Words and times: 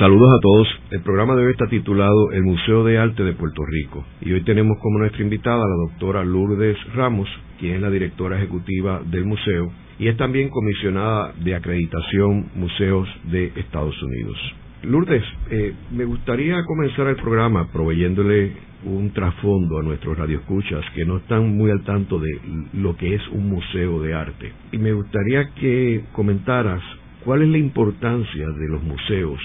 Saludos 0.00 0.32
a 0.32 0.40
todos. 0.40 0.68
El 0.92 1.02
programa 1.02 1.36
de 1.36 1.44
hoy 1.44 1.52
está 1.52 1.66
titulado 1.66 2.32
El 2.32 2.42
Museo 2.42 2.84
de 2.84 2.96
Arte 2.96 3.22
de 3.22 3.34
Puerto 3.34 3.62
Rico 3.66 4.02
y 4.22 4.32
hoy 4.32 4.42
tenemos 4.44 4.78
como 4.80 4.98
nuestra 4.98 5.22
invitada 5.22 5.62
a 5.62 5.68
la 5.68 5.90
doctora 5.90 6.24
Lourdes 6.24 6.78
Ramos, 6.94 7.28
quien 7.58 7.74
es 7.74 7.82
la 7.82 7.90
directora 7.90 8.38
ejecutiva 8.38 9.02
del 9.04 9.26
museo 9.26 9.70
y 9.98 10.08
es 10.08 10.16
también 10.16 10.48
comisionada 10.48 11.34
de 11.44 11.54
acreditación 11.54 12.48
Museos 12.54 13.10
de 13.24 13.52
Estados 13.56 13.94
Unidos. 14.02 14.38
Lourdes, 14.84 15.22
eh, 15.50 15.74
me 15.90 16.06
gustaría 16.06 16.64
comenzar 16.64 17.06
el 17.08 17.16
programa 17.16 17.70
proveyéndole 17.70 18.54
un 18.86 19.10
trasfondo 19.10 19.80
a 19.80 19.82
nuestros 19.82 20.16
radioescuchas 20.16 20.82
que 20.94 21.04
no 21.04 21.18
están 21.18 21.54
muy 21.54 21.70
al 21.70 21.84
tanto 21.84 22.18
de 22.18 22.40
lo 22.72 22.96
que 22.96 23.16
es 23.16 23.28
un 23.32 23.50
museo 23.50 24.00
de 24.00 24.14
arte. 24.14 24.50
Y 24.72 24.78
me 24.78 24.94
gustaría 24.94 25.50
que 25.60 26.04
comentaras 26.12 26.80
cuál 27.22 27.42
es 27.42 27.48
la 27.50 27.58
importancia 27.58 28.46
de 28.48 28.68
los 28.70 28.82
museos 28.82 29.38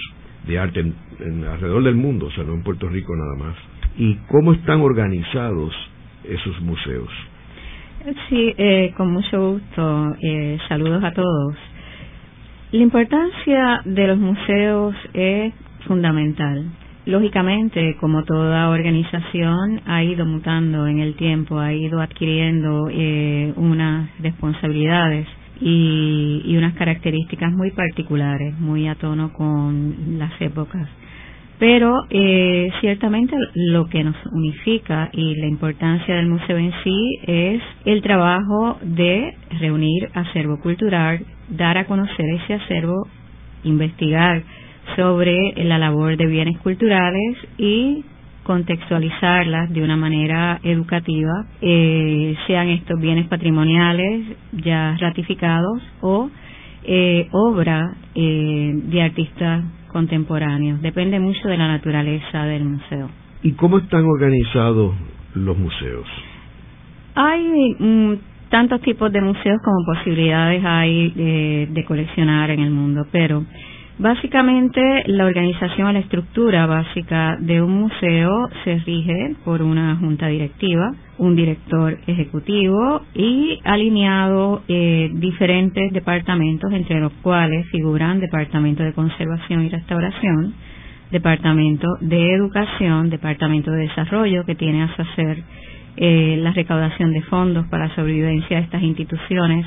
de 0.46 0.58
arte 0.58 0.80
en, 0.80 1.44
alrededor 1.44 1.82
del 1.82 1.96
mundo, 1.96 2.26
o 2.26 2.30
sea, 2.30 2.44
no 2.44 2.54
en 2.54 2.62
Puerto 2.62 2.88
Rico 2.88 3.14
nada 3.16 3.34
más, 3.36 3.56
y 3.96 4.14
cómo 4.28 4.52
están 4.52 4.80
organizados 4.80 5.74
esos 6.24 6.60
museos. 6.60 7.10
Sí, 8.28 8.54
eh, 8.56 8.92
con 8.96 9.12
mucho 9.12 9.52
gusto. 9.52 10.16
Eh, 10.22 10.58
saludos 10.68 11.02
a 11.02 11.12
todos. 11.12 11.56
La 12.70 12.82
importancia 12.82 13.80
de 13.84 14.06
los 14.06 14.18
museos 14.18 14.94
es 15.12 15.52
fundamental. 15.86 16.66
Lógicamente, 17.06 17.96
como 18.00 18.24
toda 18.24 18.68
organización, 18.68 19.80
ha 19.86 20.02
ido 20.02 20.26
mutando 20.26 20.86
en 20.86 20.98
el 21.00 21.14
tiempo, 21.14 21.58
ha 21.58 21.72
ido 21.72 22.00
adquiriendo 22.00 22.88
eh, 22.90 23.52
unas 23.56 24.10
responsabilidades 24.20 25.26
y, 25.60 26.42
y 26.44 26.56
unas 26.56 26.74
características 26.74 27.52
muy 27.52 27.70
particulares, 27.70 28.58
muy 28.58 28.88
a 28.88 28.94
tono 28.94 29.32
con 29.32 30.18
las 30.18 30.32
épocas. 30.40 30.88
Pero 31.58 32.04
eh, 32.10 32.70
ciertamente 32.80 33.34
lo 33.54 33.86
que 33.86 34.04
nos 34.04 34.16
unifica 34.26 35.08
y 35.12 35.36
la 35.36 35.46
importancia 35.46 36.14
del 36.14 36.26
museo 36.26 36.58
en 36.58 36.72
sí 36.84 37.18
es 37.26 37.62
el 37.86 38.02
trabajo 38.02 38.78
de 38.82 39.34
reunir 39.58 40.10
acervo 40.12 40.60
cultural, 40.60 41.24
dar 41.48 41.78
a 41.78 41.86
conocer 41.86 42.26
ese 42.42 42.54
acervo, 42.54 43.08
investigar 43.64 44.42
sobre 44.96 45.54
la 45.64 45.78
labor 45.78 46.18
de 46.18 46.26
bienes 46.26 46.58
culturales 46.58 47.36
y 47.56 48.04
contextualizarlas 48.46 49.72
de 49.72 49.82
una 49.82 49.96
manera 49.96 50.60
educativa, 50.62 51.46
eh, 51.60 52.36
sean 52.46 52.68
estos 52.68 53.00
bienes 53.00 53.26
patrimoniales 53.26 54.24
ya 54.52 54.96
ratificados 55.00 55.82
o 56.00 56.30
eh, 56.84 57.26
obra 57.32 57.96
eh, 58.14 58.72
de 58.72 59.02
artistas 59.02 59.64
contemporáneos. 59.88 60.80
Depende 60.80 61.18
mucho 61.18 61.48
de 61.48 61.56
la 61.56 61.66
naturaleza 61.66 62.44
del 62.44 62.64
museo. 62.64 63.10
¿Y 63.42 63.52
cómo 63.52 63.78
están 63.78 64.04
organizados 64.04 64.94
los 65.34 65.58
museos? 65.58 66.06
Hay 67.16 67.74
mm, 67.80 68.12
tantos 68.48 68.80
tipos 68.82 69.10
de 69.10 69.22
museos 69.22 69.58
como 69.64 69.84
posibilidades 69.86 70.62
hay 70.64 71.12
eh, 71.16 71.68
de 71.68 71.84
coleccionar 71.84 72.50
en 72.50 72.60
el 72.60 72.70
mundo, 72.70 73.06
pero 73.10 73.44
Básicamente, 73.98 75.04
la 75.06 75.24
organización, 75.24 75.94
la 75.94 76.00
estructura 76.00 76.66
básica 76.66 77.38
de 77.40 77.62
un 77.62 77.80
museo 77.80 78.50
se 78.62 78.76
rige 78.80 79.34
por 79.42 79.62
una 79.62 79.96
junta 79.96 80.26
directiva, 80.26 80.92
un 81.16 81.34
director 81.34 81.96
ejecutivo 82.06 83.00
y 83.14 83.58
alineado 83.64 84.62
eh, 84.68 85.08
diferentes 85.14 85.94
departamentos, 85.94 86.70
entre 86.74 87.00
los 87.00 87.12
cuales 87.22 87.66
figuran 87.70 88.20
Departamento 88.20 88.82
de 88.82 88.92
Conservación 88.92 89.64
y 89.64 89.70
Restauración, 89.70 90.52
Departamento 91.10 91.88
de 92.02 92.34
Educación, 92.34 93.08
Departamento 93.08 93.70
de 93.70 93.88
Desarrollo, 93.88 94.44
que 94.44 94.56
tiene 94.56 94.82
a 94.82 94.94
su 94.94 95.00
hacer 95.00 95.42
eh, 95.96 96.36
la 96.42 96.52
recaudación 96.52 97.12
de 97.14 97.22
fondos 97.22 97.66
para 97.68 97.88
la 97.88 97.94
sobrevivencia 97.94 98.58
de 98.58 98.64
estas 98.64 98.82
instituciones, 98.82 99.64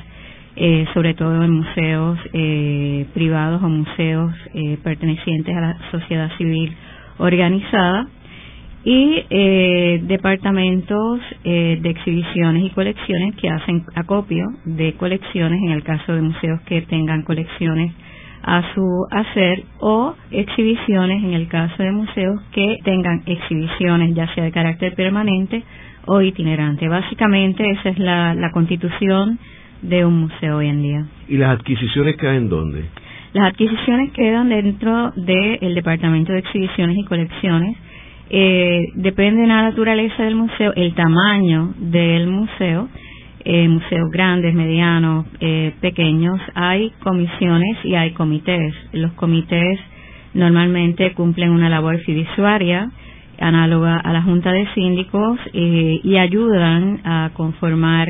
eh, 0.62 0.86
sobre 0.94 1.14
todo 1.14 1.42
en 1.42 1.52
museos 1.52 2.20
eh, 2.34 3.06
privados 3.14 3.64
o 3.64 3.70
museos 3.70 4.34
eh, 4.53 4.78
pertenecientes 4.84 5.56
a 5.56 5.62
la 5.62 5.78
sociedad 5.90 6.30
civil 6.38 6.75
organizada 7.18 8.08
y 8.84 9.24
departamentos 10.08 11.19
de 11.44 11.81
exhibiciones 11.84 12.64
y 12.64 12.69
colecciones 12.69 13.36
que 13.36 13.50
hacen 13.50 13.84
acopio 13.94 14.46
de 14.64 14.94
colecciones 14.94 15.62
en 15.62 15.72
el 15.72 15.84
caso 15.84 16.14
de 16.14 16.22
museos 16.22 16.62
que 16.62 16.81
tengan 16.84 17.24
colecciones 17.24 17.94
a 18.42 18.74
su 18.74 19.06
hacer 19.12 19.64
o 19.80 20.16
exhibiciones 20.31 21.24
en 21.24 21.34
el 21.34 21.50
caso 21.50 21.84
de 21.84 21.92
museos 21.92 22.42
que 22.53 22.78
tengan 22.86 23.22
exhibiciones 23.25 24.16
ya 24.16 24.34
sea 24.34 24.46
de 24.46 24.52
carácter 24.53 24.96
permanente 24.96 25.62
o 26.06 26.22
itinerante. 26.22 26.88
Básicamente 26.88 27.69
esa 27.72 27.90
es 27.90 28.00
la 28.00 28.50
constitución 28.53 29.40
de 29.82 30.06
un 30.06 30.22
museo 30.22 30.58
hoy 30.58 30.68
en 30.68 30.82
día. 30.82 31.06
¿Y 31.28 31.38
las 31.38 31.60
adquisiciones 31.60 32.16
quedan 32.18 32.50
dónde? 32.50 32.86
Las 33.34 33.54
adquisiciones 33.54 34.12
quedan 34.12 34.50
dentro 34.50 35.12
del 35.16 35.76
Departamento 35.76 36.34
de 36.34 36.40
Exhibiciones 36.40 36.98
y 36.98 37.06
Colecciones. 37.06 37.78
Eh, 38.32 38.88
depende 38.96 39.42
de 39.42 39.48
la 39.48 39.64
naturaleza 39.64 40.24
del 40.24 40.36
museo, 40.36 40.74
el 40.76 40.94
tamaño 40.94 41.74
del 41.78 42.28
museo, 42.28 42.90
eh, 43.46 43.68
museos 43.68 44.10
grandes, 44.12 44.54
medianos, 44.54 45.26
eh, 45.40 45.74
pequeños, 45.82 46.40
hay 46.56 46.92
comisiones 47.04 47.78
y 47.84 47.96
hay 47.96 48.12
comités. 48.12 48.74
Los 48.94 49.14
comités 49.14 49.80
normalmente 50.34 51.14
cumplen 51.14 51.52
una 51.52 51.70
labor 51.70 51.98
fiduciaria 52.00 52.92
análoga 53.40 53.98
a 53.98 54.14
la 54.14 54.22
Junta 54.22 54.52
de 54.52 54.68
Síndicos 54.74 55.40
eh, 55.54 56.00
y 56.04 56.18
ayudan 56.18 57.02
a 57.04 57.32
conformar 57.34 58.08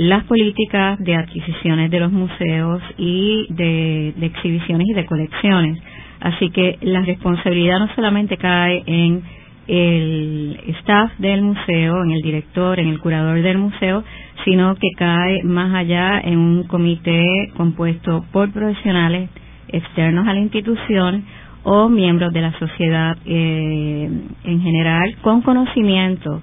las 0.00 0.24
políticas 0.24 0.98
de 0.98 1.14
adquisiciones 1.14 1.90
de 1.90 2.00
los 2.00 2.10
museos 2.10 2.82
y 2.96 3.46
de, 3.50 4.14
exhibiciones 4.22 4.86
y 4.88 4.94
de 4.94 5.04
colecciones. 5.04 5.78
Así 6.20 6.48
que 6.48 6.78
la 6.80 7.02
responsabilidad 7.02 7.80
no 7.80 7.94
solamente 7.94 8.38
cae 8.38 8.82
en 8.86 9.22
el 9.68 10.58
staff 10.78 11.12
del 11.18 11.42
museo, 11.42 12.02
en 12.02 12.12
el 12.12 12.22
director, 12.22 12.80
en 12.80 12.88
el 12.88 12.98
curador 12.98 13.42
del 13.42 13.58
museo, 13.58 14.02
sino 14.46 14.74
que 14.76 14.88
cae 14.96 15.42
más 15.42 15.74
allá 15.74 16.18
en 16.24 16.38
un 16.38 16.62
comité 16.62 17.50
compuesto 17.58 18.24
por 18.32 18.50
profesionales 18.52 19.28
externos 19.68 20.26
a 20.26 20.32
la 20.32 20.40
institución 20.40 21.26
o 21.62 21.90
miembros 21.90 22.32
de 22.32 22.40
la 22.40 22.58
sociedad 22.58 23.18
eh, 23.26 24.10
en 24.44 24.60
general 24.62 25.14
con 25.20 25.42
conocimiento 25.42 26.40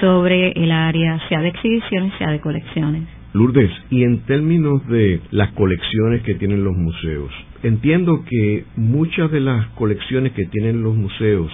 sobre 0.00 0.52
el 0.52 0.70
área, 0.70 1.20
sea 1.28 1.40
de 1.40 1.48
exhibiciones, 1.48 2.12
sea 2.18 2.30
de 2.30 2.40
colecciones. 2.40 3.02
Lourdes, 3.32 3.70
y 3.90 4.02
en 4.02 4.20
términos 4.26 4.86
de 4.88 5.20
las 5.30 5.52
colecciones 5.52 6.22
que 6.22 6.34
tienen 6.34 6.64
los 6.64 6.76
museos, 6.76 7.30
entiendo 7.62 8.24
que 8.28 8.64
muchas 8.76 9.30
de 9.30 9.40
las 9.40 9.66
colecciones 9.70 10.32
que 10.32 10.46
tienen 10.46 10.82
los 10.82 10.96
museos 10.96 11.50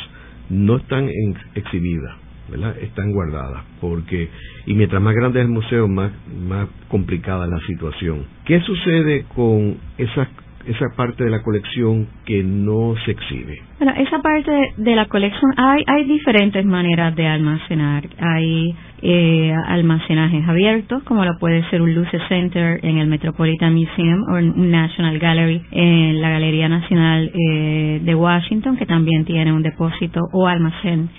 no 0.48 0.76
están 0.76 1.10
exhibidas, 1.54 2.16
¿verdad? 2.50 2.78
Están 2.78 3.12
guardadas, 3.12 3.62
porque 3.80 4.28
y 4.64 4.74
mientras 4.74 5.02
más 5.02 5.14
grande 5.14 5.40
es 5.40 5.46
el 5.46 5.52
museo, 5.52 5.86
más 5.86 6.12
más 6.48 6.68
complicada 6.88 7.46
la 7.46 7.60
situación. 7.66 8.24
¿Qué 8.46 8.60
sucede 8.60 9.24
con 9.34 9.76
esas 9.98 10.28
esa 10.66 10.86
parte 10.96 11.24
de 11.24 11.30
la 11.30 11.42
colección 11.42 12.08
que 12.24 12.42
no 12.42 12.94
se 13.04 13.12
exhibe? 13.12 13.60
Bueno, 13.78 13.94
esa 13.98 14.20
parte 14.20 14.72
de 14.76 14.96
la 14.96 15.06
colección 15.06 15.52
hay, 15.56 15.84
hay 15.86 16.04
diferentes 16.04 16.64
maneras 16.64 17.14
de 17.14 17.26
almacenar. 17.26 18.04
Hay 18.18 18.74
eh, 19.02 19.54
almacenajes 19.66 20.48
abiertos, 20.48 21.02
como 21.04 21.24
lo 21.24 21.38
puede 21.38 21.62
ser 21.70 21.82
un 21.82 21.94
Luce 21.94 22.18
Center 22.28 22.80
en 22.82 22.98
el 22.98 23.06
Metropolitan 23.06 23.74
Museum 23.74 24.22
o 24.28 24.36
un 24.36 24.70
National 24.70 25.18
Gallery 25.18 25.62
en 25.70 26.20
la 26.20 26.30
Galería 26.30 26.68
Nacional 26.68 27.30
eh, 27.34 28.00
de 28.02 28.14
Washington, 28.14 28.76
que 28.76 28.86
también 28.86 29.24
tiene 29.24 29.52
un 29.52 29.62
depósito 29.62 30.20
o 30.32 30.46
almacén 30.46 31.10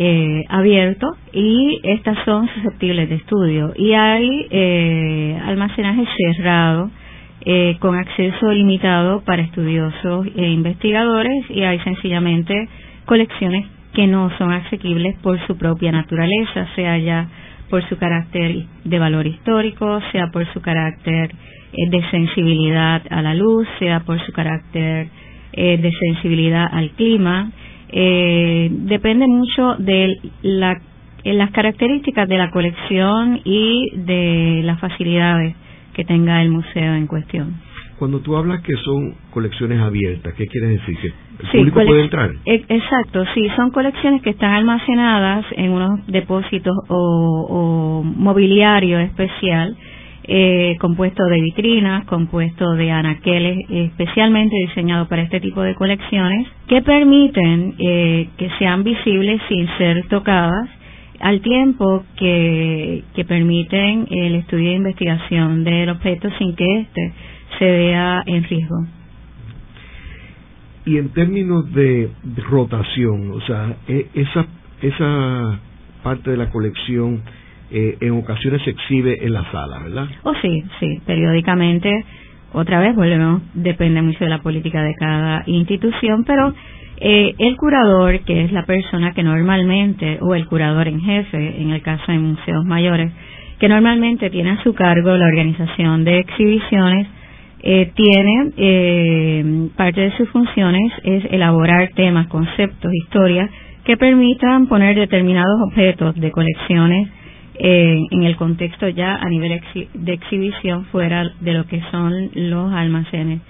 eh, 0.00 0.44
abierto 0.48 1.16
y 1.32 1.80
estas 1.82 2.16
son 2.24 2.48
susceptibles 2.54 3.08
de 3.08 3.16
estudio. 3.16 3.72
Y 3.76 3.92
hay 3.92 4.46
eh, 4.50 5.40
almacenaje 5.44 6.04
cerrado 6.16 6.90
eh, 7.40 7.76
con 7.80 7.96
acceso 7.96 8.52
limitado 8.52 9.22
para 9.24 9.42
estudiosos 9.42 10.26
e 10.36 10.48
investigadores 10.48 11.44
y 11.50 11.62
hay 11.62 11.78
sencillamente 11.80 12.68
colecciones 13.04 13.66
que 13.94 14.06
no 14.06 14.30
son 14.38 14.52
asequibles 14.52 15.16
por 15.22 15.38
su 15.46 15.56
propia 15.56 15.92
naturaleza, 15.92 16.68
sea 16.74 16.98
ya 16.98 17.28
por 17.70 17.86
su 17.88 17.96
carácter 17.96 18.64
de 18.84 18.98
valor 18.98 19.26
histórico, 19.26 20.00
sea 20.12 20.28
por 20.32 20.46
su 20.52 20.60
carácter 20.60 21.30
eh, 21.72 21.90
de 21.90 22.02
sensibilidad 22.10 23.02
a 23.10 23.22
la 23.22 23.34
luz, 23.34 23.66
sea 23.78 24.00
por 24.00 24.24
su 24.24 24.32
carácter 24.32 25.08
eh, 25.52 25.78
de 25.78 25.92
sensibilidad 25.92 26.68
al 26.70 26.90
clima. 26.90 27.50
Eh, 27.90 28.68
depende 28.70 29.26
mucho 29.26 29.74
de 29.78 30.16
las 30.42 31.50
características 31.50 32.28
de 32.28 32.38
la 32.38 32.50
colección 32.50 33.40
y 33.44 33.90
de 33.96 34.60
las 34.64 34.78
facilidades 34.80 35.54
que 35.98 36.04
tenga 36.04 36.40
el 36.40 36.50
museo 36.50 36.94
en 36.94 37.08
cuestión. 37.08 37.56
Cuando 37.98 38.20
tú 38.20 38.36
hablas 38.36 38.62
que 38.62 38.72
son 38.84 39.16
colecciones 39.32 39.80
abiertas, 39.80 40.32
¿qué 40.34 40.46
quieres 40.46 40.78
decir? 40.78 40.96
¿Que 41.50 41.58
el 41.58 41.72
público 41.72 41.80
puede 41.84 42.04
entrar? 42.04 42.30
E, 42.46 42.64
exacto, 42.68 43.24
sí, 43.34 43.48
son 43.56 43.72
colecciones 43.72 44.22
que 44.22 44.30
están 44.30 44.52
almacenadas 44.52 45.44
en 45.56 45.72
unos 45.72 46.06
depósitos 46.06 46.72
o, 46.88 48.04
mobiliario 48.04 49.00
especial, 49.00 49.76
eh, 50.22 50.76
compuesto 50.78 51.24
de 51.24 51.40
vitrinas, 51.40 52.04
compuesto 52.04 52.74
de 52.74 52.92
anaqueles 52.92 53.58
especialmente 53.68 54.54
diseñados 54.68 55.08
para 55.08 55.22
este 55.22 55.40
tipo 55.40 55.62
de 55.62 55.74
colecciones, 55.74 56.46
que 56.68 56.80
permiten 56.82 57.74
eh, 57.76 58.28
que 58.36 58.50
sean 58.60 58.84
visibles 58.84 59.40
sin 59.48 59.66
ser 59.78 60.06
tocadas 60.06 60.77
al 61.20 61.40
tiempo 61.40 62.04
que, 62.16 63.04
que 63.14 63.24
permiten 63.24 64.06
el 64.10 64.36
estudio 64.36 64.70
e 64.70 64.74
investigación 64.74 65.64
del 65.64 65.90
objeto 65.90 66.28
sin 66.38 66.54
que 66.54 66.80
éste 66.80 67.12
se 67.58 67.64
vea 67.64 68.22
en 68.26 68.44
riesgo. 68.44 68.86
Y 70.84 70.96
en 70.96 71.10
términos 71.10 71.70
de, 71.72 72.10
rotación, 72.48 73.32
o 73.32 73.40
sea, 73.42 73.76
e, 73.88 74.06
esa, 74.14 74.46
esa 74.80 75.60
parte 76.02 76.30
de 76.30 76.36
la 76.36 76.50
colección 76.50 77.22
eh, 77.70 77.98
en 78.00 78.12
ocasiones 78.12 78.62
se 78.62 78.70
exhibe 78.70 79.24
en 79.24 79.32
la 79.34 79.50
sala, 79.50 79.80
¿verdad? 79.80 80.08
Oh, 80.22 80.32
sí, 80.40 80.64
sí, 80.80 81.00
periódicamente. 81.04 82.04
Otra 82.54 82.80
vez 82.80 82.96
volvemos, 82.96 83.42
depende 83.52 84.00
mucho 84.00 84.24
de 84.24 84.30
la 84.30 84.40
política 84.40 84.82
de 84.82 84.94
cada 84.94 85.42
institución, 85.46 86.24
pero 86.24 86.54
eh, 87.00 87.34
el 87.38 87.56
curador, 87.56 88.20
que 88.20 88.44
es 88.44 88.52
la 88.52 88.64
persona 88.64 89.12
que 89.12 89.22
normalmente, 89.22 90.18
o 90.20 90.34
el 90.34 90.46
curador 90.46 90.88
en 90.88 91.00
jefe, 91.00 91.60
en 91.60 91.70
el 91.70 91.82
caso 91.82 92.10
de 92.10 92.18
museos 92.18 92.64
mayores, 92.64 93.12
que 93.60 93.68
normalmente 93.68 94.30
tiene 94.30 94.50
a 94.50 94.62
su 94.62 94.74
cargo 94.74 95.16
la 95.16 95.26
organización 95.26 96.04
de 96.04 96.18
exhibiciones, 96.18 97.06
eh, 97.60 97.90
tiene 97.94 98.52
eh, 98.56 99.68
parte 99.76 100.00
de 100.00 100.16
sus 100.16 100.28
funciones 100.30 100.92
es 101.02 101.24
elaborar 101.32 101.90
temas, 101.94 102.28
conceptos, 102.28 102.92
historias 102.92 103.50
que 103.84 103.96
permitan 103.96 104.66
poner 104.66 104.96
determinados 104.96 105.60
objetos 105.66 106.14
de 106.16 106.30
colecciones 106.30 107.08
en 107.60 108.22
el 108.22 108.36
contexto 108.36 108.88
ya 108.88 109.16
a 109.16 109.28
nivel 109.28 109.60
de 109.94 110.12
exhibición 110.12 110.84
fuera 110.92 111.28
de 111.40 111.52
lo 111.54 111.66
que 111.66 111.82
son 111.90 112.30
los 112.34 112.72
almacenes 112.72 113.40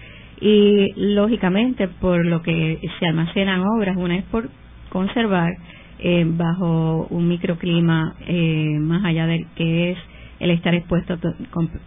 y 0.41 0.93
lógicamente 0.97 1.89
por 1.89 2.25
lo 2.25 2.43
que 2.43 2.79
se 2.99 3.07
almacenan 3.07 3.63
obras, 3.63 3.97
una 3.97 4.17
es 4.17 4.25
por 4.25 4.49
conservar 4.89 5.53
eh, 6.01 6.25
bajo 6.27 7.09
un 7.11 7.29
microclima 7.29 8.15
eh, 8.27 8.77
más 8.79 9.05
allá 9.05 9.27
del 9.27 9.47
que 9.57 9.91
es 9.91 9.99
el 10.39 10.51
estar 10.51 10.73
expuesto 10.73 11.19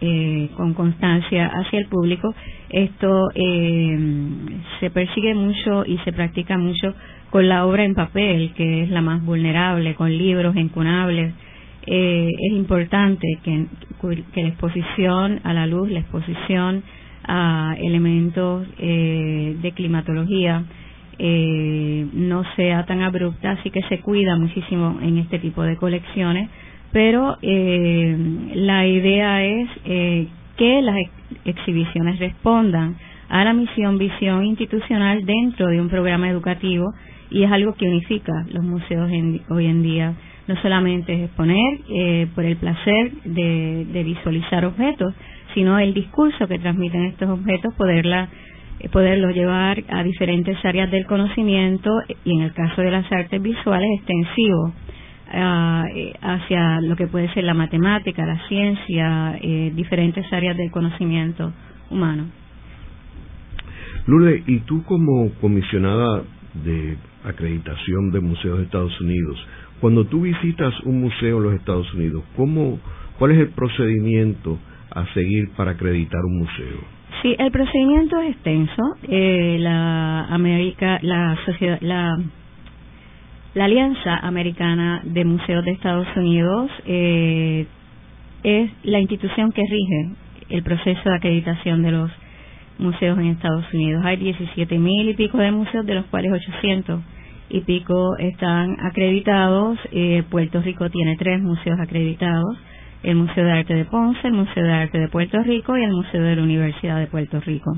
eh, 0.02 0.50
con, 0.54 0.74
constancia 0.74 1.46
hacia 1.46 1.78
el 1.78 1.86
público, 1.86 2.34
esto 2.68 3.28
se 3.34 4.90
persigue 4.90 5.34
mucho 5.34 5.86
y 5.86 5.96
se 6.04 6.12
practica 6.12 6.58
mucho 6.58 6.94
con 7.30 7.48
la 7.48 7.64
obra 7.64 7.84
en 7.84 7.94
papel, 7.94 8.52
que 8.54 8.82
es 8.82 8.90
la 8.90 9.00
más 9.00 9.24
vulnerable, 9.24 9.94
con 9.94 10.10
libros 10.10 10.54
encunables. 10.56 11.32
es 11.86 12.52
importante 12.52 13.26
que, 13.42 13.68
que 14.34 14.42
la 14.42 14.48
exposición 14.48 15.40
a 15.44 15.54
la 15.54 15.66
luz, 15.66 15.90
la 15.90 16.00
exposición 16.00 16.82
a 17.24 17.74
elementos 17.78 18.66
eh, 18.78 19.56
de 19.60 19.72
climatología 19.72 20.64
eh, 21.18 22.06
no 22.12 22.42
sea 22.56 22.84
tan 22.84 23.02
abrupta, 23.02 23.52
así 23.52 23.70
que 23.70 23.82
se 23.82 24.00
cuida 24.00 24.36
muchísimo 24.36 24.98
en 25.02 25.18
este 25.18 25.38
tipo 25.38 25.62
de 25.62 25.76
colecciones, 25.76 26.50
pero 26.92 27.36
eh, 27.42 28.16
la 28.54 28.86
idea 28.86 29.44
es 29.44 29.68
que 30.56 30.82
las 30.82 30.96
exhibiciones 31.44 32.18
respondan 32.18 32.96
a 33.28 33.44
la 33.44 33.52
misión, 33.52 33.98
visión 33.98 34.44
institucional 34.44 35.24
dentro 35.24 35.68
de 35.68 35.80
un 35.80 35.88
programa 35.88 36.28
educativo 36.28 36.92
y 37.30 37.44
es 37.44 37.52
algo 37.52 37.74
que 37.74 37.86
unifica 37.86 38.44
los 38.50 38.62
museos 38.64 39.10
hoy 39.48 39.66
en 39.66 39.82
día. 39.82 40.14
No 40.48 40.60
solamente 40.60 41.14
es 41.14 41.20
exponer 41.24 42.28
por 42.34 42.44
el 42.44 42.56
placer 42.56 43.12
de 43.24 44.02
visualizar 44.04 44.66
objetos, 44.66 45.14
sino 45.54 45.78
el 45.78 45.94
discurso 45.94 46.46
que 46.46 46.58
transmiten 46.58 47.04
estos 47.04 47.28
objetos, 47.28 47.74
poderla 47.74 48.28
eh, 48.82 48.88
poderlo 48.88 49.30
llevar 49.30 49.82
a 49.88 50.02
diferentes 50.02 50.56
áreas 50.64 50.90
del 50.90 51.06
conocimiento 51.06 51.90
y 52.24 52.34
en 52.34 52.42
el 52.42 52.52
caso 52.52 52.82
de 52.82 52.90
las 52.90 53.10
artes 53.12 53.40
visuales 53.40 53.88
extensivo 53.98 54.72
ah, 55.32 55.84
eh, 55.94 56.12
hacia 56.20 56.80
lo 56.80 56.96
que 56.96 57.06
puede 57.06 57.32
ser 57.32 57.44
la 57.44 57.54
matemática, 57.54 58.26
la 58.26 58.40
ciencia, 58.48 59.38
eh, 59.40 59.72
diferentes 59.74 60.30
áreas 60.32 60.56
del 60.56 60.70
conocimiento 60.70 61.52
humano. 61.90 62.26
Lourdes, 64.06 64.42
y 64.48 64.58
tú 64.60 64.82
como 64.82 65.30
comisionada 65.40 66.22
de 66.64 66.96
acreditación 67.24 68.10
de 68.10 68.20
museos 68.20 68.58
de 68.58 68.64
Estados 68.64 69.00
Unidos, 69.00 69.46
cuando 69.80 70.04
tú 70.06 70.22
visitas 70.22 70.74
un 70.84 71.00
museo 71.02 71.38
en 71.38 71.44
los 71.44 71.54
Estados 71.54 71.92
Unidos, 71.94 72.24
¿cómo, 72.36 72.80
¿cuál 73.18 73.30
es 73.30 73.38
el 73.38 73.50
procedimiento 73.50 74.58
a 74.94 75.06
seguir 75.14 75.50
para 75.56 75.72
acreditar 75.72 76.20
un 76.24 76.38
museo? 76.38 77.02
Sí, 77.22 77.36
el 77.38 77.50
procedimiento 77.50 78.18
es 78.20 78.30
extenso. 78.30 78.82
Eh, 79.08 79.56
la 79.60 80.24
América, 80.26 80.98
la 81.02 81.36
sociedad, 81.44 81.78
la, 81.80 82.18
Alianza 83.54 84.16
Americana 84.16 85.02
de 85.04 85.24
Museos 85.24 85.64
de 85.64 85.72
Estados 85.72 86.08
Unidos 86.16 86.70
eh, 86.86 87.66
es 88.42 88.70
la 88.82 88.98
institución 88.98 89.52
que 89.52 89.62
rige 89.62 90.16
el 90.48 90.62
proceso 90.62 91.00
de 91.04 91.14
acreditación 91.14 91.82
de 91.82 91.92
los 91.92 92.10
museos 92.78 93.18
en 93.18 93.26
Estados 93.26 93.64
Unidos. 93.72 94.04
Hay 94.04 94.16
17 94.16 94.78
mil 94.78 95.08
y 95.08 95.14
pico 95.14 95.38
de 95.38 95.52
museos, 95.52 95.86
de 95.86 95.94
los 95.94 96.06
cuales 96.06 96.32
800 96.32 97.00
y 97.50 97.60
pico 97.60 98.16
están 98.18 98.76
acreditados. 98.80 99.78
Eh, 99.92 100.24
Puerto 100.28 100.60
Rico 100.62 100.90
tiene 100.90 101.16
tres 101.16 101.40
museos 101.40 101.78
acreditados 101.78 102.56
el 103.02 103.16
Museo 103.16 103.44
de 103.44 103.52
Arte 103.52 103.74
de 103.74 103.84
Ponce, 103.84 104.26
el 104.26 104.34
Museo 104.34 104.62
de 104.62 104.72
Arte 104.72 104.98
de 104.98 105.08
Puerto 105.08 105.42
Rico 105.42 105.76
y 105.76 105.84
el 105.84 105.92
Museo 105.92 106.22
de 106.22 106.36
la 106.36 106.42
Universidad 106.42 106.98
de 106.98 107.06
Puerto 107.06 107.40
Rico. 107.40 107.76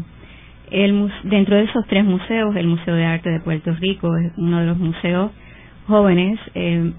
El, 0.70 1.10
dentro 1.24 1.56
de 1.56 1.64
esos 1.64 1.86
tres 1.86 2.04
museos, 2.04 2.54
el 2.56 2.66
Museo 2.66 2.94
de 2.94 3.04
Arte 3.04 3.30
de 3.30 3.40
Puerto 3.40 3.72
Rico 3.74 4.16
es 4.16 4.32
uno 4.36 4.60
de 4.60 4.66
los 4.66 4.78
museos 4.78 5.30
jóvenes 5.86 6.38
eh, 6.54 6.92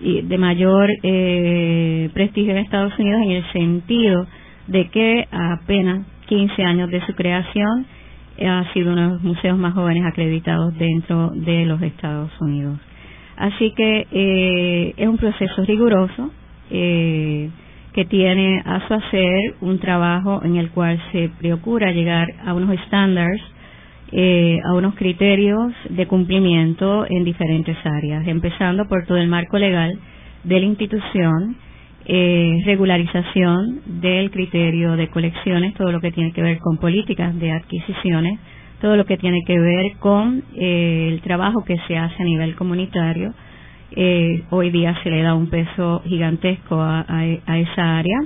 y 0.00 0.22
de 0.22 0.38
mayor 0.38 0.88
eh, 1.02 2.10
prestigio 2.14 2.52
en 2.52 2.58
Estados 2.58 2.96
Unidos 2.98 3.22
en 3.24 3.30
el 3.30 3.52
sentido 3.52 4.26
de 4.68 4.88
que 4.88 5.26
apenas 5.30 6.06
15 6.26 6.62
años 6.62 6.90
de 6.90 7.04
su 7.06 7.14
creación 7.14 7.86
eh, 8.38 8.46
ha 8.46 8.72
sido 8.72 8.92
uno 8.92 9.02
de 9.02 9.08
los 9.14 9.22
museos 9.22 9.58
más 9.58 9.74
jóvenes 9.74 10.04
acreditados 10.06 10.76
dentro 10.78 11.30
de 11.34 11.66
los 11.66 11.82
Estados 11.82 12.30
Unidos. 12.40 12.78
Así 13.36 13.72
que 13.74 14.94
es 14.96 15.08
un 15.08 15.16
proceso 15.16 15.64
riguroso, 15.64 16.30
eh, 16.70 17.50
que 17.92 18.04
tiene 18.04 18.62
a 18.64 18.86
su 18.86 18.94
hacer 18.94 19.54
un 19.60 19.78
trabajo 19.80 20.42
en 20.44 20.56
el 20.56 20.70
cual 20.70 21.00
se 21.12 21.30
procura 21.40 21.92
llegar 21.92 22.28
a 22.44 22.54
unos 22.54 22.78
estándares, 22.78 23.40
eh, 24.12 24.58
a 24.64 24.74
unos 24.74 24.94
criterios 24.94 25.72
de 25.88 26.06
cumplimiento 26.06 27.06
en 27.08 27.24
diferentes 27.24 27.76
áreas, 27.84 28.26
empezando 28.26 28.86
por 28.86 29.06
todo 29.06 29.18
el 29.18 29.28
marco 29.28 29.58
legal 29.58 29.98
de 30.44 30.60
la 30.60 30.66
institución, 30.66 31.56
eh, 32.06 32.62
regularización 32.64 33.80
del 34.00 34.30
criterio 34.30 34.96
de 34.96 35.08
colecciones, 35.08 35.74
todo 35.74 35.92
lo 35.92 36.00
que 36.00 36.12
tiene 36.12 36.32
que 36.32 36.42
ver 36.42 36.58
con 36.58 36.78
políticas 36.78 37.38
de 37.38 37.52
adquisiciones, 37.52 38.38
todo 38.80 38.96
lo 38.96 39.04
que 39.04 39.18
tiene 39.18 39.42
que 39.46 39.58
ver 39.58 39.92
con 39.98 40.42
eh, 40.56 41.08
el 41.12 41.20
trabajo 41.20 41.64
que 41.64 41.76
se 41.86 41.96
hace 41.96 42.22
a 42.22 42.24
nivel 42.24 42.56
comunitario, 42.56 43.32
eh, 43.92 44.44
hoy 44.50 44.70
día 44.70 44.94
se 45.02 45.10
le 45.10 45.22
da 45.22 45.34
un 45.34 45.48
peso 45.48 46.02
gigantesco 46.04 46.80
a, 46.80 47.04
esa 47.26 47.98
área. 47.98 48.18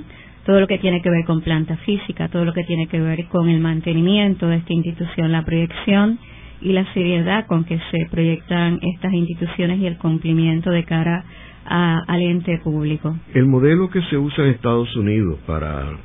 Todo 0.45 0.59
lo 0.59 0.67
que 0.67 0.77
tiene 0.77 1.01
que 1.01 1.09
ver 1.09 1.25
con 1.25 1.41
planta 1.41 1.75
física, 1.77 2.27
todo 2.27 2.45
lo 2.45 2.53
que 2.53 2.63
tiene 2.63 2.87
que 2.87 2.99
ver 2.99 3.25
con 3.29 3.49
el 3.49 3.59
mantenimiento 3.59 4.47
de 4.47 4.57
esta 4.57 4.73
institución, 4.73 5.31
la 5.31 5.43
proyección 5.43 6.19
y 6.61 6.71
la 6.71 6.85
seriedad 6.93 7.47
con 7.47 7.65
que 7.65 7.79
se 7.91 8.07
proyectan 8.11 8.79
estas 8.81 9.11
instituciones 9.13 9.79
y 9.79 9.87
el 9.87 9.97
cumplimiento 9.97 10.69
de 10.69 10.83
cara 10.83 11.25
al 11.65 12.21
ente 12.21 12.59
público. 12.63 13.17
El 13.33 13.47
modelo 13.47 13.89
que 13.89 14.01
se 14.03 14.17
usa 14.17 14.43
en 14.43 14.51
Estados 14.51 14.95
Unidos 14.95 15.39
para 15.47 15.97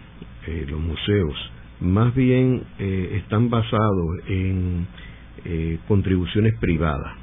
eh, 0.46 0.64
los 0.70 0.80
museos 0.80 1.34
más 1.80 2.14
bien 2.14 2.62
eh, 2.78 3.20
están 3.22 3.50
basados 3.50 4.08
en 4.28 4.86
contribuciones 5.88 6.52
privadas 6.60 7.14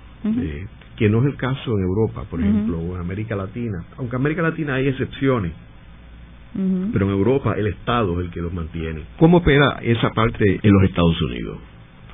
que 0.97 1.09
no 1.09 1.19
es 1.19 1.25
el 1.27 1.35
caso 1.37 1.77
en 1.77 1.83
Europa, 1.83 2.23
por 2.29 2.41
ejemplo, 2.41 2.79
o 2.79 2.95
en 2.95 3.01
América 3.01 3.35
Latina. 3.35 3.85
Aunque 3.97 4.15
en 4.15 4.21
América 4.21 4.41
Latina 4.41 4.75
hay 4.75 4.87
excepciones, 4.87 5.53
pero 6.91 7.05
en 7.05 7.11
Europa 7.11 7.53
el 7.55 7.67
Estado 7.67 8.19
es 8.19 8.25
el 8.25 8.31
que 8.31 8.41
los 8.41 8.51
mantiene. 8.51 9.03
¿Cómo 9.19 9.37
opera 9.37 9.79
esa 9.83 10.09
parte 10.09 10.59
en 10.61 10.73
los 10.73 10.83
Estados 10.83 11.21
Unidos? 11.21 11.59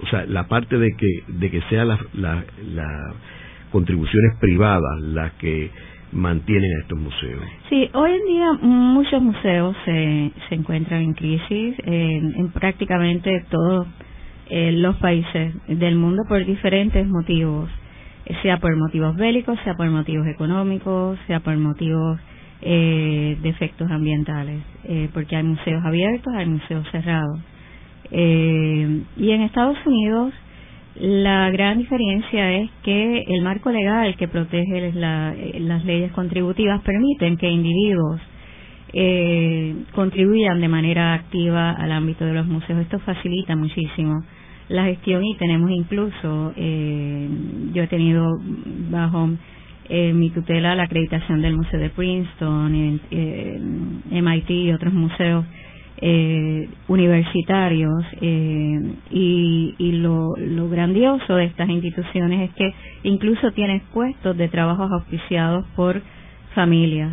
O 0.04 0.08
sea, 0.08 0.26
la 0.26 0.48
parte 0.48 0.78
de 0.78 0.92
que, 0.98 1.24
de 1.28 1.50
que 1.50 1.62
sean 1.70 1.88
las 1.88 2.00
la, 2.14 2.44
contribuciones 3.72 4.38
privadas 4.40 5.02
las 5.02 5.32
que 5.34 5.72
mantienen 6.12 6.70
a 6.78 6.82
estos 6.82 7.00
museos. 7.00 7.42
Sí, 7.70 7.90
hoy 7.94 8.12
en 8.12 8.26
día 8.26 8.54
muchos 8.62 9.22
museos 9.22 9.76
se, 9.86 10.32
se 10.50 10.56
encuentran 10.56 11.02
en 11.02 11.14
crisis 11.14 11.76
en, 11.86 12.50
prácticamente 12.52 13.46
todos 13.50 13.88
eh, 14.50 14.74
los 14.74 14.98
países 14.98 15.56
del 15.68 15.96
mundo 15.96 16.24
por 16.28 16.46
diferentes 16.46 17.08
motivos, 17.08 17.70
sea 18.42 18.58
por 18.58 18.76
motivos 18.78 19.16
bélicos, 19.16 19.60
sea 19.64 19.74
por 19.76 19.90
motivos 19.90 20.28
económicos, 20.28 21.20
sea 21.28 21.40
por 21.40 21.58
motivos 21.58 22.20
eh, 22.62 23.38
de 23.42 23.50
efectos 23.50 23.90
ambientales, 23.92 24.62
eh, 24.86 25.10
porque 25.14 25.36
hay 25.36 25.44
museos 25.44 25.84
abiertos, 25.84 26.34
hay 26.34 26.46
museos 26.48 26.88
cerrados. 26.92 27.40
Eh, 28.12 29.02
y 29.18 29.32
en 29.32 29.42
Estados 29.42 29.78
Unidos 29.86 30.34
la 30.96 31.50
gran 31.50 31.80
diferencia 31.80 32.52
es 32.52 32.70
que 32.84 33.24
el 33.28 33.42
marco 33.42 33.72
legal 33.72 34.16
que 34.16 34.28
protege 34.28 34.92
las 34.92 35.84
leyes 35.86 36.12
contributivas 36.12 36.82
permiten 36.82 37.38
que 37.38 37.50
individuos 37.50 38.22
eh, 38.94 39.76
contribuyan 39.94 40.62
de 40.62 40.68
manera 40.68 41.16
activa 41.16 41.72
al 41.72 41.92
ámbito 41.92 42.26
de 42.26 42.34
los 42.34 42.46
museos. 42.46 42.80
Esto 42.82 43.00
facilita 43.00 43.56
muchísimo 43.56 44.24
la 44.70 44.86
gestión 44.86 45.24
y 45.26 45.36
tenemos 45.36 45.70
incluso, 45.72 46.54
eh, 46.56 47.28
yo 47.74 47.84
he 47.84 47.88
tenido 47.88 48.40
bajo 48.90 49.30
eh, 49.90 50.14
mi 50.14 50.30
tutela 50.30 50.76
la 50.76 50.84
acreditación 50.84 51.42
del 51.42 51.58
Museo 51.58 51.80
de 51.80 51.90
Princeton, 51.90 52.74
en, 52.74 54.02
MIT 54.10 54.50
y 54.50 54.72
otros 54.72 54.94
museos 54.94 55.46
eh, 55.98 56.70
universitarios 56.88 58.04
eh, 58.20 58.80
y, 59.12 59.76
y 59.78 59.92
lo, 59.94 60.36
lo, 60.38 60.70
grandioso 60.70 61.36
de 61.36 61.46
estas 61.46 61.70
instituciones 61.70 62.50
es 62.50 62.56
que 62.56 62.74
incluso 63.04 63.52
tienen 63.52 63.82
puestos 63.94 64.36
de 64.36 64.48
trabajos 64.48 64.92
auspiciados 64.92 65.66
por 65.76 66.02
familias, 66.56 67.12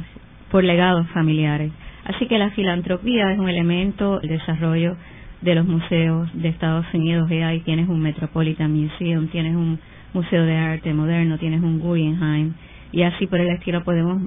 por 0.51 0.65
legados 0.65 1.09
familiares. 1.11 1.73
Así 2.05 2.27
que 2.27 2.39
la 2.39 2.51
filantropía 2.51 3.33
es 3.33 3.39
un 3.39 3.49
elemento 3.49 4.21
del 4.21 4.31
desarrollo 4.31 4.97
de 5.41 5.55
los 5.55 5.67
museos 5.67 6.29
de 6.35 6.49
Estados 6.49 6.87
Unidos. 6.93 7.31
ahí 7.31 7.61
tienes 7.61 7.89
un 7.89 8.01
Metropolitan 8.01 8.73
Museum, 8.73 9.29
tienes 9.29 9.55
un 9.55 9.79
Museo 10.13 10.45
de 10.45 10.57
Arte 10.57 10.93
Moderno, 10.93 11.39
tienes 11.39 11.63
un 11.63 11.79
Guggenheim 11.79 12.55
y 12.93 13.03
así 13.03 13.27
por 13.27 13.41
el 13.41 13.49
estilo 13.51 13.85
podemos 13.85 14.23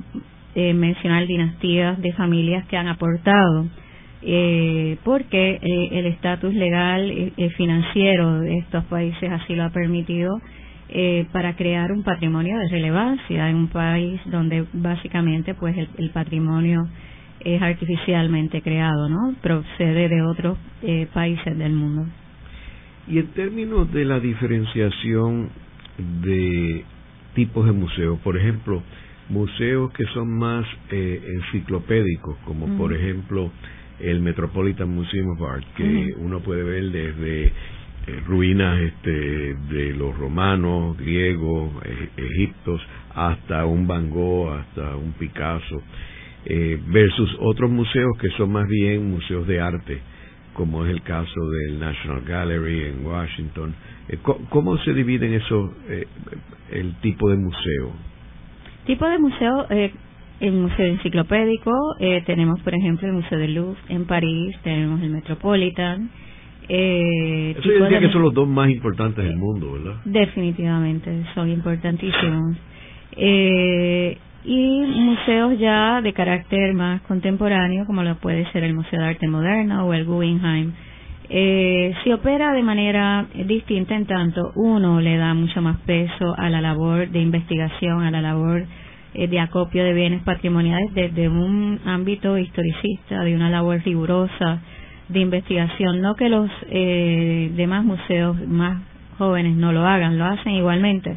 eh, 0.56 0.74
mencionar 0.74 1.28
dinastías 1.28 2.02
de 2.02 2.14
familias 2.14 2.66
que 2.68 2.78
han 2.78 2.88
aportado 2.88 3.68
eh, 4.26 4.98
porque 5.04 5.60
eh, 5.62 5.90
el 5.92 6.06
estatus 6.06 6.54
legal 6.54 7.12
y 7.12 7.34
eh, 7.36 7.50
financiero 7.52 8.40
de 8.40 8.60
estos 8.60 8.86
países 8.86 9.30
así 9.30 9.54
lo 9.54 9.66
ha 9.66 9.70
permitido 9.70 10.40
eh, 10.90 11.26
para 11.32 11.56
crear 11.56 11.92
un 11.92 12.04
patrimonio 12.04 12.58
de 12.60 12.70
relevancia 12.70 13.50
en 13.50 13.56
un 13.56 13.68
país 13.68 14.22
donde 14.26 14.66
básicamente 14.74 15.56
pues 15.56 15.76
el, 15.98 16.10
patrimonio 16.12 16.88
es 17.46 17.62
artificialmente 17.62 18.62
creado, 18.62 19.10
¿no? 19.10 19.36
Procede 19.42 20.10
de 20.10 20.22
otros 20.22 20.58
eh, 20.82 21.08
países 21.14 21.58
del 21.58 21.74
mundo. 21.74 22.06
Y 23.08 23.20
en 23.20 23.28
términos 23.28 23.92
de 23.92 24.06
la 24.06 24.20
diferenciación 24.20 25.50
de 26.22 26.86
tipos 27.36 27.66
de 27.66 27.72
museos, 27.74 28.20
por 28.20 28.38
ejemplo, 28.38 28.82
museos 29.30 29.92
que 29.94 30.06
son 30.14 30.38
más 30.38 30.66
eh, 30.90 31.22
enciclopédicos, 31.36 32.38
como 32.46 32.68
por 32.78 32.94
ejemplo 32.94 33.52
el 34.00 34.22
Metropolitan 34.22 34.90
Museum 34.90 35.30
of 35.30 35.42
Art, 35.42 35.66
que 35.76 36.14
uno 36.18 36.40
puede 36.40 36.64
ver 36.64 36.84
desde 36.92 37.46
eh, 37.46 37.52
ruinas 38.26 38.80
este, 38.82 39.12
de 39.12 39.94
los 39.94 40.18
romanos, 40.18 40.98
griegos, 40.98 41.72
e, 41.86 42.22
egiptos, 42.22 42.82
hasta 43.16 43.66
un 43.66 43.88
Van 43.88 44.10
Gogh, 44.10 44.50
hasta 44.50 44.96
un 44.96 45.14
Picasso, 45.14 45.82
eh, 46.46 46.80
versus 46.88 47.36
otros 47.40 47.72
museos 47.72 48.12
que 48.20 48.30
son 48.38 48.52
más 48.52 48.68
bien 48.68 49.10
museos 49.10 49.48
de 49.48 49.60
arte, 49.60 50.00
como 50.54 50.86
es 50.86 50.92
el 50.92 51.02
caso 51.02 51.50
del 51.50 51.80
National 51.80 52.22
Gallery 52.26 52.84
en 52.90 53.06
Washington. 53.06 53.76
Eh, 54.10 54.18
¿Cómo 54.50 54.78
se 54.80 54.94
dividen 54.94 55.34
esos, 55.34 55.72
el 56.72 56.96
tipo 57.02 57.30
de 57.30 57.38
museo? 57.38 57.92
Tipo 58.86 59.08
de 59.08 59.20
museo, 59.20 59.68
el 60.44 60.52
Museo 60.52 60.86
Enciclopédico, 60.86 61.72
eh, 62.00 62.22
tenemos 62.26 62.60
por 62.62 62.76
ejemplo 62.76 63.08
el 63.08 63.14
Museo 63.14 63.40
del 63.40 63.54
Louvre 63.54 63.80
en 63.88 64.06
París, 64.06 64.56
tenemos 64.64 65.02
el 65.02 65.10
Metropolitan. 65.10 66.10
Eh, 66.68 67.56
Eso 67.58 67.70
yo 67.70 67.84
diría 67.86 68.00
que 68.02 68.10
son 68.10 68.24
los 68.24 68.34
dos 68.34 68.48
más 68.48 68.70
importantes 68.70 69.24
del 69.24 69.38
mundo, 69.38 69.74
¿verdad? 69.74 70.02
Definitivamente, 70.04 71.24
son 71.34 71.50
importantísimos. 71.50 72.58
Eh, 73.16 74.18
y 74.46 74.82
museos 74.82 75.58
ya 75.58 76.02
de 76.02 76.14
carácter 76.14 76.74
más 76.74 77.02
contemporáneo, 77.02 77.86
como 77.86 78.04
lo 78.04 78.16
puede 78.16 78.50
ser 78.52 78.64
el 78.64 78.74
Museo 78.74 79.00
de 79.00 79.08
Arte 79.08 79.28
Moderno 79.28 79.86
o 79.86 79.94
el 79.94 80.06
Guggenheim. 80.06 80.74
Eh, 81.30 81.94
se 82.04 82.14
opera 82.14 82.54
de 82.54 82.64
manera 82.64 83.26
distinta 83.34 83.96
en 83.96 84.06
tanto 84.06 84.52
uno 84.56 85.00
le 85.00 85.18
da 85.18 85.34
mucho 85.34 85.62
más 85.62 85.78
peso 85.82 86.36
a 86.38 86.50
la 86.50 86.62
labor 86.62 87.10
de 87.10 87.20
investigación, 87.20 88.04
a 88.04 88.12
la 88.12 88.22
labor 88.22 88.66
eh, 89.14 89.28
de 89.28 89.40
acopio 89.40 89.84
de 89.84 89.94
bienes 89.94 90.22
patrimoniales 90.24 90.94
desde 90.94 91.30
un 91.30 91.80
ámbito 91.86 92.38
historicista, 92.38 93.24
de 93.24 93.36
una 93.36 93.50
labor 93.50 93.82
rigurosa 93.84 94.60
de 95.08 95.20
investigación. 95.22 96.02
No 96.02 96.16
que 96.16 96.30
los 96.30 96.50
eh, 96.70 97.52
demás 97.56 97.86
museos 97.86 98.36
más 98.48 98.82
jóvenes 99.18 99.56
no 99.56 99.72
lo 99.72 99.86
hagan, 99.86 100.18
lo 100.18 100.26
hacen 100.26 100.54
igualmente. 100.54 101.16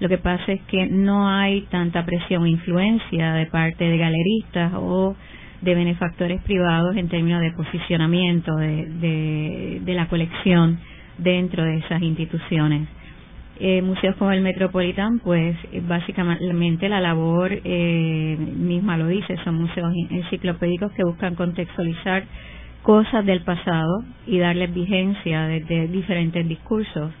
Lo 0.00 0.08
que 0.08 0.18
pasa 0.18 0.52
es 0.52 0.62
que 0.62 0.86
no 0.86 1.28
hay 1.28 1.62
tanta 1.70 2.04
presión 2.04 2.42
o 2.42 2.46
influencia 2.46 3.32
de 3.32 3.46
parte 3.46 3.84
de 3.84 3.96
galeristas 3.96 4.72
o 4.74 5.16
de 5.62 5.74
benefactores 5.74 6.42
privados 6.42 6.96
en 6.96 7.08
términos 7.08 7.40
de 7.40 7.52
posicionamiento 7.52 8.54
de 8.56 9.82
la 9.94 10.06
colección 10.08 10.78
dentro 11.18 11.64
de 11.64 11.78
esas 11.78 12.02
instituciones. 12.02 12.88
Eh, 13.58 13.80
museos 13.80 14.14
como 14.16 14.32
el 14.32 14.42
Metropolitan, 14.42 15.18
pues 15.20 15.56
básicamente 15.88 16.90
la 16.90 17.00
labor 17.00 17.50
eh, 17.52 18.36
misma 18.38 18.98
lo 18.98 19.06
dice, 19.06 19.38
son 19.44 19.54
museos 19.54 19.94
enciclopédicos 20.10 20.92
que 20.92 21.04
buscan 21.04 21.34
contextualizar 21.36 22.24
cosas 22.82 23.24
del 23.24 23.40
pasado 23.44 24.04
y 24.26 24.38
darles 24.38 24.74
vigencia 24.74 25.46
desde 25.46 25.88
diferentes 25.88 26.46
discursos, 26.46 27.12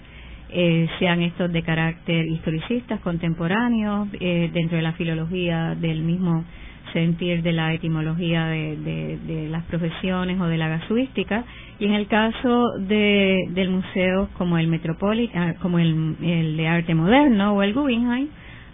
eh, 0.50 0.88
sean 0.98 1.22
estos 1.22 1.52
de 1.52 1.62
carácter 1.62 2.26
historicistas, 2.26 3.00
contemporáneos, 3.00 4.08
eh, 4.20 4.50
dentro 4.52 4.76
de 4.76 4.82
la 4.82 4.92
filología 4.92 5.74
del 5.74 6.02
mismo 6.02 6.44
sentir 6.92 7.42
de 7.42 7.52
la 7.52 7.74
etimología 7.74 8.46
de, 8.46 9.48
las 9.50 9.64
profesiones 9.64 10.40
o 10.40 10.46
de 10.46 10.56
la 10.56 10.78
casuística. 10.78 11.44
Y 11.78 11.86
en 11.86 11.92
el 11.92 12.06
caso 12.06 12.78
de, 12.78 13.44
del 13.50 13.70
museo 13.70 14.28
como 14.38 14.56
el 14.56 14.68
Metropolitan, 14.68 15.42
ah, 15.42 15.54
como 15.60 15.78
el, 15.78 16.16
el 16.22 16.56
de 16.56 16.68
arte 16.68 16.94
moderno 16.94 17.54
o 17.54 17.62
el 17.62 17.74
Guggenheim, 17.74 18.28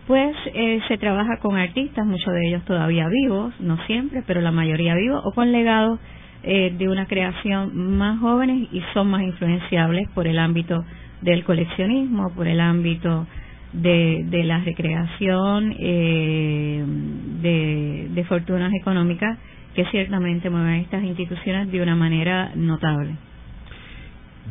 pues 0.06 0.36
eh, 0.54 0.80
se 0.88 0.98
trabaja 0.98 1.38
con 1.38 1.56
artistas, 1.56 2.04
muchos 2.04 2.32
de 2.34 2.48
ellos 2.48 2.64
todavía 2.64 3.08
vivos, 3.08 3.54
no 3.60 3.76
siempre, 3.86 4.22
pero 4.26 4.40
la 4.40 4.50
mayoría 4.50 4.94
vivos, 4.94 5.22
o 5.24 5.32
con 5.32 5.52
legados 5.52 6.00
eh, 6.42 6.74
de 6.76 6.88
una 6.88 7.06
creación 7.06 7.96
más 7.96 8.18
jóvenes 8.18 8.68
y 8.72 8.82
son 8.94 9.08
más 9.08 9.22
influenciables 9.22 10.08
por 10.10 10.26
el 10.26 10.38
ámbito 10.38 10.84
del 11.22 11.44
coleccionismo, 11.44 12.34
por 12.34 12.46
el 12.46 12.60
ámbito 12.60 13.26
de, 13.72 14.24
de 14.28 14.44
la 14.44 14.58
recreación 14.60 15.74
eh, 15.78 16.84
de, 17.40 18.24
fortunas 18.28 18.72
económicas 18.74 19.38
que 19.74 19.84
ciertamente 19.86 20.48
mueven 20.50 20.80
estas 20.80 21.02
instituciones 21.02 21.70
de 21.72 21.82
una 21.82 21.96
manera 21.96 22.52
notable. 22.54 23.16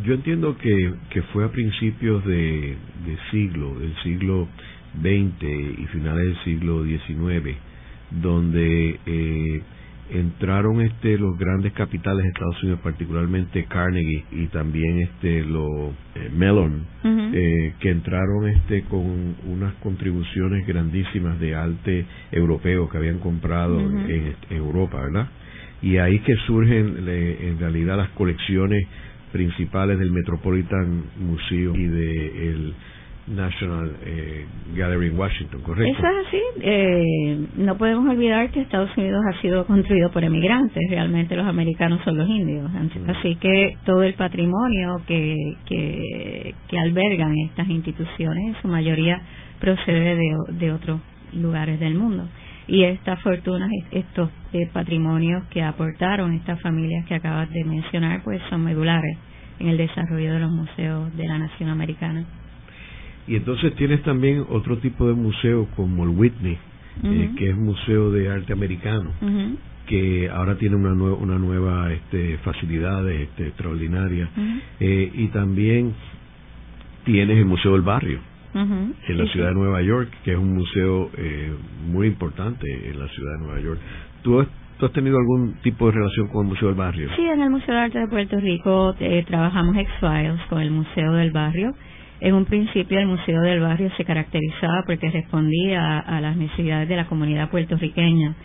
Yo 0.03 0.15
entiendo 0.15 0.57
que, 0.57 0.93
que 1.09 1.21
fue 1.23 1.45
a 1.45 1.51
principios 1.51 2.25
de 2.25 2.77
siglo, 3.29 3.79
del 3.79 3.95
siglo 4.03 4.47
XX 4.99 5.43
y 5.77 5.85
finales 5.87 6.25
del 6.25 6.43
siglo 6.43 6.83
XIX, 6.83 7.57
donde 8.09 8.99
eh, 9.05 9.61
entraron 10.11 10.81
este 10.81 11.17
los 11.17 11.37
grandes 11.37 11.71
capitales 11.73 12.23
de 12.23 12.29
Estados 12.29 12.61
Unidos 12.63 12.81
particularmente 12.83 13.65
Carnegie 13.65 14.25
y 14.31 14.47
también 14.47 15.01
este 15.01 15.43
los 15.43 15.91
eh, 16.15 16.29
Mellon 16.35 16.85
eh, 17.33 17.73
que 17.79 17.89
entraron 17.89 18.47
este 18.49 18.83
con 18.83 19.35
unas 19.47 19.73
contribuciones 19.75 20.67
grandísimas 20.67 21.39
de 21.39 21.55
arte 21.55 22.05
europeo 22.31 22.89
que 22.89 22.97
habían 22.97 23.19
comprado 23.19 23.79
en, 23.79 24.35
Europa 24.49 24.99
verdad 25.01 25.29
y 25.81 25.97
ahí 25.97 26.19
que 26.19 26.35
surgen 26.45 27.07
en 27.07 27.57
realidad 27.59 27.97
las 27.97 28.09
colecciones 28.09 28.85
principales 29.31 29.97
del 29.97 30.11
Metropolitan 30.11 31.03
Museum 31.19 31.75
y 31.75 31.87
de 31.87 32.49
el 32.49 32.73
National 33.35 33.95
eh, 34.03 34.45
Gallery 34.75 35.07
en 35.07 35.17
Washington, 35.17 35.61
¿correcto? 35.61 35.91
Eso 35.91 36.07
es 36.07 36.27
así. 36.27 36.41
Eh, 36.61 37.47
no 37.57 37.77
podemos 37.77 38.09
olvidar 38.09 38.49
que 38.51 38.61
Estados 38.61 38.95
Unidos 38.97 39.21
ha 39.29 39.41
sido 39.41 39.65
construido 39.65 40.11
por 40.11 40.23
emigrantes. 40.23 40.81
Realmente 40.89 41.35
los 41.35 41.47
americanos 41.47 42.01
son 42.03 42.17
los 42.17 42.27
indios. 42.27 42.69
Así 43.07 43.35
que 43.35 43.77
todo 43.85 44.03
el 44.03 44.13
patrimonio 44.15 45.01
que, 45.07 45.35
que, 45.65 46.55
que 46.67 46.79
albergan 46.79 47.37
estas 47.49 47.69
instituciones, 47.69 48.55
en 48.55 48.61
su 48.61 48.67
mayoría 48.67 49.21
procede 49.59 50.15
de, 50.15 50.35
de 50.49 50.71
otros 50.71 50.99
lugares 51.33 51.79
del 51.79 51.95
mundo. 51.95 52.27
Y 52.67 52.83
estas 52.83 53.21
fortunas, 53.21 53.69
estos 53.91 54.29
eh, 54.53 54.69
patrimonios 54.71 55.43
que 55.49 55.63
aportaron 55.63 56.33
estas 56.33 56.61
familias 56.61 57.05
que 57.05 57.15
acabas 57.15 57.49
de 57.49 57.63
mencionar, 57.63 58.21
pues 58.23 58.41
son 58.49 58.63
medulares 58.63 59.17
en 59.59 59.69
el 59.69 59.77
desarrollo 59.77 60.33
de 60.33 60.39
los 60.39 60.51
museos 60.51 61.15
de 61.15 61.27
la 61.27 61.37
nación 61.37 61.69
americana. 61.69 62.25
Y 63.27 63.35
entonces 63.35 63.75
tienes 63.75 64.01
también 64.03 64.45
otro 64.49 64.77
tipo 64.77 65.07
de 65.07 65.13
museo 65.13 65.67
como 65.75 66.03
el 66.03 66.09
Whitney, 66.09 66.57
eh, 67.03 67.31
que 67.37 67.49
es 67.49 67.55
Museo 67.55 68.11
de 68.11 68.29
Arte 68.29 68.53
Americano, 68.53 69.11
que 69.85 70.29
ahora 70.29 70.55
tiene 70.55 70.75
una, 70.75 70.93
una 70.93 71.37
nueva 71.37 71.91
este, 71.91 72.37
facilidades 72.39 73.21
este, 73.21 73.47
extraordinarias. 73.47 74.29
Eh, 74.79 75.11
y 75.13 75.27
también 75.27 75.93
tienes 77.05 77.37
el 77.37 77.45
Museo 77.45 77.73
del 77.73 77.81
Barrio, 77.81 78.19
en 78.53 79.17
la 79.17 79.25
ciudad 79.27 79.49
de 79.49 79.53
Nueva 79.53 79.81
York, 79.81 80.09
que 80.23 80.33
es 80.33 80.37
un 80.37 80.55
museo 80.55 81.09
eh, 81.17 81.53
muy 81.87 82.07
importante 82.07 82.67
en 82.89 82.99
la 82.99 83.07
ciudad 83.07 83.33
de 83.33 83.45
Nueva 83.45 83.59
York. 83.61 83.79
¿Tú, 84.23 84.39
has 84.39 84.91
tenido 84.93 85.17
algún 85.19 85.53
tipo 85.61 85.85
de 85.85 85.91
relación 85.91 86.27
con 86.27 86.47
el 86.47 86.53
Museo 86.53 86.69
del 86.69 86.77
Barrio? 86.77 87.09
Sí, 87.15 87.21
en 87.21 87.39
el 87.39 87.51
Museo 87.51 87.75
de 87.75 87.81
Arte 87.81 87.99
de 87.99 88.07
Puerto 88.07 88.39
Rico 88.39 88.95
trabajamos 89.27 89.77
X-Files 89.77 90.41
con 90.49 90.59
el 90.59 90.71
Museo 90.71 91.13
del 91.13 91.31
Barrio 91.31 91.75
en 92.21 92.35
un 92.35 92.45
principio 92.45 92.99
el 92.99 93.07
Museo 93.07 93.41
del 93.41 93.59
Barrio 93.59 93.89
se 93.97 94.05
caracterizaba 94.05 94.83
porque 94.85 95.09
respondía 95.09 95.99
a, 95.99 96.21
las 96.21 96.37
necesidades 96.37 96.87
de 96.87 96.95
la 96.95 97.07
comunidad 97.07 97.49
puertorriqueña 97.49 98.35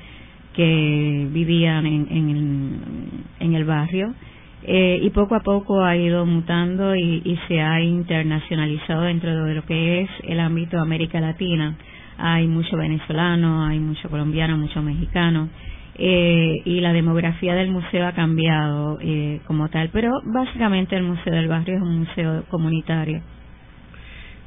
que 0.55 1.29
vivían 1.31 1.85
en, 1.85 3.55
el 3.55 3.65
barrio 3.67 4.15
eh, 4.63 4.99
y 5.03 5.11
poco 5.11 5.35
a 5.35 5.41
poco 5.41 5.85
ha 5.85 5.95
ido 5.95 6.25
mutando 6.25 6.97
y, 6.97 7.39
se 7.47 7.61
ha 7.61 7.83
internacionalizado 7.83 9.03
dentro 9.03 9.45
de 9.45 9.55
lo 9.55 9.63
que 9.67 10.01
es 10.01 10.11
el 10.25 10.41
ámbito 10.41 10.79
de 10.79 10.83
América 10.83 11.21
Latina. 11.21 11.77
Hay 12.17 12.47
mucho 12.47 12.79
venezolano, 12.79 13.67
hay 13.67 13.79
mucho 13.79 14.09
colombiano, 14.09 14.57
mucho 14.57 14.81
mexicano. 14.81 15.51
Eh, 15.99 16.63
y 16.65 16.81
la 16.81 16.95
demografía 16.95 17.55
del 17.55 17.71
museo 17.71 18.07
ha 18.07 18.13
cambiado 18.13 18.99
eh, 19.03 19.41
como 19.47 19.69
tal, 19.69 19.91
pero 19.93 20.13
básicamente 20.25 20.97
el 20.97 21.03
Museo 21.05 21.35
del 21.35 21.49
Barrio 21.49 21.77
es 21.77 21.83
un 21.83 21.99
museo 22.01 22.45
comunitario 22.51 23.23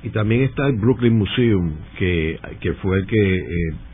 y 0.02 0.10
también 0.10 0.44
está 0.44 0.68
el 0.68 0.78
Brooklyn 0.78 1.18
Museum, 1.18 1.74
que, 1.98 2.40
que 2.62 2.74
fue 2.74 3.00
el 3.00 3.06
que 3.06 3.36
eh, 3.36 3.46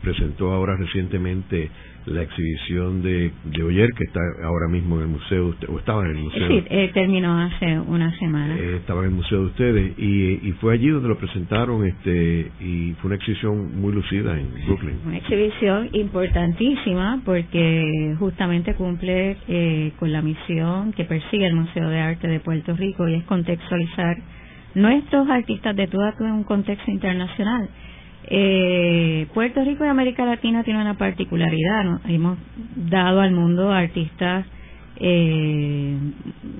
presentó 0.02 0.52
ahora 0.52 0.76
recientemente 0.76 1.68
la 2.06 2.22
exhibición 2.22 3.02
de, 3.02 3.32
de 3.46 3.62
Oyer, 3.64 3.90
que 3.92 4.04
está 4.04 4.20
ahora 4.44 4.68
mismo 4.68 4.94
en 4.98 5.02
el 5.02 5.08
museo, 5.08 5.52
o 5.68 5.78
estaba 5.80 6.04
en 6.04 6.12
el 6.12 6.22
museo. 6.22 6.48
Sí, 6.48 6.64
eh, 6.70 6.90
terminó 6.94 7.36
hace 7.40 7.80
una 7.80 8.16
semana. 8.20 8.56
Eh, 8.56 8.76
estaba 8.76 9.00
en 9.00 9.06
el 9.06 9.14
museo 9.16 9.40
de 9.40 9.46
ustedes 9.46 9.98
y, 9.98 10.48
y 10.48 10.52
fue 10.60 10.74
allí 10.74 10.88
donde 10.88 11.08
lo 11.08 11.18
presentaron 11.18 11.84
este 11.84 12.52
y 12.60 12.92
fue 13.00 13.08
una 13.08 13.16
exhibición 13.16 13.80
muy 13.80 13.92
lucida 13.92 14.38
en 14.38 14.48
Brooklyn. 14.66 15.00
Una 15.04 15.16
exhibición 15.16 15.88
importantísima 15.94 17.20
porque 17.24 18.14
justamente 18.20 18.74
cumple 18.74 19.36
con 19.98 20.12
la 20.12 20.22
misión 20.22 20.92
que 20.92 21.04
persigue 21.04 21.46
el 21.46 21.56
Museo 21.56 21.88
de 21.88 21.98
Arte 21.98 22.28
de 22.28 22.38
Puerto 22.38 22.76
Rico 22.76 23.08
y 23.08 23.14
es 23.14 23.24
contextualizar 23.24 24.16
nuestros 24.76 25.28
artistas 25.30 25.74
de 25.74 25.86
todo 25.88 26.12
un 26.20 26.44
contexto 26.44 26.90
internacional. 26.90 27.68
Eh, 28.28 29.26
Puerto 29.32 29.64
Rico 29.64 29.84
y 29.84 29.88
América 29.88 30.26
Latina 30.26 30.62
tienen 30.64 30.82
una 30.82 30.98
particularidad, 30.98 32.00
hemos 32.08 32.38
dado 32.74 33.22
al 33.22 33.32
mundo 33.32 33.72
artistas 33.72 34.44
eh, 34.96 35.96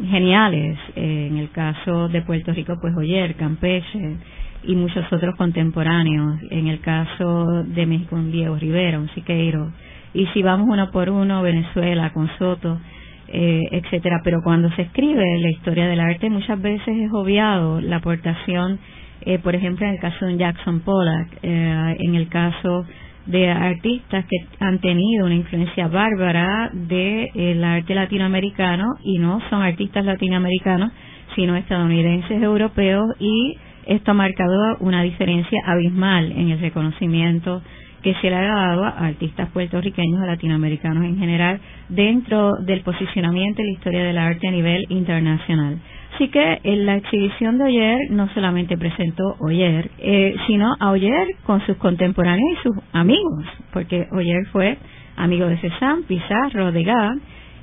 geniales, 0.09 0.79
eh, 0.95 1.29
en 1.31 1.37
el 1.37 1.51
caso 1.51 2.09
de 2.09 2.23
Puerto 2.23 2.53
Rico 2.53 2.79
pues 2.81 2.97
Oyer, 2.97 3.35
Campeche 3.35 4.17
y 4.65 4.75
muchos 4.75 5.05
otros 5.13 5.37
contemporáneos, 5.37 6.41
en 6.50 6.69
el 6.69 6.81
caso 6.81 7.65
de 7.65 7.85
México 7.85 8.17
un 8.17 8.33
Diego 8.33 8.57
Rivera, 8.57 8.99
un 8.99 9.11
Siqueiro, 9.11 9.73
y 10.15 10.26
si 10.29 10.43
vamos 10.43 10.69
uno 10.71 10.91
por 10.91 11.11
uno, 11.11 11.43
Venezuela 11.43 12.15
con 12.15 12.31
Soto, 12.39 12.81
eh, 13.28 13.62
etcétera. 13.73 14.21
Pero 14.25 14.41
cuando 14.43 14.71
se 14.73 14.82
escribe 14.82 15.39
la 15.41 15.50
historia 15.50 15.86
del 15.86 16.00
arte, 16.00 16.30
muchas 16.30 16.60
veces 16.60 16.89
es 16.89 17.10
obviado 17.12 17.80
la 17.80 17.97
aportación, 17.97 18.78
eh, 19.23 19.39
por 19.39 19.54
ejemplo, 19.54 19.86
en 19.86 19.95
el 19.95 20.00
caso 20.00 20.26
de 20.26 20.36
Jackson 20.36 20.80
Pollock, 20.80 21.28
eh, 21.43 21.97
en 21.99 22.15
el 22.15 22.28
caso 22.28 22.86
de 23.26 23.50
artistas 23.50 24.25
que 24.26 24.65
han 24.65 24.78
tenido 24.78 25.26
una 25.26 25.34
influencia 25.34 25.89
bárbara 25.89 26.71
del 26.73 27.28
el 27.34 27.65
arte 27.65 27.95
latinoamericano 27.95 28.84
y 29.02 29.19
no 29.19 29.41
son 29.50 29.62
artistas 29.62 30.04
latinoamericanos, 30.04 30.93
sino 31.34 31.56
estadounidenses, 31.56 32.41
europeos 32.41 33.06
y 33.19 33.56
esto 33.86 34.12
ha 34.12 34.15
marcado 34.15 34.76
una 34.80 35.02
diferencia 35.02 35.60
abismal 35.67 36.32
en 36.32 36.50
el 36.50 36.60
reconocimiento 36.60 37.62
que 38.06 38.14
se 38.21 38.30
le 38.30 38.36
ha 38.36 38.42
dado 38.42 38.84
a 38.84 39.06
artistas 39.08 39.50
puertorriqueños, 39.50 40.23
a 40.23 40.26
latinoamericanos 40.26 41.04
en 41.04 41.19
general, 41.19 41.58
dentro 41.88 42.52
del 42.60 42.82
posicionamiento 42.82 43.60
y 43.60 43.64
la 43.64 43.73
historia 43.73 44.04
del 44.04 44.16
arte 44.16 44.47
a 44.47 44.52
nivel 44.52 44.86
internacional. 44.90 45.80
Así 46.14 46.28
que 46.28 46.60
en 46.62 46.86
la 46.86 46.99
exhibición 46.99 47.58
de 47.58 47.64
Oyer 47.64 47.99
no 48.10 48.28
solamente 48.32 48.78
presentó 48.78 49.34
Oyer, 49.40 49.90
eh, 49.99 50.36
sino 50.47 50.73
a 50.78 50.92
Oyer 50.92 51.34
con 51.42 51.66
sus 51.66 51.76
contemporáneos 51.78 52.49
y 52.52 52.62
sus 52.62 52.76
amigos, 52.92 53.45
porque 53.73 54.06
Oyer 54.12 54.47
fue 54.52 54.78
amigo 55.16 55.49
de 55.49 55.56
Cézanne, 55.56 56.04
Pizarro, 56.06 56.71
Degas, 56.71 57.19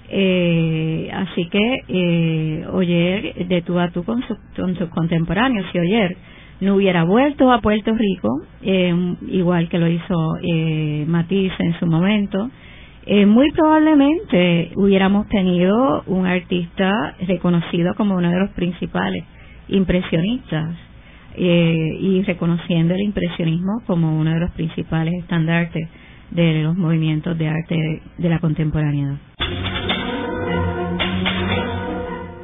eh, 0.09 1.09
así 1.13 1.47
que 1.47 1.77
eh, 1.87 2.65
Oyer 2.69 3.47
de 3.47 3.61
tú 3.61 3.79
a 3.79 3.91
tú 3.91 4.03
con, 4.03 4.21
con 4.57 4.75
sus 4.75 4.89
contemporáneos 4.89 5.67
y 5.73 5.79
Oyer 5.79 6.17
no 6.63 6.75
hubiera 6.75 7.03
vuelto 7.03 7.51
a 7.51 7.61
Puerto 7.61 7.93
Rico, 7.93 8.41
eh, 8.61 9.15
igual 9.27 9.69
que 9.69 9.79
lo 9.79 9.87
hizo 9.87 10.37
eh, 10.41 11.05
Matisse 11.07 11.55
en 11.59 11.79
su 11.79 11.85
momento, 11.85 12.49
eh, 13.05 13.25
muy 13.25 13.51
probablemente 13.51 14.71
hubiéramos 14.75 15.27
tenido 15.27 16.03
un 16.07 16.25
artista 16.25 17.15
reconocido 17.27 17.95
como 17.95 18.15
uno 18.15 18.29
de 18.29 18.39
los 18.39 18.49
principales 18.51 19.25
impresionistas 19.67 20.75
eh, 21.35 21.97
y 21.99 22.21
reconociendo 22.21 22.93
el 22.93 23.01
impresionismo 23.01 23.81
como 23.87 24.17
uno 24.17 24.33
de 24.33 24.39
los 24.39 24.51
principales 24.51 25.15
estandartes 25.19 25.89
de 26.31 26.63
los 26.63 26.77
movimientos 26.77 27.37
de 27.37 27.47
arte 27.49 28.01
de 28.17 28.29
la 28.29 28.39
contemporaneidad. 28.39 29.17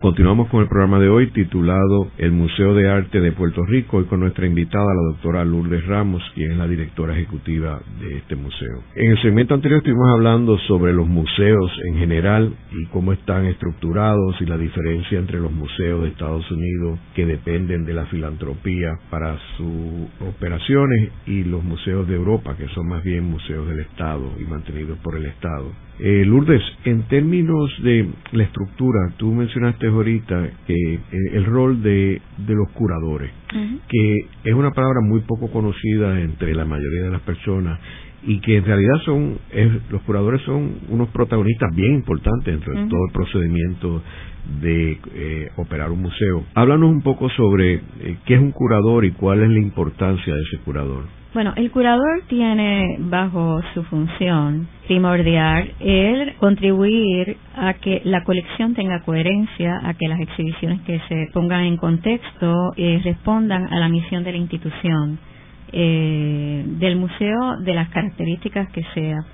Continuamos 0.00 0.48
con 0.50 0.62
el 0.62 0.68
programa 0.68 1.00
de 1.00 1.08
hoy 1.08 1.32
titulado 1.32 2.12
El 2.18 2.30
Museo 2.30 2.72
de 2.72 2.88
Arte 2.88 3.20
de 3.20 3.32
Puerto 3.32 3.64
Rico 3.66 4.00
y 4.00 4.04
con 4.04 4.20
nuestra 4.20 4.46
invitada, 4.46 4.86
la 4.94 5.10
doctora 5.10 5.44
Lourdes 5.44 5.84
Ramos, 5.88 6.22
quien 6.36 6.52
es 6.52 6.56
la 6.56 6.68
directora 6.68 7.14
ejecutiva 7.14 7.80
de 8.00 8.18
este 8.18 8.36
museo. 8.36 8.84
En 8.94 9.10
el 9.10 9.20
segmento 9.20 9.54
anterior 9.54 9.78
estuvimos 9.78 10.08
hablando 10.10 10.56
sobre 10.68 10.92
los 10.92 11.08
museos 11.08 11.72
en 11.88 11.96
general 11.96 12.54
y 12.70 12.86
cómo 12.92 13.12
están 13.12 13.46
estructurados 13.46 14.40
y 14.40 14.46
la 14.46 14.56
diferencia 14.56 15.18
entre 15.18 15.40
los 15.40 15.50
museos 15.50 16.04
de 16.04 16.10
Estados 16.10 16.48
Unidos 16.48 17.00
que 17.16 17.26
dependen 17.26 17.84
de 17.84 17.94
la 17.94 18.06
filantropía 18.06 19.00
para 19.10 19.36
sus 19.56 20.28
operaciones 20.28 21.10
y 21.26 21.42
los 21.42 21.64
museos 21.64 22.06
de 22.06 22.14
Europa 22.14 22.56
que 22.56 22.68
son 22.68 22.86
más 22.86 23.02
bien 23.02 23.24
museos 23.24 23.66
del 23.66 23.80
Estado 23.80 24.30
y 24.38 24.44
mantenidos 24.44 24.96
por 25.00 25.16
el 25.16 25.26
Estado. 25.26 25.87
Eh, 26.00 26.24
Lourdes, 26.24 26.62
en 26.84 27.02
términos 27.08 27.70
de 27.82 28.08
la 28.30 28.44
estructura, 28.44 29.12
tú 29.16 29.32
mencionaste 29.32 29.88
ahorita 29.88 30.48
que 30.66 30.94
eh, 30.94 31.00
el 31.32 31.44
rol 31.44 31.82
de, 31.82 32.20
los 32.46 32.70
curadores, 32.70 33.32
que 33.88 34.16
es 34.44 34.54
una 34.54 34.70
palabra 34.70 35.00
muy 35.02 35.20
poco 35.22 35.50
conocida 35.50 36.20
entre 36.20 36.54
la 36.54 36.64
mayoría 36.64 37.02
de 37.04 37.10
las 37.10 37.22
personas 37.22 37.80
y 38.22 38.40
que 38.40 38.56
en 38.56 38.64
realidad 38.64 39.00
son 39.04 39.38
los 39.90 40.02
curadores 40.02 40.42
son 40.42 40.72
unos 40.88 41.08
protagonistas 41.10 41.74
bien 41.74 41.94
importantes 41.94 42.54
dentro 42.54 42.72
de 42.74 42.88
todo 42.88 43.06
el 43.06 43.12
procedimiento 43.12 44.02
de 44.60 44.98
eh, 45.14 45.50
operar 45.56 45.90
un 45.90 46.02
museo. 46.02 46.44
Háblanos 46.54 46.90
un 46.90 47.02
poco 47.02 47.28
sobre 47.30 47.80
qué 48.24 48.34
es 48.34 48.40
un 48.40 48.52
curador 48.52 49.04
y 49.04 49.12
cuál 49.12 49.42
es 49.42 49.50
la 49.50 49.58
importancia 49.58 50.34
de 50.34 50.40
ese 50.42 50.58
curador. 50.64 51.17
Bueno, 51.38 51.52
el 51.54 51.70
curador 51.70 52.22
tiene 52.26 52.96
bajo 52.98 53.60
su 53.72 53.84
función 53.84 54.66
primordial 54.88 55.70
el 55.78 56.34
contribuir 56.34 57.36
a 57.54 57.74
que 57.74 58.02
la 58.02 58.24
colección 58.24 58.74
tenga 58.74 59.04
coherencia, 59.04 59.78
a 59.84 59.94
que 59.94 60.08
las 60.08 60.18
exhibiciones 60.18 60.80
que 60.80 61.00
se 61.08 61.28
pongan 61.32 61.62
en 61.62 61.76
contexto 61.76 62.72
eh, 62.76 63.00
respondan 63.04 63.72
a 63.72 63.78
la 63.78 63.88
misión 63.88 64.24
de 64.24 64.32
la 64.32 64.38
institución, 64.38 65.20
eh, 65.70 66.64
del 66.66 66.96
museo, 66.96 67.58
de 67.60 67.72
las 67.72 67.88
características 67.90 68.68
que 68.72 68.82
sea. 68.92 69.24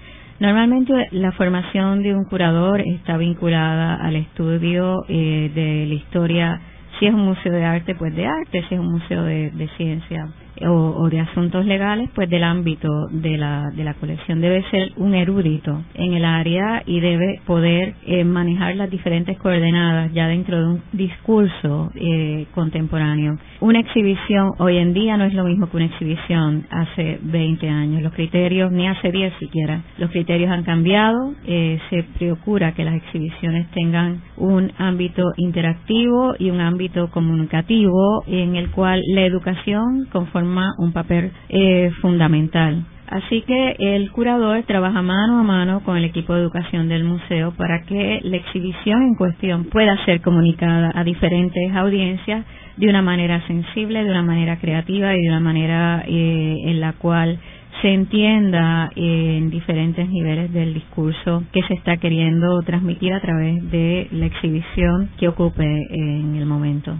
Normalmente 0.41 0.93
la 1.13 1.33
formación 1.33 2.03
de 2.03 2.15
un 2.15 2.27
curador 2.27 2.83
está 2.83 3.17
vinculada 3.17 3.95
al 3.95 4.17
estudio 4.17 5.07
eh, 5.09 5.51
de 5.55 5.87
la 5.87 5.95
historia, 5.95 6.61
si 6.99 7.07
es 7.07 7.15
un 7.15 7.25
museo 7.25 7.53
de 7.53 7.65
arte, 7.65 7.95
pues 7.95 8.15
de 8.15 8.27
arte, 8.27 8.63
si 8.69 8.75
es 8.75 8.79
un 8.79 8.93
museo 8.93 9.23
de, 9.23 9.51
de 9.53 9.69
ciencia 9.79 10.27
o, 10.63 11.09
de 11.09 11.21
asuntos 11.21 11.67
legales, 11.67 12.11
pues 12.15 12.31
del 12.31 12.45
ámbito 12.45 12.89
de 13.11 13.37
la, 13.37 13.71
de 13.71 13.85
la 13.85 13.95
colección. 13.95 14.41
Debe 14.41 14.63
ser 14.71 14.93
un 14.97 15.15
erudito 15.15 15.83
en 15.95 16.15
el 16.15 16.25
área 16.25 16.83
y 16.87 17.01
debe 17.01 17.41
poder 17.47 17.95
eh, 18.07 18.25
manejar 18.25 18.77
las 18.77 18.91
diferentes 18.91 19.39
coordenadas 19.39 20.13
ya 20.13 20.29
dentro 20.29 20.59
de 20.59 20.67
un 20.67 20.83
discurso 20.93 21.91
eh, 21.95 22.47
contemporáneo. 22.55 23.37
Una 23.61 23.81
exhibición 23.81 24.53
hoy 24.59 24.79
en 24.79 24.95
día 24.95 25.17
no 25.17 25.25
es 25.25 25.35
lo 25.35 25.45
mismo 25.45 25.69
que 25.69 25.77
una 25.77 25.87
exhibición 25.87 26.67
hace 26.71 27.19
20 27.23 27.69
años. 27.69 28.03
Los 28.03 28.13
criterios, 28.13 28.71
ni 28.73 28.87
hace 28.87 29.11
10 29.11 29.35
siquiera, 29.39 29.83
los 29.99 30.11
criterios 30.11 30.51
han 30.51 30.65
cambiado. 30.65 31.35
Eh, 31.47 31.79
se 31.91 32.05
procura 32.19 32.73
que 32.73 32.85
las 32.85 32.95
exhibiciones 32.95 33.71
tengan 33.71 34.23
un 34.37 34.73
ámbito 34.79 35.23
interactivo 35.37 36.35
y 36.39 36.51
un 36.51 36.61
ámbito 36.61 37.11
comunicativo 37.11 38.25
en 38.27 38.57
el 38.57 38.71
cual 38.71 39.01
la 39.15 39.23
educación 39.23 40.07
conforme 40.13 40.44
un 40.79 40.93
papel 40.93 41.33
eh, 41.49 41.91
fundamental. 42.01 42.85
Así 43.07 43.43
que 43.43 43.77
el 43.79 44.11
curador 44.11 44.63
trabaja 44.65 45.03
mano 45.03 45.39
a 45.39 45.43
mano 45.43 45.81
con 45.85 45.97
el 45.97 46.05
equipo 46.05 46.33
de 46.35 46.41
educación 46.41 46.89
del 46.89 47.05
museo 47.05 47.53
para 47.53 47.83
que 47.83 48.21
la 48.23 48.37
exhibición 48.37 49.03
en 49.03 49.15
cuestión 49.15 49.65
pueda 49.67 50.03
ser 50.07 50.21
comunicada 50.23 50.91
a 50.95 51.05
diferentes 51.05 51.75
audiencias 51.75 52.45
de 52.77 52.89
una 52.89 53.03
manera 53.03 53.47
sensible, 53.47 54.05
de 54.05 54.11
una 54.11 54.23
manera 54.23 54.59
creativa 54.59 55.15
y 55.15 55.21
de 55.21 55.29
una 55.29 55.41
manera 55.41 56.03
eh, 56.09 56.57
en 56.65 56.81
la 56.81 56.95
cual 56.95 57.39
se 57.83 57.93
entienda 57.93 58.91
eh, 58.97 59.37
en 59.37 59.51
diferentes 59.51 60.09
niveles 60.09 60.53
del 60.53 60.73
discurso 60.73 61.45
que 61.53 61.63
se 61.69 61.75
está 61.75 61.99
queriendo 61.99 62.63
transmitir 62.63 63.13
a 63.13 63.21
través 63.21 63.71
de 63.71 64.09
la 64.13 64.27
exhibición 64.27 65.11
que 65.19 65.29
ocupe 65.29 65.65
en 65.91 66.37
el 66.37 66.47
momento 66.47 66.97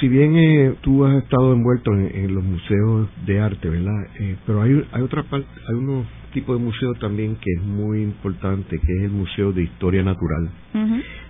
si 0.00 0.08
bien 0.08 0.36
eh, 0.36 0.74
tú 0.80 1.04
has 1.04 1.22
estado 1.22 1.52
envuelto 1.52 1.92
en, 1.92 2.34
los 2.34 2.42
museos 2.42 3.08
de 3.24 3.40
arte, 3.40 3.68
¿verdad? 3.68 4.06
Eh, 4.18 4.36
pero 4.44 4.62
hay, 4.62 4.84
hay 4.92 5.02
otra 5.02 5.22
parte, 5.22 5.46
hay 5.68 5.74
unos 5.74 6.06
tipos 6.32 6.58
de 6.58 6.64
museos 6.64 6.98
también 6.98 7.36
que 7.36 7.50
es 7.52 7.62
muy 7.62 8.02
importante, 8.02 8.78
que 8.78 8.96
es 8.98 9.04
el 9.04 9.10
Museo 9.10 9.52
de 9.52 9.62
Historia 9.62 10.02
Natural, 10.02 10.50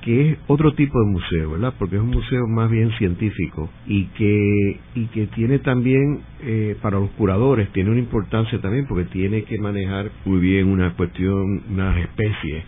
que 0.03 0.31
es 0.31 0.39
otro 0.49 0.75
tipo 0.75 0.99
de 0.99 1.07
museo, 1.13 1.53
¿verdad? 1.53 1.75
Porque 1.79 1.97
es 1.97 2.03
un 2.03 2.11
museo 2.11 2.47
más 2.49 2.69
bien 2.71 2.91
científico 2.99 3.71
y 3.87 4.07
que, 4.07 4.81
y 4.97 5.07
que 5.07 5.27
tiene 5.29 5.61
también, 5.61 6.23
eh, 6.43 6.77
para 6.83 6.99
los 6.99 7.11
curadores, 7.11 7.71
tiene 7.73 7.91
una 7.91 8.01
importancia 8.01 8.61
también 8.61 8.87
porque 8.89 9.05
tiene 9.05 9.45
que 9.45 9.59
manejar 9.59 10.11
muy 10.25 10.41
bien 10.41 10.67
una 10.67 10.95
cuestión, 10.95 11.63
unas 11.71 11.99
especies, 11.99 12.65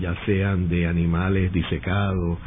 ya 0.00 0.14
sean 0.24 0.68
de 0.68 0.86
animales 0.86 1.52
disecados, 1.52 2.38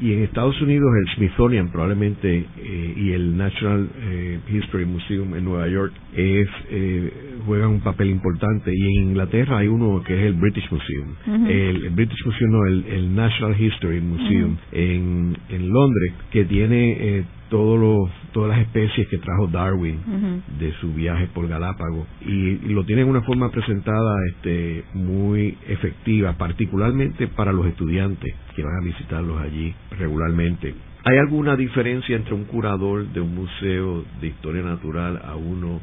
y 0.00 0.12
en 0.12 0.22
Estados 0.22 0.60
Unidos 0.62 0.88
el 0.96 1.14
Smithsonian 1.16 1.70
probablemente 1.70 2.46
eh, 2.56 2.94
y 2.96 3.12
el 3.12 3.36
National 3.36 3.88
eh, 3.96 4.38
History 4.48 4.84
Museum 4.84 5.34
en 5.34 5.44
Nueva 5.44 5.68
York 5.68 5.92
es 6.14 6.48
eh, 6.70 7.12
juegan 7.46 7.70
un 7.70 7.80
papel 7.80 8.10
importante. 8.10 8.72
Y 8.74 8.80
en 8.80 9.08
Inglaterra 9.10 9.58
hay 9.58 9.68
uno 9.68 10.02
que 10.04 10.14
es 10.14 10.26
el 10.26 10.34
British 10.34 10.70
Museum. 10.70 11.48
El, 11.48 11.90
British 11.90 12.24
Museum 12.24 12.50
no 12.50 12.66
el, 12.66 13.14
National 13.14 13.60
History 13.60 14.00
Museum 14.00 14.56
en, 14.72 15.36
en 15.48 15.68
Londres 15.68 16.12
que 16.30 16.44
tiene 16.44 17.24
todos 17.48 17.78
los, 17.78 18.10
todas 18.32 18.50
las 18.50 18.66
especies 18.66 19.08
que 19.08 19.18
trajo 19.18 19.46
Darwin 19.48 20.42
de 20.58 20.72
su 20.80 20.92
viaje 20.92 21.28
por 21.28 21.48
Galápagos 21.48 22.06
y, 22.20 22.58
lo 22.68 22.84
tienen 22.84 23.06
de 23.06 23.10
una 23.10 23.22
forma 23.22 23.50
presentada 23.50 24.14
este, 24.28 24.84
muy 24.94 25.56
efectiva, 25.66 26.34
particularmente 26.34 27.28
para 27.28 27.52
los 27.52 27.66
estudiantes 27.66 28.34
que 28.54 28.62
van 28.62 28.76
a 28.80 28.84
visitarlos 28.84 29.40
allí 29.40 29.74
regularmente. 29.98 30.74
¿Hay 31.04 31.16
alguna 31.18 31.56
diferencia 31.56 32.16
entre 32.16 32.34
un 32.34 32.44
curador 32.44 33.06
de 33.08 33.20
un 33.20 33.34
museo 33.34 34.04
de 34.20 34.26
historia 34.26 34.62
natural 34.62 35.20
a 35.24 35.36
uno 35.36 35.80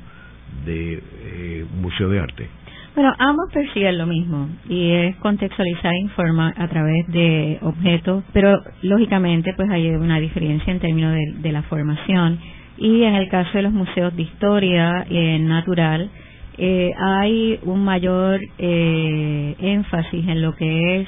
de 0.65 1.01
eh, 1.23 1.65
un 1.73 1.81
museo 1.81 2.09
de 2.09 2.19
arte? 2.19 2.49
Bueno, 2.95 3.13
ambos 3.19 3.51
persiguen 3.51 3.97
lo 3.97 4.05
mismo 4.05 4.47
y 4.69 4.91
es 4.91 5.17
contextualizar 5.17 5.93
e 5.93 5.99
informar 5.99 6.53
a 6.55 6.65
través 6.69 7.05
de 7.09 7.59
objetos, 7.61 8.23
pero 8.31 8.57
lógicamente 8.83 9.53
pues 9.53 9.69
hay 9.69 9.89
una 9.89 10.17
diferencia 10.21 10.71
en 10.71 10.79
términos 10.79 11.13
de, 11.41 11.51
la 11.51 11.63
formación 11.63 12.39
y 12.77 13.03
en 13.03 13.15
el 13.15 13.27
caso 13.27 13.49
de 13.53 13.63
los 13.63 13.73
museos 13.73 14.15
de 14.15 14.21
historia 14.21 15.05
eh, 15.09 15.39
natural 15.39 16.09
eh, 16.57 16.93
hay 16.97 17.59
un 17.63 17.83
mayor 17.83 18.39
eh, 18.59 19.55
énfasis 19.59 20.25
en 20.29 20.41
lo 20.41 20.55
que 20.55 21.01
es 21.01 21.07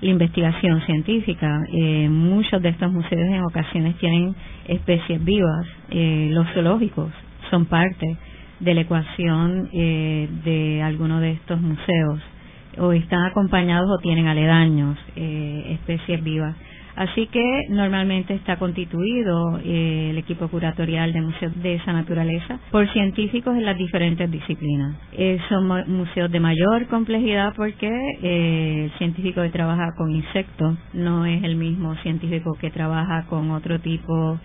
la 0.00 0.10
investigación 0.10 0.80
científica. 0.86 1.60
muchos 2.08 2.62
de 2.62 2.70
estos 2.70 2.90
museos 2.90 3.28
en 3.28 3.42
ocasiones 3.44 3.94
tienen 3.96 4.34
especies 4.68 5.22
vivas, 5.22 5.66
los 5.90 6.46
zoológicos 6.54 7.12
son 7.50 7.66
parte 7.66 8.16
de 8.60 8.74
la 8.74 8.80
ecuación 8.82 9.68
eh, 9.72 10.28
de 10.44 10.82
alguno 10.82 11.20
de 11.20 11.32
estos 11.32 11.60
museos 11.60 12.20
o 12.78 12.92
están 12.92 13.24
acompañados 13.24 13.88
o 13.90 13.98
tienen 14.02 14.26
aledaños, 14.26 14.98
eh, 15.16 15.78
especies 15.80 16.22
vivas. 16.22 16.54
Así 16.94 17.26
que 17.26 17.64
normalmente 17.68 18.32
está 18.34 18.56
constituido 18.56 19.58
eh, 19.62 20.08
el 20.10 20.18
equipo 20.18 20.48
curatorial 20.48 21.12
de 21.12 21.20
museos 21.20 21.52
de 21.62 21.74
esa 21.74 21.92
naturaleza 21.92 22.58
por 22.70 22.90
científicos 22.90 23.54
en 23.54 23.66
las 23.66 23.76
diferentes 23.76 24.30
disciplinas. 24.30 24.96
son 25.50 25.66
museos 25.88 26.30
de 26.30 26.40
mayor 26.40 26.86
complejidad 26.86 27.52
porque 27.54 27.90
el 28.22 28.90
científico 28.96 29.42
que 29.42 29.50
trabaja 29.50 29.94
con 29.96 30.10
insectos 30.10 30.78
no 30.94 31.26
es 31.26 31.42
el 31.44 31.56
mismo 31.56 31.94
científico 31.96 32.56
que 32.58 32.70
trabaja 32.70 33.26
con 33.26 33.50
otro 33.50 33.78
tipo 33.78 34.38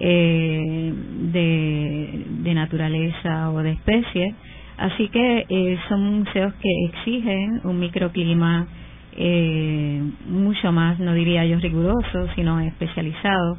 eh, 0.00 0.94
de, 1.32 2.54
naturaleza 2.54 3.50
o 3.50 3.62
de 3.62 3.70
especie. 3.72 4.34
Así 4.76 5.08
que 5.08 5.44
eh, 5.48 5.78
son 5.88 6.20
museos 6.20 6.52
que 6.54 6.70
exigen 6.86 7.60
un 7.64 7.78
microclima 7.78 8.66
eh, 9.16 10.02
mucho 10.26 10.72
más, 10.72 10.98
no 10.98 11.14
diría 11.14 11.44
yo 11.44 11.58
riguroso, 11.58 12.28
sino 12.34 12.60
especializado. 12.60 13.58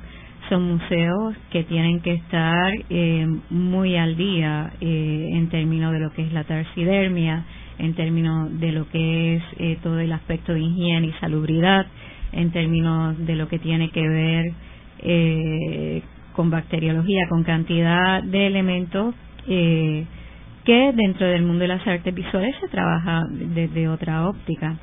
Son 0.50 0.64
museos 0.64 1.36
que 1.52 1.64
tienen 1.64 2.00
que 2.00 2.14
estar 2.14 2.74
eh, 2.90 3.28
muy 3.50 3.98
al 3.98 4.16
día 4.18 4.72
eh, 4.82 5.30
en 5.34 5.50
términos 5.50 5.92
de 5.92 6.00
lo 6.00 6.12
que 6.12 6.24
es 6.24 6.34
la 6.34 6.44
taxidermia, 6.44 7.46
en 7.78 7.94
términos 7.94 8.60
de 8.60 8.72
lo 8.72 8.90
que 8.90 9.36
es 9.36 9.44
eh, 9.58 9.78
todo 9.84 10.00
el 10.00 10.12
aspecto 10.12 10.54
de 10.54 10.62
higiene 10.62 11.08
y 11.08 11.14
salubridad, 11.20 11.86
en 12.32 12.52
términos 12.52 13.18
de 13.26 13.36
lo 13.36 13.48
que 13.48 13.60
tiene 13.60 13.90
que 13.92 14.08
ver 14.08 14.52
eh, 15.00 16.02
con 16.40 16.50
bacteriología, 16.50 17.28
con 17.28 17.44
cantidad 17.44 18.24
de 18.24 18.48
elementos 18.48 19.14
eh, 19.46 20.06
que 20.64 20.94
dentro 20.96 21.28
del 21.28 21.44
mundo 21.44 21.64
de 21.64 21.68
las 21.68 21.86
artes 21.86 22.16
visuales 22.16 22.56
se 22.62 22.70
trabaja 22.70 23.24
desde 23.30 23.90
otra 23.90 24.26
óptica. 24.26 24.78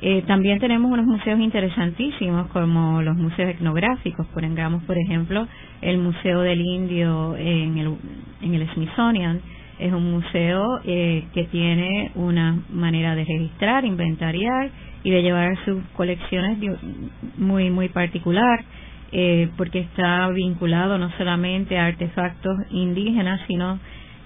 Eh, 0.00 0.22
también 0.28 0.60
tenemos 0.60 0.88
unos 0.88 1.06
museos 1.06 1.40
interesantísimos 1.40 2.46
como 2.52 3.02
los 3.02 3.16
museos 3.16 3.50
etnográficos, 3.50 4.24
pongamos 4.28 4.84
por 4.84 4.96
ejemplo 4.98 5.48
el 5.82 5.98
Museo 5.98 6.42
del 6.42 6.60
Indio 6.60 7.34
en 7.36 7.76
el, 7.76 7.96
en 8.42 8.54
el 8.54 8.72
Smithsonian, 8.72 9.40
es 9.80 9.92
un 9.92 10.12
museo 10.12 10.78
eh, 10.84 11.24
que 11.34 11.42
tiene 11.46 12.12
una 12.14 12.62
manera 12.70 13.16
de 13.16 13.24
registrar, 13.24 13.84
inventariar 13.84 14.70
y 15.02 15.10
de 15.10 15.22
llevar 15.22 15.56
sus 15.64 15.82
colecciones 15.96 16.58
muy 17.36 17.68
muy 17.68 17.88
particular 17.88 18.64
eh, 19.12 19.50
porque 19.56 19.80
está 19.80 20.28
vinculado 20.28 20.98
no 20.98 21.10
solamente 21.18 21.78
a 21.78 21.86
artefactos 21.86 22.56
indígenas, 22.70 23.40
sino 23.46 23.78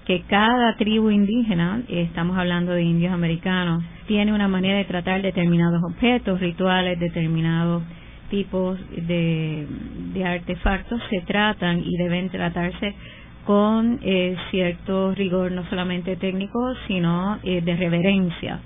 que 0.05 0.21
cada 0.21 0.75
tribu 0.77 1.09
indígena, 1.09 1.81
eh, 1.87 2.03
estamos 2.03 2.37
hablando 2.37 2.71
de 2.73 2.83
indios 2.83 3.11
americanos, 3.11 3.83
tiene 4.07 4.33
una 4.33 4.47
manera 4.47 4.77
de 4.77 4.85
tratar 4.85 5.21
determinados 5.21 5.81
objetos, 5.83 6.39
rituales, 6.39 6.99
determinados 6.99 7.83
tipos 8.29 8.79
de, 8.91 9.67
artefactos, 10.23 11.01
se 11.09 11.21
tratan 11.21 11.79
y 11.79 11.97
deben 11.97 12.29
tratarse 12.29 12.93
con 13.45 13.99
eh, 14.03 14.35
cierto 14.51 15.13
rigor 15.15 15.51
no 15.51 15.67
solamente 15.69 16.15
técnico, 16.15 16.73
sino 16.87 17.37
de 17.43 17.75
reverencia 17.75 18.59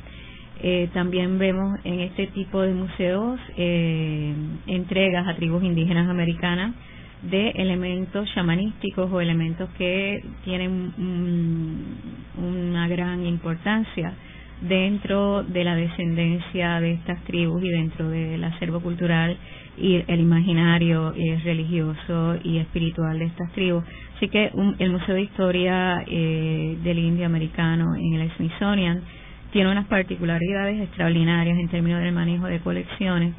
eh, 0.62 0.89
también 0.93 1.39
vemos 1.39 1.80
en 1.84 2.02
este 2.02 2.28
tipo 2.28 2.62
de 2.62 2.74
museos 2.74 3.39
eh, 3.58 4.34
entregas 4.67 5.28
a 5.28 5.36
tribus 5.36 5.63
indígenas 5.63 6.10
americanas 6.10 6.76
de 7.22 7.50
elementos 7.52 8.30
chamanísticos 8.34 9.12
o 9.12 9.22
elementos 9.22 9.69
que 9.78 10.24
tienen 10.45 10.93
una 12.38 12.88
gran 12.88 13.26
importancia 13.26 14.13
dentro 14.62 15.43
de 15.43 15.63
la 15.63 15.76
descendencia 15.76 16.80
de 16.80 16.93
estas 16.93 17.22
tribus 17.24 17.63
y 17.63 17.69
dentro 17.69 18.10
del 18.10 18.43
acervo 18.43 18.80
cultural 18.82 19.38
y 19.78 20.04
el 20.08 20.19
imaginario 20.19 21.13
religioso 21.43 22.38
y 22.43 22.58
espiritual 22.58 23.19
de 23.19 23.26
estas 23.26 23.52
tribus. 23.52 23.84
Así 24.19 24.28
que 24.28 24.52
el 24.80 24.91
Museo 24.91 25.15
de 25.15 25.22
Historia 25.22 26.04
eh, 26.06 26.78
del 26.84 27.00
Indio 27.00 27.26
Americano 27.26 27.95
en 27.95 28.15
el 28.15 28.30
Smithsonian 28.36 29.02
tiene 29.51 29.71
unas 29.71 29.88
particularidades 29.88 30.81
extraordinarias 30.81 31.57
en 31.57 31.69
términos 31.69 32.01
del 32.01 32.13
manejo 32.13 32.45
de 32.45 32.59
colecciones, 32.59 33.33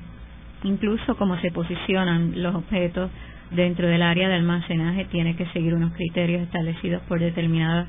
incluso 0.65 1.17
cómo 1.17 1.39
se 1.39 1.51
posicionan 1.51 2.43
los 2.43 2.55
objetos 2.55 3.11
dentro 3.51 3.89
del 3.89 4.03
área 4.03 4.29
de 4.29 4.35
almacenaje 4.35 5.07
tiene 5.07 5.37
que 5.37 5.47
seguir 5.47 5.75
unos 5.75 5.93
criterios 5.95 6.43
establecidos 6.43 7.03
por 7.03 7.19
determinadas 7.19 7.89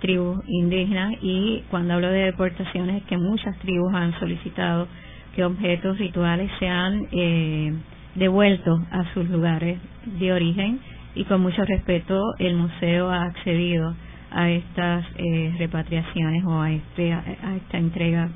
tribus 0.00 0.42
indígenas 0.46 1.14
y 1.20 1.62
cuando 1.70 1.94
hablo 1.94 2.10
de 2.10 2.26
deportaciones 2.26 3.02
es 3.02 3.08
que 3.08 3.18
muchas 3.18 3.58
tribus 3.58 3.92
han 3.92 4.18
solicitado 4.18 4.88
que 5.34 5.44
objetos 5.44 5.98
rituales 5.98 6.50
sean 6.58 7.06
eh, 7.12 7.72
devueltos 8.14 8.80
a 8.90 9.12
sus 9.12 9.28
lugares 9.28 9.78
de 10.18 10.32
origen 10.32 10.80
y 11.14 11.24
con 11.24 11.42
mucho 11.42 11.64
respeto 11.64 12.22
el 12.38 12.56
museo 12.56 13.10
ha 13.10 13.24
accedido 13.24 13.94
a 14.30 14.50
estas 14.50 15.04
eh, 15.16 15.54
repatriaciones 15.58 16.44
o 16.44 16.60
a, 16.60 16.72
este, 16.72 17.10
esta 17.10 17.78
entrega 17.78 18.28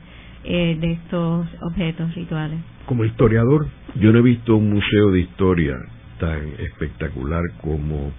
eh, 0.45 0.77
de 0.81 0.93
estos 0.93 1.47
objetos 1.63 2.15
rituales. 2.15 2.59
Como 2.87 3.05
historiador, 3.05 3.69
yo 3.95 4.13
no 4.13 4.19
he 4.19 4.23
visto 4.23 4.57
un 4.57 4.71
museo 4.71 5.11
de 5.11 5.21
historia 5.21 5.77
tan 6.19 6.41
espectacular 6.59 7.43
como 7.61 8.13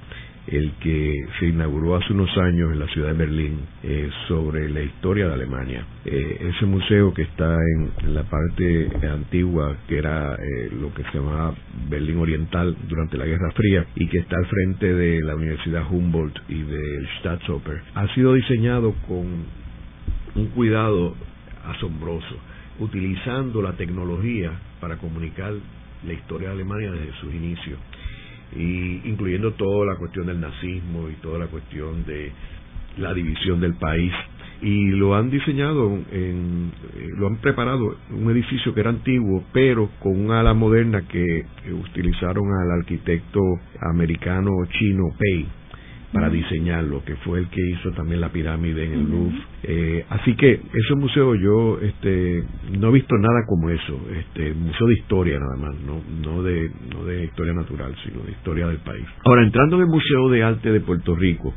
el 0.48 0.72
que 0.74 1.26
se 1.40 1.48
inauguró 1.48 1.96
hace 1.96 2.14
unos 2.14 2.30
años 2.38 2.72
en 2.72 2.80
la 2.80 2.88
ciudad 2.88 3.10
de 3.10 3.14
Berlín 3.14 3.60
eh, 3.84 4.10
sobre 4.28 4.70
la 4.70 4.82
historia 4.82 5.28
de 5.28 5.34
Alemania. 5.34 5.86
Eh, 6.06 6.52
ese 6.54 6.66
museo 6.66 7.14
que 7.14 7.24
está 7.24 7.56
en, 7.56 8.14
la 8.14 8.24
parte 8.24 8.90
antigua, 9.08 9.78
que 9.88 9.98
era 9.98 10.36
eh, 10.36 10.70
lo 10.80 10.94
que 10.94 11.04
se 11.04 11.18
llamaba 11.18 11.56
Berlín 11.90 12.18
Oriental 12.18 12.76
durante 12.88 13.18
la 13.18 13.26
Guerra 13.26 13.52
Fría 13.52 13.86
y 13.96 14.08
que 14.08 14.20
está 14.20 14.38
al 14.38 14.46
frente 14.46 14.94
de 14.94 15.22
la 15.24 15.36
Universidad 15.36 15.84
Humboldt 15.90 16.38
y 16.48 16.62
del 16.62 17.08
Staatsoper, 17.20 17.82
ha 17.96 18.14
sido 18.14 18.34
diseñado 18.34 18.94
con 19.08 19.46
un 20.36 20.48
cuidado 20.54 21.16
asombroso, 21.66 22.36
utilizando 22.80 23.62
la 23.62 23.74
tecnología 23.74 24.52
para 24.80 24.98
comunicar 24.98 25.54
la 26.06 26.14
historia 26.14 26.50
de 26.50 26.56
Alemania 26.56 26.92
desde 26.92 27.14
sus 27.20 27.34
inicios 27.34 27.80
y 28.54 29.02
incluyendo 29.08 29.54
toda 29.54 29.86
la 29.86 29.96
cuestión 29.96 30.28
del 30.28 30.40
nazismo 30.40 31.10
y 31.10 31.16
toda 31.22 31.40
la 31.40 31.48
cuestión 31.48 32.06
de 32.06 32.32
la 32.98 33.14
división 33.14 33.60
del 33.60 33.76
país. 33.76 34.12
Y 34.62 34.88
lo 34.92 35.16
han 35.16 35.30
diseñado 35.30 36.00
eh, 36.12 36.70
lo 37.18 37.28
han 37.28 37.38
preparado 37.38 37.98
un 38.10 38.32
edificio 38.32 38.74
que 38.74 38.80
era 38.80 38.90
antiguo 38.90 39.44
pero 39.52 39.90
con 40.00 40.18
un 40.18 40.32
ala 40.32 40.54
moderna 40.54 41.06
que 41.08 41.46
utilizaron 41.74 42.46
al 42.54 42.80
arquitecto 42.80 43.42
americano 43.82 44.52
chino 44.72 45.10
Pei 45.20 45.46
para 46.15 46.30
diseñarlo, 46.30 47.04
que 47.04 47.17
fue 47.17 47.39
el 47.39 47.49
que 47.49 47.60
hizo 47.71 47.91
también 47.91 48.21
la 48.21 48.30
pirámide 48.30 48.86
en 48.86 48.93
el 48.93 49.04
Louvre. 49.04 49.38
Eh, 49.63 50.06
así 50.10 50.34
que 50.36 50.54
ese 50.54 50.95
museo 50.95 51.36
yo 51.36 51.78
este, 51.82 52.41
no 52.80 52.88
he 52.88 52.91
visto 52.93 53.17
nada 53.17 53.43
como 53.45 53.69
eso, 53.69 53.99
este 54.17 54.54
museo 54.54 54.88
de 54.88 54.93
historia 54.93 55.38
nada 55.38 55.58
más, 55.58 55.75
no, 55.82 56.01
no, 56.23 56.41
de, 56.41 56.71
no 56.89 57.04
de 57.04 57.25
historia 57.25 57.51
natural, 57.51 57.93
sino 58.06 58.23
de 58.23 58.32
historia 58.32 58.65
del 58.67 58.78
país. 58.78 59.06
Ahora, 59.25 59.43
entrando 59.43 59.75
en 59.75 59.82
el 59.82 59.88
Museo 59.89 60.30
de 60.30 60.41
Arte 60.41 60.71
de 60.71 60.80
Puerto 60.80 61.15
Rico, 61.15 61.54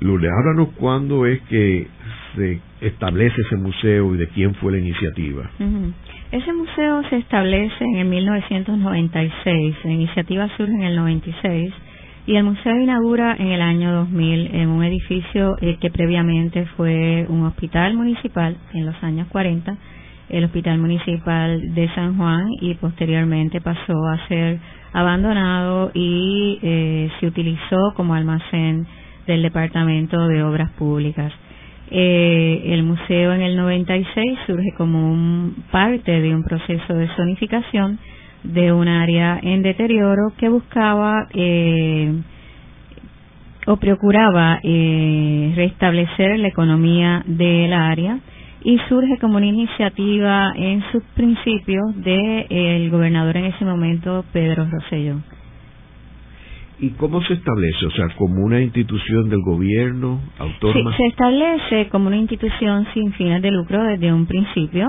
Lourdes, 0.00 0.30
háblanos 0.32 0.70
cuándo 0.74 1.24
es 1.26 1.40
que 1.42 1.86
se 2.34 2.60
establece 2.80 3.40
ese 3.40 3.56
museo 3.56 4.16
y 4.16 4.18
de 4.18 4.26
quién 4.28 4.52
fue 4.56 4.72
la 4.72 4.78
iniciativa. 4.78 5.48
Ese 6.32 6.52
museo 6.52 7.04
se 7.08 7.18
establece 7.18 7.84
en 7.84 7.98
el 7.98 8.08
1996, 8.08 9.76
la 9.84 9.90
iniciativa 9.92 10.48
surge 10.56 10.72
en 10.72 10.82
el 10.82 10.96
96 10.96 11.72
y 12.30 12.36
el 12.36 12.44
museo 12.44 12.80
inaugura 12.80 13.34
en 13.36 13.48
el 13.48 13.60
año 13.60 13.92
2000 13.92 14.54
en 14.54 14.68
un 14.68 14.84
edificio 14.84 15.56
eh, 15.60 15.78
que 15.80 15.90
previamente 15.90 16.64
fue 16.76 17.26
un 17.28 17.44
hospital 17.44 17.94
municipal 17.94 18.56
en 18.72 18.86
los 18.86 18.94
años 19.02 19.26
40, 19.32 19.76
el 20.28 20.44
Hospital 20.44 20.78
Municipal 20.78 21.74
de 21.74 21.92
San 21.92 22.16
Juan 22.16 22.46
y 22.60 22.74
posteriormente 22.74 23.60
pasó 23.60 24.06
a 24.06 24.28
ser 24.28 24.60
abandonado 24.92 25.90
y 25.92 26.60
eh, 26.62 27.10
se 27.18 27.26
utilizó 27.26 27.94
como 27.96 28.14
almacén 28.14 28.86
del 29.26 29.42
Departamento 29.42 30.28
de 30.28 30.44
Obras 30.44 30.70
Públicas. 30.78 31.32
Eh, 31.90 32.62
el 32.66 32.84
museo 32.84 33.32
en 33.32 33.42
el 33.42 33.56
96 33.56 34.38
surge 34.46 34.72
como 34.76 35.12
un 35.12 35.64
parte 35.72 36.20
de 36.20 36.32
un 36.32 36.44
proceso 36.44 36.94
de 36.94 37.08
zonificación 37.16 37.98
de 38.42 38.72
un 38.72 38.88
área 38.88 39.38
en 39.42 39.62
deterioro 39.62 40.32
que 40.38 40.48
buscaba 40.48 41.28
eh, 41.34 42.12
o 43.66 43.76
procuraba 43.76 44.60
eh, 44.62 45.52
restablecer 45.54 46.38
la 46.38 46.48
economía 46.48 47.22
del 47.26 47.72
área 47.72 48.18
y 48.62 48.78
surge 48.88 49.18
como 49.18 49.36
una 49.36 49.46
iniciativa 49.46 50.52
en 50.54 50.82
sus 50.92 51.02
principios 51.14 51.96
del 51.96 52.46
el 52.50 52.90
gobernador 52.90 53.36
en 53.36 53.46
ese 53.46 53.64
momento, 53.64 54.24
Pedro 54.32 54.66
Rosselló. 54.70 55.16
¿Y 56.78 56.90
cómo 56.90 57.22
se 57.22 57.34
establece? 57.34 57.86
O 57.86 57.90
sea, 57.90 58.08
como 58.16 58.42
una 58.42 58.60
institución 58.60 59.28
del 59.28 59.42
gobierno 59.42 60.18
autónoma. 60.38 60.90
Sí, 60.92 60.96
se 60.96 61.06
establece 61.08 61.88
como 61.90 62.06
una 62.06 62.16
institución 62.16 62.86
sin 62.94 63.12
fines 63.12 63.42
de 63.42 63.50
lucro 63.50 63.82
desde 63.84 64.12
un 64.12 64.24
principio 64.24 64.86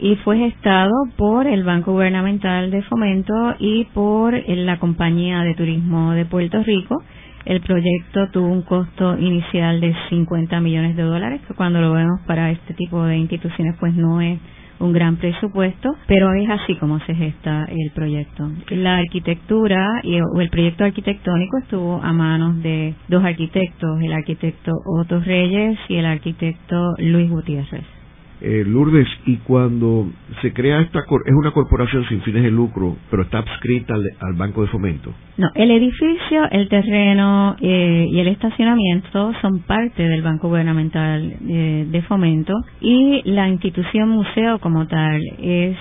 y 0.00 0.16
fue 0.16 0.38
gestado 0.38 0.92
por 1.16 1.46
el 1.46 1.64
Banco 1.64 1.92
Gubernamental 1.92 2.70
de 2.70 2.82
Fomento 2.82 3.54
y 3.58 3.84
por 3.86 4.34
la 4.48 4.78
Compañía 4.78 5.42
de 5.42 5.54
Turismo 5.54 6.12
de 6.12 6.24
Puerto 6.24 6.62
Rico. 6.62 7.02
El 7.44 7.60
proyecto 7.60 8.28
tuvo 8.30 8.48
un 8.48 8.62
costo 8.62 9.18
inicial 9.18 9.80
de 9.80 9.94
50 10.10 10.60
millones 10.60 10.96
de 10.96 11.02
dólares, 11.02 11.40
que 11.48 11.54
cuando 11.54 11.80
lo 11.80 11.92
vemos 11.92 12.20
para 12.26 12.50
este 12.50 12.74
tipo 12.74 13.04
de 13.04 13.16
instituciones 13.16 13.74
pues 13.80 13.94
no 13.94 14.20
es 14.20 14.38
un 14.80 14.92
gran 14.92 15.16
presupuesto, 15.16 15.96
pero 16.06 16.32
es 16.34 16.48
así 16.48 16.76
como 16.76 17.00
se 17.00 17.14
gesta 17.14 17.64
el 17.64 17.90
proyecto. 17.92 18.48
La 18.70 18.98
arquitectura 18.98 20.02
o 20.34 20.40
el 20.40 20.50
proyecto 20.50 20.84
arquitectónico 20.84 21.58
estuvo 21.58 22.00
a 22.02 22.12
manos 22.12 22.62
de 22.62 22.94
dos 23.08 23.24
arquitectos, 23.24 24.00
el 24.00 24.12
arquitecto 24.12 24.72
Otto 25.00 25.20
Reyes 25.20 25.78
y 25.88 25.96
el 25.96 26.06
arquitecto 26.06 26.94
Luis 26.98 27.28
Gutiérrez. 27.30 27.97
Eh, 28.40 28.62
Lourdes, 28.64 29.08
y 29.26 29.36
cuando 29.38 30.08
se 30.42 30.52
crea 30.52 30.80
esta, 30.80 31.00
es 31.00 31.34
una 31.34 31.50
corporación 31.50 32.06
sin 32.08 32.22
fines 32.22 32.44
de 32.44 32.50
lucro, 32.52 32.96
pero 33.10 33.24
está 33.24 33.38
adscrita 33.38 33.94
al, 33.94 34.34
Banco 34.34 34.62
de 34.62 34.68
Fomento. 34.68 35.12
No, 35.36 35.48
el 35.56 35.72
edificio, 35.72 36.48
el 36.50 36.68
terreno 36.68 37.56
eh, 37.60 38.06
y 38.08 38.20
el 38.20 38.28
estacionamiento 38.28 39.32
son 39.40 39.60
parte 39.60 40.04
del 40.04 40.22
Banco 40.22 40.48
Gubernamental 40.48 41.34
eh, 41.48 41.86
de 41.90 42.02
Fomento 42.02 42.54
y 42.80 43.22
la 43.24 43.48
institución 43.48 44.08
museo 44.08 44.60
como 44.60 44.86
tal 44.86 45.20
es 45.40 45.76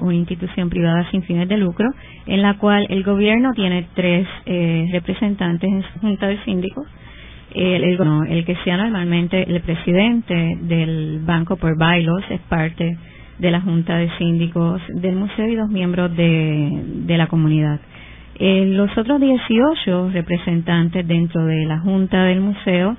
una 0.00 0.14
institución 0.14 0.68
privada 0.68 1.10
sin 1.10 1.22
fines 1.22 1.48
de 1.48 1.56
lucro 1.56 1.88
en 2.26 2.42
la 2.42 2.58
cual 2.58 2.86
el 2.90 3.02
gobierno 3.02 3.52
tiene 3.54 3.86
tres 3.94 4.26
representantes 4.92 5.70
en 5.70 5.82
su 5.82 6.00
junta 6.00 6.26
de 6.26 6.42
síndicos 6.44 6.86
el, 7.54 8.44
que 8.44 8.56
sea 8.64 8.76
normalmente 8.76 9.42
el 9.42 9.60
presidente 9.60 10.58
del 10.62 11.20
banco 11.24 11.56
por 11.56 11.76
bylaws 11.76 12.24
es 12.30 12.40
parte 12.42 12.96
de 13.38 13.50
la 13.50 13.60
junta 13.60 13.96
de 13.96 14.10
síndicos 14.18 14.80
del 14.88 15.16
museo 15.16 15.48
y 15.48 15.56
dos 15.56 15.68
miembros 15.68 16.14
de, 16.16 16.70
de 17.06 17.16
la 17.16 17.26
comunidad. 17.26 17.80
Eh, 18.36 18.66
los 18.66 18.90
otros 18.96 19.20
18 19.20 20.10
representantes 20.10 21.06
dentro 21.06 21.44
de 21.46 21.66
la 21.66 21.80
junta 21.80 22.24
del 22.24 22.40
museo 22.40 22.96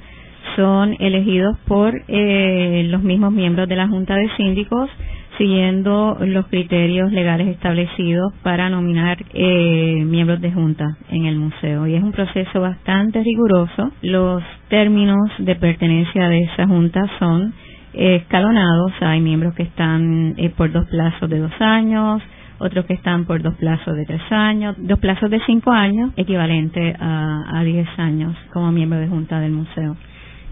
son 0.56 0.96
elegidos 1.00 1.58
por 1.68 1.94
eh, 2.08 2.86
los 2.90 3.02
mismos 3.02 3.32
miembros 3.32 3.68
de 3.68 3.76
la 3.76 3.88
junta 3.88 4.16
de 4.16 4.30
síndicos 4.38 4.90
siguiendo 5.38 6.18
los 6.22 6.48
criterios 6.48 7.12
legales 7.12 7.48
establecidos 7.48 8.34
para 8.44 8.70
nominar 8.70 9.18
eh, 9.34 10.04
miembros 10.06 10.42
de 10.42 10.52
junta 10.52 10.98
en 11.10 11.26
el 11.26 11.38
museo. 11.38 11.88
Y 11.88 11.96
es 11.96 12.04
un 12.04 12.12
proceso 12.12 12.62
bastante 12.62 13.24
riguroso. 13.24 13.92
Los 14.02 14.44
términos 14.70 15.30
de 15.40 15.56
pertenencia 15.56 16.30
de 16.30 16.44
esa 16.44 16.68
junta 16.68 17.02
son 17.20 17.54
escalonados. 17.94 18.92
Hay 19.02 19.22
miembros 19.22 19.54
que 19.56 19.64
están 19.64 20.36
eh, 20.38 20.50
por 20.50 20.72
dos 20.72 20.88
plazos 20.90 21.30
de 21.30 21.40
dos 21.40 21.54
años, 21.60 22.22
otros 22.60 22.86
que 22.86 22.94
están 22.94 23.26
por 23.26 23.42
dos 23.42 23.56
plazos 23.56 23.96
de 23.96 24.06
tres 24.06 24.22
años, 24.32 24.76
dos 24.80 25.00
plazos 25.00 25.30
de 25.30 25.42
cinco 25.46 25.72
años, 25.72 26.12
equivalente 26.16 26.96
a 27.00 27.62
diez 27.66 27.88
años 27.98 28.36
como 28.54 28.72
miembro 28.72 29.00
de 29.00 29.08
junta 29.08 29.40
del 29.40 29.52
museo. 29.52 29.98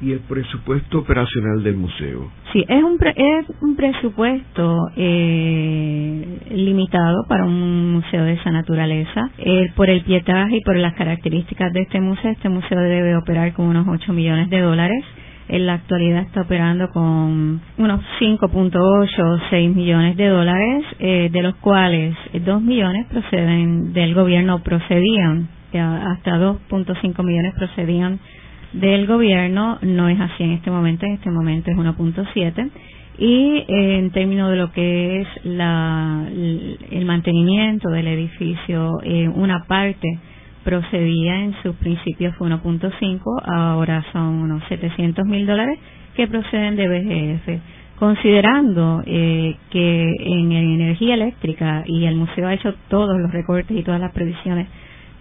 ¿Y 0.01 0.13
el 0.13 0.19
presupuesto 0.21 0.99
operacional 0.99 1.63
del 1.63 1.75
museo? 1.75 2.31
Sí, 2.51 2.65
es 2.67 2.83
un, 2.83 2.97
es 3.15 3.45
un 3.61 3.75
presupuesto 3.75 4.89
eh, 4.95 6.39
limitado 6.49 7.23
para 7.27 7.45
un 7.45 7.93
museo 7.93 8.23
de 8.23 8.33
esa 8.33 8.49
naturaleza. 8.49 9.29
Eh, 9.37 9.71
por 9.75 9.91
el 9.91 10.01
pietaje 10.01 10.57
y 10.57 10.61
por 10.61 10.75
las 10.75 10.95
características 10.95 11.71
de 11.73 11.81
este 11.81 12.01
museo, 12.01 12.31
este 12.31 12.49
museo 12.49 12.79
debe 12.79 13.15
operar 13.15 13.53
con 13.53 13.67
unos 13.67 13.87
8 13.87 14.11
millones 14.11 14.49
de 14.49 14.61
dólares. 14.61 15.05
En 15.47 15.67
la 15.67 15.73
actualidad 15.73 16.23
está 16.23 16.41
operando 16.41 16.89
con 16.89 17.61
unos 17.77 18.01
5.8 18.19 19.19
o 19.19 19.39
6 19.51 19.75
millones 19.75 20.17
de 20.17 20.27
dólares, 20.29 20.83
eh, 20.97 21.29
de 21.31 21.41
los 21.43 21.55
cuales 21.57 22.15
2 22.33 22.61
millones 22.61 23.05
proceden 23.07 23.93
del 23.93 24.15
gobierno, 24.15 24.63
procedían, 24.63 25.47
hasta 25.73 26.37
2.5 26.39 27.23
millones 27.23 27.53
procedían 27.55 28.19
del 28.73 29.07
gobierno 29.07 29.79
no 29.81 30.09
es 30.09 30.19
así 30.19 30.43
en 30.43 30.51
este 30.51 30.71
momento, 30.71 31.05
en 31.05 31.13
este 31.13 31.29
momento 31.29 31.71
es 31.71 31.77
1.7 31.77 32.71
y 33.17 33.65
eh, 33.67 33.97
en 33.99 34.11
términos 34.11 34.49
de 34.49 34.55
lo 34.55 34.71
que 34.71 35.21
es 35.21 35.27
la, 35.43 36.25
el 36.27 37.05
mantenimiento 37.05 37.89
del 37.89 38.07
edificio, 38.07 38.99
eh, 39.03 39.27
una 39.27 39.65
parte 39.67 40.19
procedía 40.63 41.43
en 41.43 41.53
sus 41.61 41.75
principios 41.75 42.35
fue 42.35 42.49
1.5, 42.49 43.21
ahora 43.45 44.03
son 44.11 44.41
unos 44.41 44.63
700 44.69 45.25
mil 45.25 45.45
dólares 45.45 45.77
que 46.15 46.27
proceden 46.27 46.75
de 46.75 46.87
BGF. 46.87 47.61
Considerando 47.99 49.03
eh, 49.05 49.55
que 49.69 50.15
en 50.19 50.51
energía 50.51 51.13
eléctrica 51.13 51.83
y 51.85 52.05
el 52.05 52.15
museo 52.15 52.47
ha 52.47 52.55
hecho 52.55 52.73
todos 52.89 53.19
los 53.19 53.31
recortes 53.31 53.77
y 53.77 53.83
todas 53.83 54.01
las 54.01 54.11
previsiones 54.11 54.67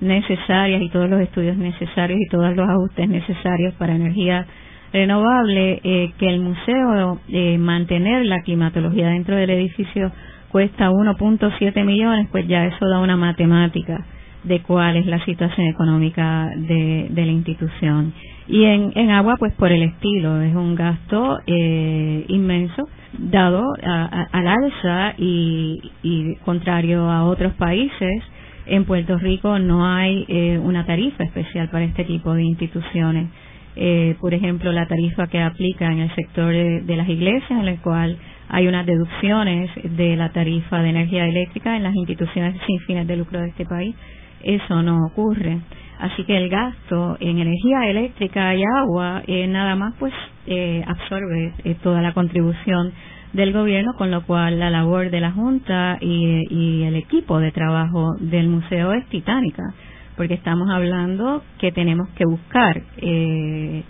necesarias 0.01 0.83
y 0.83 0.89
todos 0.89 1.09
los 1.09 1.21
estudios 1.21 1.57
necesarios 1.57 2.19
y 2.21 2.29
todos 2.29 2.55
los 2.57 2.69
ajustes 2.69 3.09
necesarios 3.09 3.75
para 3.75 3.95
energía 3.95 4.47
renovable, 4.93 5.81
eh, 5.85 6.13
que 6.19 6.29
el 6.29 6.41
museo 6.41 7.21
eh, 7.29 7.59
mantener 7.59 8.27
la 8.27 8.43
climatología 8.43 9.09
dentro 9.09 9.37
del 9.37 9.51
edificio 9.51 10.11
cuesta 10.51 10.91
1.7 10.91 11.85
millones, 11.85 12.29
pues 12.33 12.47
ya 12.49 12.67
eso 12.67 12.89
da 12.89 12.99
una 12.99 13.17
matemática 13.17 14.05
de 14.43 14.61
cuál 14.63 14.97
es 14.97 15.07
la 15.07 15.23
situación 15.25 15.67
económica 15.69 16.51
de, 16.57 17.09
la 17.15 17.23
institución. 17.23 18.13
Y 18.49 18.65
en, 18.65 18.91
en, 18.97 19.11
agua, 19.11 19.37
pues 19.39 19.53
por 19.55 19.71
el 19.71 19.83
estilo, 19.83 20.41
es 20.41 20.55
un 20.55 20.75
gasto 20.75 21.39
eh, 21.47 22.25
inmenso, 22.29 22.89
dado 23.17 23.63
al 23.83 24.49
alza 24.49 25.15
y, 25.19 25.81
y 26.03 26.35
contrario 26.37 27.09
a 27.11 27.25
otros 27.25 27.53
países, 27.55 28.25
en 28.71 28.85
Puerto 28.85 29.19
Rico 29.19 29.59
no 29.59 29.85
hay 29.85 30.25
eh, 30.29 30.57
una 30.59 30.87
tarifa 30.87 31.25
especial 31.25 31.69
para 31.71 31.85
este 31.85 32.05
tipo 32.05 32.33
de 32.35 32.45
instituciones. 32.45 33.29
Eh, 33.75 34.17
por 34.21 34.33
ejemplo, 34.33 34.71
la 34.71 34.87
tarifa 34.87 35.27
que 35.27 35.41
aplica 35.43 35.91
en 35.91 35.99
el 35.99 36.15
sector 36.15 36.53
de, 36.53 36.97
las 36.97 37.09
iglesias, 37.09 37.51
en 37.51 37.67
el 37.67 37.81
cual 37.81 38.17
hay 38.49 38.69
unas 38.69 38.87
deducciones 38.87 39.71
de 39.97 40.17
la 40.17 40.31
tarifa 40.31 40.83
de 40.83 40.91
energía 40.91 41.27
eléctrica 41.27 41.77
en 41.77 41.83
las 41.83 41.95
instituciones 41.97 42.61
sin 42.65 42.79
fines 42.81 43.09
de 43.09 43.17
lucro 43.17 43.41
de 43.41 43.49
este 43.49 43.65
país, 43.65 43.95
eso 44.43 44.83
no 44.83 44.99
ocurre. 45.05 45.59
Así 45.99 46.23
que 46.25 46.37
el 46.37 46.49
gasto 46.49 47.17
en 47.19 47.39
energía 47.39 47.91
eléctrica 47.91 48.55
y 48.55 48.63
agua 48.63 49.23
eh, 49.27 49.49
nada 49.49 49.75
más 49.75 49.95
pues 49.99 50.15
absorbe 50.87 51.53
toda 51.83 52.03
la 52.03 52.13
contribución 52.13 52.93
del 53.33 53.53
gobierno, 53.53 53.93
con 53.97 54.11
lo 54.11 54.23
cual 54.23 54.59
la 54.59 54.71
labor 54.71 55.11
de 55.11 55.21
la 55.21 55.33
Junta 55.33 55.99
y, 56.01 56.83
el 56.85 56.97
equipo 56.97 57.39
de 57.39 57.53
trabajo 57.53 58.17
del 58.19 58.49
museo 58.49 58.93
es 58.93 59.07
titánica, 59.07 59.63
porque 60.17 60.35
estamos 60.35 60.69
hablando 60.71 61.43
que 61.59 61.71
tenemos 61.73 62.09
que 62.11 62.25
buscar 62.25 62.83
eh, 62.97 63.83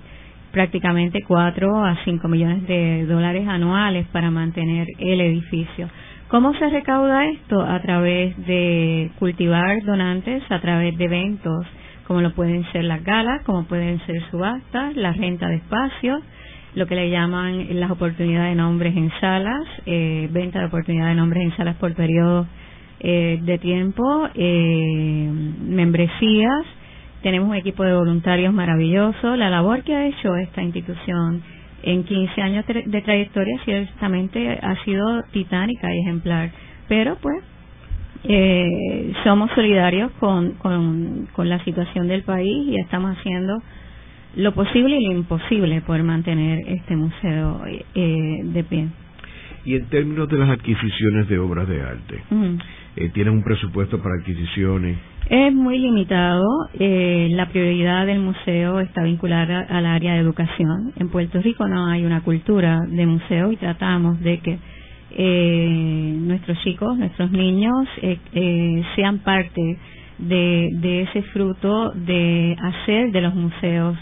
prácticamente 0.52 1.22
4 1.26 1.84
a 1.84 1.96
5 2.04 2.28
millones 2.28 2.66
de 2.66 3.06
dólares 3.06 3.48
anuales 3.48 4.06
para 4.08 4.30
mantener 4.30 4.86
el 4.98 5.20
edificio. 5.20 5.88
¿Cómo 6.28 6.54
se 6.54 6.68
recauda 6.68 7.26
esto? 7.26 7.60
A 7.60 7.80
través 7.80 8.36
de 8.46 9.10
cultivar 9.18 9.82
donantes, 9.82 10.42
a 10.50 10.60
través 10.60 10.96
de 10.96 11.04
eventos, 11.04 11.66
como 12.06 12.20
lo 12.20 12.32
pueden 12.34 12.64
ser 12.72 12.84
las 12.84 13.02
galas, 13.02 13.42
como 13.44 13.64
pueden 13.64 14.04
ser 14.06 14.22
subastas, 14.30 14.96
la 14.96 15.12
renta 15.12 15.48
de 15.48 15.56
espacios, 15.56 16.22
lo 16.74 16.86
que 16.86 16.94
le 16.94 17.10
llaman 17.10 17.66
las 17.80 17.90
oportunidades 17.90 18.50
de 18.50 18.62
nombres 18.62 18.96
en 18.96 19.10
salas, 19.20 19.66
eh, 19.86 20.28
venta 20.30 20.60
de 20.60 20.66
oportunidades 20.66 21.16
de 21.16 21.20
nombres 21.20 21.44
en 21.44 21.56
salas 21.56 21.76
por 21.76 21.94
periodo 21.94 22.46
eh, 23.00 23.38
de 23.42 23.58
tiempo, 23.58 24.28
eh, 24.34 25.30
membresías. 25.62 26.66
Tenemos 27.22 27.48
un 27.48 27.56
equipo 27.56 27.82
de 27.82 27.94
voluntarios 27.94 28.52
maravilloso. 28.52 29.36
La 29.36 29.50
labor 29.50 29.82
que 29.82 29.94
ha 29.94 30.06
hecho 30.06 30.36
esta 30.36 30.62
institución 30.62 31.42
en 31.82 32.04
15 32.04 32.42
años 32.42 32.64
de 32.66 33.02
trayectoria 33.02 33.58
ciertamente 33.64 34.58
ha 34.62 34.76
sido 34.84 35.22
titánica 35.32 35.92
y 35.94 36.00
ejemplar. 36.00 36.50
Pero 36.88 37.16
pues 37.20 37.42
eh, 38.24 39.12
somos 39.24 39.50
solidarios 39.52 40.10
con, 40.20 40.52
con, 40.54 41.26
con 41.32 41.48
la 41.48 41.62
situación 41.64 42.06
del 42.06 42.22
país 42.22 42.68
y 42.68 42.76
estamos 42.80 43.16
haciendo 43.16 43.62
lo 44.36 44.52
posible 44.52 44.98
y 44.98 45.06
lo 45.06 45.12
imposible 45.12 45.80
por 45.82 46.02
mantener 46.02 46.60
este 46.66 46.96
museo 46.96 47.62
eh, 47.94 48.40
de 48.44 48.64
pie. 48.64 48.88
Y 49.64 49.74
en 49.74 49.86
términos 49.86 50.28
de 50.28 50.38
las 50.38 50.50
adquisiciones 50.50 51.28
de 51.28 51.38
obras 51.38 51.68
de 51.68 51.82
arte, 51.82 52.22
eh, 52.96 53.10
¿tienen 53.12 53.34
un 53.34 53.42
presupuesto 53.42 54.00
para 54.02 54.14
adquisiciones? 54.16 54.96
Es 55.28 55.52
muy 55.52 55.78
limitado. 55.78 56.44
Eh, 56.78 57.28
la 57.32 57.46
prioridad 57.50 58.06
del 58.06 58.20
museo 58.20 58.80
está 58.80 59.02
vinculada 59.02 59.60
al 59.68 59.84
área 59.84 60.14
de 60.14 60.20
educación. 60.20 60.92
En 60.96 61.08
Puerto 61.10 61.40
Rico 61.42 61.68
no 61.68 61.86
hay 61.86 62.04
una 62.04 62.22
cultura 62.22 62.80
de 62.88 63.06
museo 63.06 63.52
y 63.52 63.56
tratamos 63.56 64.18
de 64.20 64.38
que 64.38 64.58
eh, 65.12 66.16
nuestros 66.20 66.58
chicos, 66.62 66.96
nuestros 66.96 67.30
niños, 67.30 67.86
sean 68.96 69.18
parte 69.18 69.78
de, 70.18 70.68
de 70.72 71.02
ese 71.02 71.22
fruto 71.34 71.90
de 71.90 72.56
hacer 72.58 73.12
de 73.12 73.20
los 73.20 73.34
museos 73.34 73.96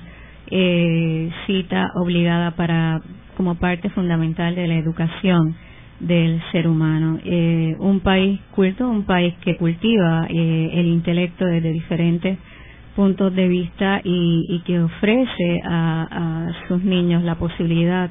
eh, 0.51 1.31
cita 1.47 1.91
obligada 1.97 2.53
para 2.53 3.01
como 3.37 3.55
parte 3.55 3.89
fundamental 3.91 4.55
de 4.55 4.67
la 4.67 4.75
educación 4.75 5.55
del 6.01 6.41
ser 6.53 6.69
humano. 6.69 7.19
Eh, 7.25 7.77
un 7.79 8.01
país 8.01 8.41
culto, 8.51 8.89
un 8.89 9.05
país 9.05 9.35
que 9.43 9.57
cultiva 9.57 10.27
eh, 10.29 10.71
el 10.75 10.87
intelecto 10.87 11.45
desde 11.45 11.73
diferentes 11.73 12.39
puntos 12.95 13.35
de 13.35 13.47
vista 13.47 14.01
y, 14.03 14.61
que 14.67 14.81
ofrece 14.81 15.61
a, 15.65 16.51
sus 16.67 16.83
niños 16.83 17.23
la 17.23 17.37
posibilidad 17.37 18.11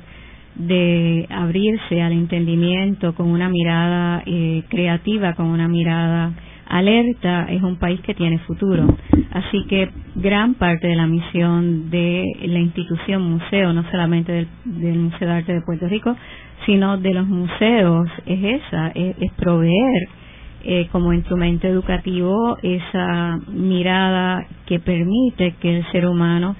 de 0.56 1.28
abrirse 1.30 2.02
al 2.02 2.13
entendimiento 2.13 3.13
con 3.13 3.28
una 3.28 3.50
mirada 3.50 4.23
eh, 4.26 4.63
creativa, 4.69 5.34
con 5.34 5.47
una 5.47 5.67
mirada 5.67 6.32
alerta 6.69 7.47
es 7.49 7.62
un 7.62 7.77
país 7.77 7.99
que 8.01 8.13
tiene 8.13 8.39
futuro. 8.39 8.88
Así 9.32 9.65
que 9.67 9.89
gran 10.15 10.56
parte 10.56 10.88
de 10.88 10.95
la 10.95 11.08
misión 11.08 11.89
de 11.89 12.25
la 12.43 12.60
institución 12.60 13.21
museo, 13.23 13.73
no 13.73 13.84
solamente 13.91 14.47
del, 14.65 14.99
Museo 14.99 15.27
de 15.27 15.34
Arte 15.34 15.53
de 15.53 15.62
Puerto 15.62 15.88
Rico, 15.88 16.15
sino 16.65 16.97
de 16.97 17.13
los 17.13 17.27
museos, 17.27 18.10
es 18.25 18.62
esa, 18.62 18.89
es, 18.89 19.15
proveer 19.38 20.08
eh, 20.63 20.88
como 20.91 21.13
instrumento 21.13 21.67
educativo 21.67 22.58
esa 22.62 23.38
mirada 23.47 24.45
que 24.65 24.80
permite 24.80 25.53
que 25.62 25.77
el 25.77 25.91
ser 25.91 26.08
humano 26.08 26.56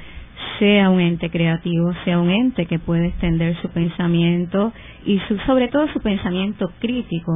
sea 0.60 0.90
un 0.90 1.00
ente 1.00 1.30
creativo, 1.30 1.94
sea 2.06 2.20
un 2.20 2.30
ente 2.30 2.66
que 2.66 2.80
puede 2.80 3.08
extender 3.08 3.56
su 3.62 3.70
pensamiento 3.70 4.72
y 5.06 5.20
su, 5.28 5.38
sobre 5.40 5.68
todo 5.68 5.88
su 5.94 6.00
pensamiento 6.00 6.72
crítico 6.80 7.32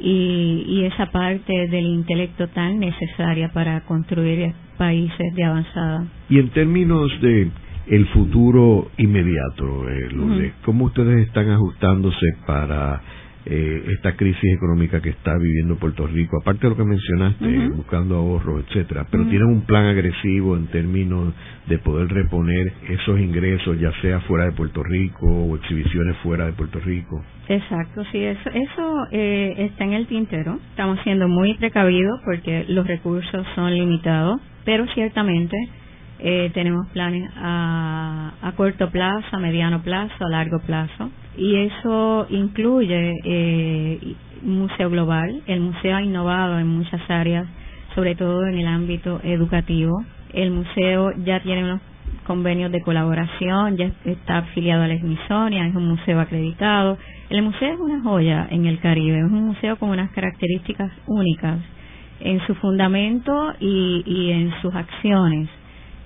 y, 0.00 0.84
esa 0.84 1.06
parte 1.10 1.52
del 1.68 1.86
intelecto 1.86 2.48
tan 2.48 2.78
necesaria 2.78 3.50
para 3.52 3.80
construir 3.82 4.52
países 4.76 5.34
de 5.34 5.44
avanzada. 5.44 6.06
Y 6.28 6.38
en 6.38 6.50
términos 6.50 7.10
de 7.20 7.50
el 7.88 8.06
futuro 8.08 8.90
inmediato, 8.96 9.88
eh, 9.88 10.52
¿cómo 10.64 10.86
ustedes 10.86 11.26
están 11.26 11.50
ajustándose 11.50 12.26
para 12.46 13.02
eh, 13.46 13.84
esta 13.94 14.16
crisis 14.16 14.52
económica 14.54 15.00
que 15.00 15.10
está 15.10 15.32
viviendo 15.38 15.76
Puerto 15.76 16.06
Rico, 16.06 16.38
aparte 16.40 16.66
de 16.66 16.70
lo 16.70 16.76
que 16.76 16.84
mencionaste, 16.84 17.68
buscando 17.70 18.16
ahorros, 18.16 18.64
etcétera, 18.66 19.06
pero 19.10 19.24
tienen 19.24 19.48
un 19.48 19.62
plan 19.62 19.86
agresivo 19.86 20.56
en 20.56 20.66
términos 20.66 21.32
de 21.66 21.78
poder 21.78 22.08
reponer 22.08 22.72
esos 22.88 23.18
ingresos, 23.18 23.78
ya 23.78 23.92
sea 24.02 24.20
fuera 24.20 24.46
de 24.46 24.52
Puerto 24.52 24.82
Rico 24.82 25.26
o 25.26 25.56
exhibiciones 25.56 26.16
fuera 26.18 26.46
de 26.46 26.52
Puerto 26.52 26.80
Rico. 26.80 27.22
Exacto, 27.48 28.04
sí, 28.12 28.22
eso, 28.22 28.50
eso 28.50 29.06
eh, 29.12 29.54
está 29.58 29.84
en 29.84 29.94
el 29.94 30.06
tintero. 30.06 30.58
Estamos 30.70 30.98
siendo 31.02 31.28
muy 31.28 31.54
precavidos 31.54 32.20
porque 32.24 32.66
los 32.68 32.86
recursos 32.86 33.46
son 33.54 33.74
limitados, 33.74 34.40
pero 34.64 34.86
ciertamente 34.94 35.56
eh, 36.20 36.50
tenemos 36.52 36.86
planes 36.88 37.30
a, 37.36 38.52
corto 38.56 38.90
plazo, 38.90 39.26
a 39.32 39.38
mediano 39.38 39.82
plazo, 39.82 40.14
a 40.24 40.28
largo 40.28 40.58
plazo 40.60 41.10
y 41.36 41.54
eso 41.56 42.26
incluye 42.30 43.14
eh, 43.24 44.14
Museo 44.42 44.90
Global. 44.90 45.42
El 45.46 45.60
museo 45.60 45.96
ha 45.96 46.02
innovado 46.02 46.58
en 46.58 46.66
muchas 46.66 47.00
áreas, 47.08 47.46
sobre 47.94 48.16
todo 48.16 48.46
en 48.46 48.58
el 48.58 48.66
ámbito 48.66 49.20
educativo. 49.22 50.04
El 50.32 50.50
museo 50.50 51.12
ya 51.24 51.40
tiene 51.40 51.64
unos 51.64 51.80
convenios 52.26 52.72
de 52.72 52.82
colaboración, 52.82 53.76
ya 53.76 53.90
está 54.04 54.38
afiliado 54.38 54.82
a 54.82 54.88
la 54.88 54.98
Smithsonian, 54.98 55.68
es 55.68 55.76
un 55.76 55.88
museo 55.88 56.20
acreditado. 56.20 56.98
El 57.30 57.42
museo 57.42 57.74
es 57.74 57.80
una 57.80 58.02
joya 58.02 58.48
en 58.50 58.66
el 58.66 58.80
Caribe, 58.80 59.18
es 59.18 59.24
un 59.24 59.46
museo 59.46 59.76
con 59.76 59.90
unas 59.90 60.10
características 60.10 60.90
únicas 61.06 61.58
en 62.20 62.44
su 62.46 62.54
fundamento 62.56 63.54
y, 63.60 64.02
y 64.04 64.32
en 64.32 64.52
sus 64.60 64.74
acciones. 64.74 65.48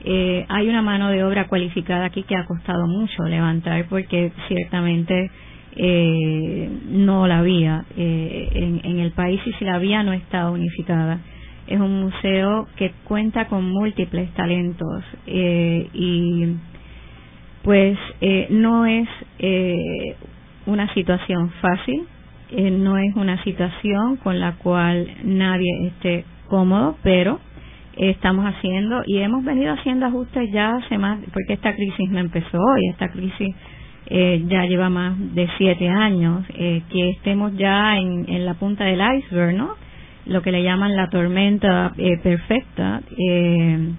Eh, 0.05 0.44
hay 0.48 0.68
una 0.68 0.82
mano 0.82 1.11
de 1.11 1.22
obra 1.22 1.46
cualificada 1.46 2.07
aquí 2.07 2.24
que 2.24 2.36
ha 2.36 2.44
costado 2.44 2.86
mucho 2.86 3.22
levantar 3.24 3.86
porque 3.88 4.32
ciertamente 4.48 5.30
eh, 5.76 6.70
no 6.88 7.26
la 7.26 7.38
había 7.38 7.84
eh, 7.96 8.48
en, 8.53 8.80
en, 8.84 8.98
el 8.98 9.12
país 9.12 9.40
y 9.46 9.53
si 9.55 9.64
la 9.64 9.76
había 9.76 10.03
no 10.03 10.12
está 10.12 10.50
unificada. 10.50 11.20
Es 11.66 11.80
un 11.80 12.00
museo 12.00 12.68
que 12.76 12.92
cuenta 13.05 13.46
con 13.46 13.70
múltiples 13.70 14.30
talentos 14.34 15.05
eh, 15.26 15.88
y 15.94 16.57
pues 17.62 17.96
eh, 18.20 18.48
no 18.50 18.84
es 18.86 19.09
una 20.66 20.92
situación 20.94 21.50
fácil, 21.61 22.07
no 22.72 22.98
es 22.98 23.14
una 23.14 23.42
situación 23.44 24.16
con 24.16 24.40
la 24.40 24.57
cual 24.57 25.09
nadie 25.24 25.86
esté 25.86 26.24
cómodo, 26.48 26.96
pero 27.03 27.40
estamos 27.97 28.45
haciendo 28.47 29.03
y 29.07 29.18
hemos 29.18 29.45
venido 29.45 29.72
haciendo 29.72 30.07
ajustes 30.07 30.51
ya 30.53 30.76
hace 30.76 30.99
más, 30.99 31.18
porque 31.32 31.55
esta 31.55 31.74
crisis 31.74 32.11
no 32.11 32.18
empezó 32.18 32.59
hoy, 32.59 32.88
esta 32.88 33.09
crisis 33.11 33.55
eh, 34.07 34.45
ya 34.49 34.64
lleva 34.66 34.88
más 34.90 35.16
de 35.34 35.49
siete 35.59 35.88
años, 35.88 36.45
eh, 36.55 36.82
que 36.90 37.11
estemos 37.11 37.57
ya 37.57 37.97
en, 37.97 38.24
en, 38.28 38.45
la 38.45 38.55
punta 38.55 38.84
del 38.84 39.01
iceberg, 39.18 39.55
¿no? 39.57 39.74
Lo 40.26 40.43
que 40.43 40.53
le 40.53 40.62
llaman 40.62 40.97
la 40.97 41.09
tormenta 41.09 41.93
eh, 41.97 42.18
perfecta, 42.22 43.03
eh, 43.16 43.93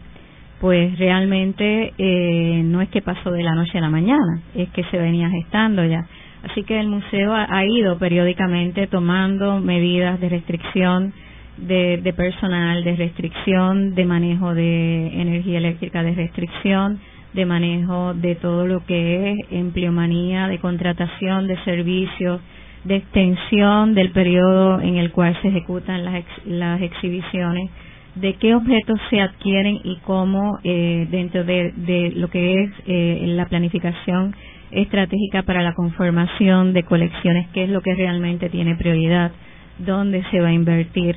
pues 0.59 0.97
realmente 0.97 1.93
eh, 1.97 2.61
no 2.63 2.81
es 2.81 2.89
que 2.89 3.01
pasó 3.01 3.31
de 3.31 3.43
la 3.43 3.55
noche 3.55 3.77
a 3.77 3.81
la 3.81 3.89
mañana, 3.89 4.41
es 4.55 4.69
que 4.69 4.83
se 4.85 4.97
venía 4.97 5.29
gestando 5.29 5.83
ya. 5.85 6.05
Así 6.49 6.63
que 6.63 6.79
el 6.79 6.87
museo 6.87 7.33
ha, 7.33 7.47
ha 7.49 7.65
ido 7.65 7.97
periódicamente 7.97 8.87
tomando 8.87 9.59
medidas 9.59 10.19
de 10.19 10.29
restricción 10.29 11.13
de, 11.57 11.97
de 11.97 12.13
personal, 12.13 12.83
de 12.83 12.95
restricción 12.95 13.95
de 13.95 14.05
manejo 14.05 14.53
de 14.53 15.21
energía 15.21 15.59
eléctrica, 15.59 16.03
de 16.03 16.15
restricción 16.15 16.99
de 17.33 17.45
manejo 17.45 18.13
de 18.13 18.35
todo 18.35 18.67
lo 18.67 18.85
que 18.85 19.31
es 19.31 19.37
empleomanía, 19.51 20.47
de 20.47 20.59
contratación 20.59 21.47
de 21.47 21.57
servicios, 21.63 22.41
de 22.83 22.97
extensión 22.97 23.95
del 23.95 24.11
periodo 24.11 24.79
en 24.81 24.97
el 24.97 25.11
cual 25.11 25.37
se 25.41 25.47
ejecutan 25.47 26.05
las, 26.05 26.23
las 26.45 26.81
exhibiciones, 26.81 27.69
de 28.15 28.33
qué 28.35 28.53
objetos 28.53 28.99
se 29.09 29.21
adquieren 29.21 29.79
y 29.83 29.97
cómo 30.05 30.59
eh, 30.63 31.07
dentro 31.09 31.43
de, 31.43 31.71
de, 31.75 32.11
lo 32.15 32.27
que 32.29 32.63
es 32.63 32.71
eh, 32.85 33.23
la 33.29 33.47
planificación 33.47 34.35
estratégica 34.69 35.43
para 35.43 35.63
la 35.63 35.73
conformación 35.73 36.73
de 36.73 36.83
colecciones, 36.83 37.47
qué 37.53 37.63
es 37.63 37.69
lo 37.69 37.81
que 37.81 37.95
realmente 37.95 38.49
tiene 38.49 38.75
prioridad, 38.75 39.31
dónde 39.79 40.23
se 40.29 40.39
va 40.39 40.49
a 40.49 40.53
invertir 40.53 41.15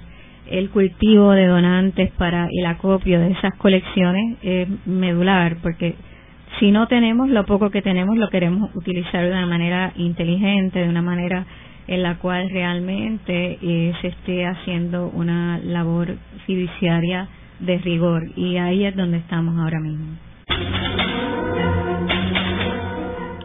el 0.51 0.71
cultivo 0.71 1.33
de 1.33 1.47
donantes 1.47 2.11
para 2.13 2.49
el 2.51 2.67
acopio 2.67 3.21
de 3.21 3.33
esas 3.33 3.55
colecciones 3.57 4.39
es 4.43 4.69
medular, 4.87 5.57
porque 5.63 5.95
si 6.59 6.71
no 6.71 6.87
tenemos 6.87 7.29
lo 7.29 7.45
poco 7.45 7.71
que 7.71 7.83
tenemos, 7.83 8.17
lo 8.17 8.29
queremos 8.29 8.75
utilizar 8.75 9.25
de 9.25 9.31
una 9.31 9.47
manera 9.47 9.93
inteligente, 9.97 10.81
de 10.81 10.89
una 10.89 11.03
manera 11.03 11.45
en 11.87 12.03
la 12.03 12.17
cual 12.17 12.49
realmente 12.51 13.59
eh, 13.61 13.93
se 14.01 14.09
esté 14.09 14.47
haciendo 14.47 15.09
una 15.09 15.59
labor 15.59 16.17
fiduciaria 16.47 17.29
de 17.61 17.79
rigor. 17.79 18.23
Y 18.37 18.57
ahí 18.57 18.85
es 18.85 18.97
donde 18.97 19.19
estamos 19.19 19.59
ahora 19.59 19.81
mismo. 19.81 20.17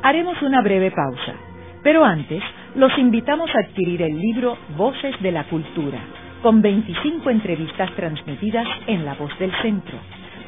Haremos 0.03 0.41
una 0.41 0.61
breve 0.61 0.91
pausa, 0.91 1.35
pero 1.83 2.03
antes 2.03 2.41
los 2.75 2.97
invitamos 2.97 3.49
a 3.53 3.59
adquirir 3.59 4.01
el 4.01 4.19
libro 4.19 4.57
Voces 4.77 5.15
de 5.21 5.31
la 5.31 5.43
Cultura 5.43 5.99
con 6.41 6.61
25 6.61 7.29
entrevistas 7.29 7.91
transmitidas 7.95 8.67
en 8.87 9.05
La 9.05 9.13
Voz 9.13 9.37
del 9.37 9.51
Centro. 9.61 9.97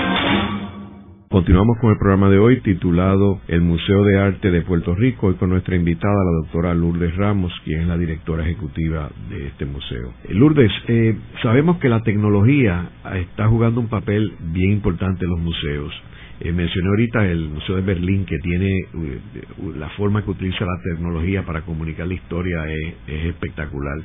Continuamos 1.33 1.79
con 1.79 1.89
el 1.89 1.97
programa 1.97 2.29
de 2.29 2.37
hoy 2.37 2.61
titulado 2.61 3.41
El 3.47 3.61
Museo 3.61 4.03
de 4.03 4.19
Arte 4.19 4.51
de 4.51 4.61
Puerto 4.61 4.93
Rico 4.93 5.31
y 5.31 5.33
con 5.33 5.49
nuestra 5.49 5.75
invitada, 5.75 6.13
la 6.13 6.43
doctora 6.43 6.75
Lourdes 6.75 7.15
Ramos, 7.15 7.51
quien 7.65 7.81
es 7.81 7.87
la 7.87 7.97
directora 7.97 8.43
ejecutiva 8.43 9.09
de 9.31 9.47
este 9.47 9.65
museo. 9.65 10.13
Eh, 10.25 10.35
Lourdes, 10.35 10.71
eh, 10.87 11.17
sabemos 11.41 11.79
que 11.79 11.89
la 11.89 12.01
tecnología 12.01 12.87
está 13.15 13.47
jugando 13.47 13.81
un 13.81 13.87
papel 13.87 14.31
bien 14.53 14.73
importante 14.73 15.25
en 15.25 15.31
los 15.31 15.39
museos. 15.39 15.91
Eh, 16.39 16.51
mencioné 16.51 16.89
ahorita 16.89 17.25
el 17.25 17.49
Museo 17.49 17.77
de 17.77 17.81
Berlín 17.81 18.25
que 18.25 18.37
tiene 18.37 18.69
uh, 18.93 19.71
la 19.71 19.89
forma 19.97 20.23
que 20.23 20.29
utiliza 20.29 20.63
la 20.65 20.79
tecnología 20.83 21.43
para 21.47 21.63
comunicar 21.63 22.05
la 22.05 22.13
historia 22.13 22.63
es, 22.67 22.93
es 23.07 23.25
espectacular. 23.25 23.97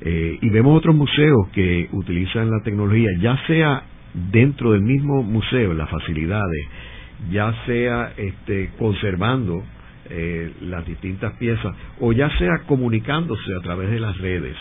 Eh, 0.00 0.38
y 0.40 0.50
vemos 0.50 0.76
otros 0.76 0.94
museos 0.94 1.48
que 1.52 1.88
utilizan 1.92 2.50
la 2.50 2.60
tecnología, 2.62 3.08
ya 3.20 3.36
sea 3.46 3.82
dentro 4.14 4.72
del 4.72 4.82
mismo 4.82 5.22
museo, 5.22 5.74
las 5.74 5.90
facilidades, 5.90 6.66
ya 7.30 7.54
sea 7.66 8.12
este, 8.16 8.70
conservando 8.78 9.62
eh, 10.10 10.52
las 10.62 10.86
distintas 10.86 11.34
piezas 11.34 11.74
o 12.00 12.12
ya 12.12 12.30
sea 12.38 12.62
comunicándose 12.66 13.54
a 13.58 13.62
través 13.62 13.90
de 13.90 14.00
las 14.00 14.16
redes. 14.18 14.56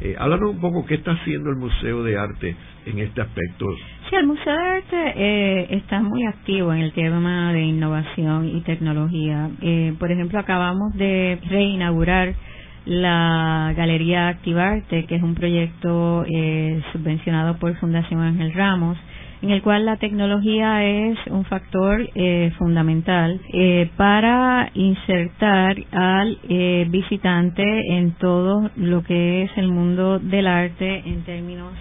Eh, 0.00 0.14
háblanos 0.18 0.50
un 0.50 0.60
poco 0.60 0.84
qué 0.84 0.94
está 0.94 1.12
haciendo 1.12 1.48
el 1.50 1.56
Museo 1.56 2.02
de 2.02 2.18
Arte 2.18 2.54
en 2.84 2.98
este 2.98 3.22
aspecto. 3.22 3.66
Sí, 4.10 4.16
el 4.16 4.26
Museo 4.26 4.52
de 4.52 4.62
Arte 4.62 5.12
eh, 5.16 5.66
está 5.70 6.00
muy 6.00 6.26
activo 6.26 6.72
en 6.72 6.80
el 6.80 6.92
tema 6.92 7.52
de 7.52 7.62
innovación 7.62 8.48
y 8.48 8.60
tecnología. 8.60 9.48
Eh, 9.62 9.94
por 9.98 10.12
ejemplo, 10.12 10.38
acabamos 10.38 10.94
de 10.94 11.38
reinaugurar 11.48 12.34
la 12.86 13.74
Galería 13.76 14.28
Activarte, 14.28 15.04
que 15.04 15.16
es 15.16 15.22
un 15.22 15.34
proyecto 15.34 16.24
eh, 16.26 16.80
subvencionado 16.92 17.58
por 17.58 17.76
Fundación 17.76 18.20
Ángel 18.20 18.54
Ramos, 18.54 18.96
en 19.42 19.50
el 19.50 19.62
cual 19.62 19.84
la 19.84 19.96
tecnología 19.96 20.84
es 20.84 21.18
un 21.28 21.44
factor 21.44 22.08
eh, 22.14 22.52
fundamental 22.58 23.40
eh, 23.52 23.90
para 23.96 24.70
insertar 24.74 25.76
al 25.92 26.38
eh, 26.48 26.86
visitante 26.88 27.62
en 27.62 28.12
todo 28.12 28.70
lo 28.76 29.02
que 29.02 29.42
es 29.42 29.50
el 29.56 29.68
mundo 29.68 30.18
del 30.18 30.46
arte 30.46 31.02
en 31.04 31.22
términos 31.24 31.72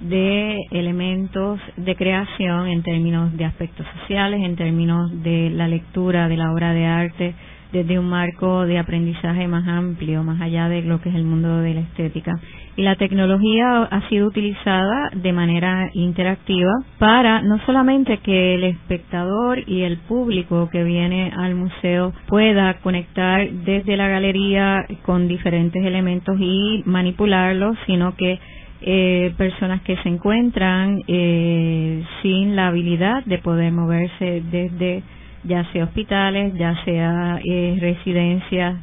de 0.00 0.58
elementos 0.72 1.58
de 1.76 1.96
creación, 1.96 2.66
en 2.66 2.82
términos 2.82 3.34
de 3.36 3.44
aspectos 3.46 3.86
sociales, 4.00 4.40
en 4.42 4.56
términos 4.56 5.10
de 5.22 5.50
la 5.50 5.68
lectura 5.68 6.28
de 6.28 6.36
la 6.36 6.52
obra 6.52 6.72
de 6.74 6.84
arte, 6.84 7.34
desde 7.72 7.98
un 7.98 8.08
marco 8.08 8.64
de 8.64 8.78
aprendizaje 8.78 9.48
más 9.48 9.66
amplio, 9.66 10.22
más 10.22 10.40
allá 10.40 10.68
de 10.68 10.82
lo 10.82 11.00
que 11.00 11.08
es 11.08 11.14
el 11.14 11.24
mundo 11.24 11.58
de 11.58 11.74
la 11.74 11.80
estética. 11.80 12.32
Y 12.76 12.82
la 12.82 12.96
tecnología 12.96 13.82
ha 13.84 14.08
sido 14.08 14.28
utilizada 14.28 15.10
de 15.14 15.32
manera 15.32 15.90
interactiva 15.94 16.72
para 16.98 17.42
no 17.42 17.58
solamente 17.64 18.18
que 18.18 18.54
el 18.54 18.64
espectador 18.64 19.62
y 19.66 19.82
el 19.82 19.98
público 19.98 20.68
que 20.70 20.84
viene 20.84 21.32
al 21.36 21.54
museo 21.54 22.12
pueda 22.28 22.74
conectar 22.80 23.50
desde 23.50 23.96
la 23.96 24.08
galería 24.08 24.84
con 25.04 25.26
diferentes 25.26 25.84
elementos 25.84 26.36
y 26.38 26.82
manipularlos, 26.84 27.76
sino 27.86 28.14
que 28.14 28.38
eh, 28.82 29.32
personas 29.38 29.80
que 29.82 29.96
se 30.02 30.08
encuentran 30.08 31.02
eh, 31.08 32.04
sin 32.22 32.54
la 32.56 32.68
habilidad 32.68 33.24
de 33.24 33.38
poder 33.38 33.72
moverse 33.72 34.42
desde 34.50 35.02
ya 35.46 35.64
sea 35.72 35.84
hospitales, 35.84 36.54
ya 36.54 36.74
sea 36.84 37.40
eh, 37.44 37.78
residencias 37.80 38.76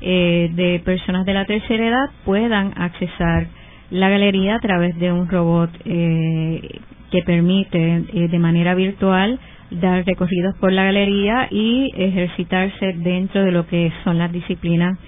eh, 0.00 0.50
de 0.54 0.80
personas 0.84 1.26
de 1.26 1.34
la 1.34 1.44
tercera 1.44 1.86
edad, 1.86 2.10
puedan 2.24 2.72
accesar 2.76 3.48
la 3.90 4.08
galería 4.08 4.56
a 4.56 4.60
través 4.60 4.96
de 4.98 5.12
un 5.12 5.28
robot 5.28 5.70
eh, 5.84 6.80
que 7.10 7.22
permite 7.22 8.04
eh, 8.12 8.28
de 8.28 8.38
manera 8.38 8.74
virtual 8.74 9.40
dar 9.70 10.04
recorridos 10.04 10.54
por 10.60 10.72
la 10.72 10.84
galería 10.84 11.48
y 11.50 11.90
ejercitarse 11.96 12.94
dentro 12.98 13.42
de 13.42 13.52
lo 13.52 13.66
que 13.66 13.92
son 14.04 14.18
las 14.18 14.32
disciplinas 14.32 14.98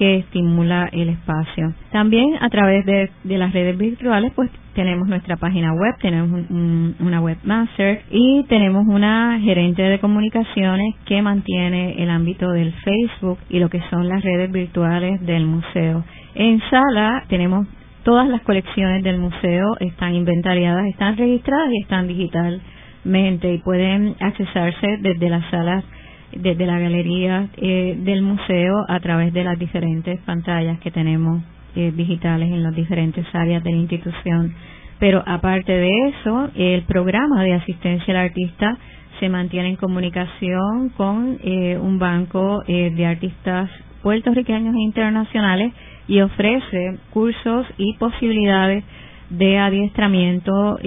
que 0.00 0.16
estimula 0.16 0.88
el 0.92 1.10
espacio. 1.10 1.74
También 1.92 2.38
a 2.40 2.48
través 2.48 2.86
de, 2.86 3.10
las 3.36 3.52
redes 3.52 3.76
virtuales, 3.76 4.32
pues 4.34 4.50
tenemos 4.72 5.06
nuestra 5.06 5.36
página 5.36 5.74
web, 5.74 5.94
tenemos 6.00 6.48
una 6.48 7.20
webmaster 7.20 8.00
y 8.10 8.42
tenemos 8.44 8.86
una 8.88 9.38
gerente 9.42 9.82
de 9.82 9.98
comunicaciones 9.98 10.94
que 11.04 11.20
mantiene 11.20 12.02
el 12.02 12.08
ámbito 12.08 12.50
del 12.50 12.72
Facebook 12.82 13.40
y 13.50 13.58
lo 13.58 13.68
que 13.68 13.82
son 13.90 14.08
las 14.08 14.24
redes 14.24 14.50
virtuales 14.50 15.20
del 15.20 15.44
museo. 15.44 16.02
En 16.34 16.62
sala 16.70 17.24
tenemos 17.28 17.68
todas 18.02 18.26
las 18.26 18.40
colecciones 18.40 19.04
del 19.04 19.18
museo, 19.18 19.76
están 19.80 20.14
inventariadas, 20.14 20.86
están 20.86 21.18
registradas 21.18 21.68
y 21.72 21.82
están 21.82 22.08
digitalmente 22.08 23.52
y 23.52 23.58
pueden 23.58 24.16
accesarse 24.18 24.96
desde 25.02 25.28
las 25.28 25.44
salas 25.50 25.84
desde 26.32 26.66
la 26.66 26.78
galería 26.78 27.48
eh, 27.56 27.96
del 28.00 28.22
museo 28.22 28.84
a 28.88 29.00
través 29.00 29.32
de 29.32 29.44
las 29.44 29.58
diferentes 29.58 30.20
pantallas 30.20 30.78
que 30.80 30.90
tenemos 30.90 31.42
eh, 31.76 31.92
digitales 31.94 32.50
en 32.50 32.62
las 32.62 32.74
diferentes 32.74 33.26
áreas 33.32 33.62
de 33.64 33.70
la 33.70 33.76
institución. 33.76 34.54
Pero 34.98 35.22
aparte 35.26 35.72
de 35.72 36.08
eso, 36.08 36.50
el 36.54 36.82
programa 36.82 37.42
de 37.42 37.54
asistencia 37.54 38.12
al 38.12 38.26
artista 38.26 38.76
se 39.18 39.28
mantiene 39.28 39.70
en 39.70 39.76
comunicación 39.76 40.90
con 40.96 41.38
eh, 41.42 41.78
un 41.80 41.98
banco 41.98 42.62
de 42.66 43.06
artistas 43.06 43.70
puertorriqueños 44.02 44.74
e 44.74 44.80
internacionales 44.80 45.72
y 46.08 46.20
ofrece 46.20 46.98
cursos 47.10 47.66
y 47.76 47.94
posibilidades 47.98 48.82
de 49.28 49.58
adiestramiento 49.58 50.78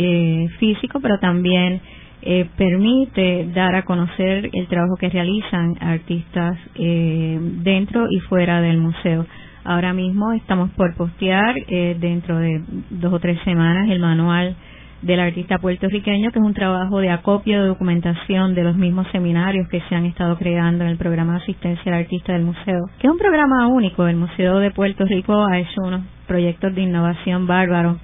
físico, 0.59 0.99
pero 0.99 1.19
también 1.19 1.79
eh, 2.25 2.49
permite 2.57 3.49
dar 3.53 3.75
a 3.75 3.83
conocer 3.83 4.49
el 4.53 4.67
trabajo 4.67 4.95
que 4.97 5.09
realizan 5.09 5.75
artistas 5.81 6.57
eh, 6.75 7.37
dentro 7.63 8.07
y 8.09 8.19
fuera 8.21 8.61
del 8.61 8.77
museo. 8.77 9.25
Ahora 9.65 9.93
mismo 9.93 10.33
estamos 10.33 10.71
por 10.71 10.95
postear 10.95 11.55
eh, 11.67 11.97
dentro 11.99 12.37
de 12.37 12.61
dos 12.89 13.13
o 13.13 13.19
tres 13.19 13.39
semanas 13.43 13.89
el 13.89 13.99
manual 13.99 14.55
del 15.01 15.19
artista 15.19 15.57
puertorriqueño, 15.57 16.31
que 16.31 16.39
es 16.39 16.45
un 16.45 16.53
trabajo 16.53 16.99
de 16.99 17.09
acopio 17.09 17.61
de 17.61 17.67
documentación 17.67 18.55
de 18.55 18.63
los 18.63 18.77
mismos 18.77 19.05
seminarios 19.11 19.67
que 19.69 19.81
se 19.89 19.95
han 19.95 20.05
estado 20.05 20.37
creando 20.37 20.85
en 20.85 20.91
el 20.91 20.97
programa 20.97 21.33
de 21.33 21.43
asistencia 21.43 21.93
al 21.93 21.99
artista 22.03 22.31
del 22.31 22.43
museo, 22.43 22.85
que 22.99 23.07
es 23.07 23.11
un 23.11 23.19
programa 23.19 23.67
único. 23.67 24.07
El 24.07 24.15
Museo 24.15 24.59
de 24.59 24.71
Puerto 24.71 25.03
Rico 25.05 25.45
ha 25.45 25.59
hecho 25.59 25.81
unos 25.83 26.01
proyectos 26.25 26.73
de 26.73 26.81
innovación 26.81 27.47
bárbaros 27.47 27.97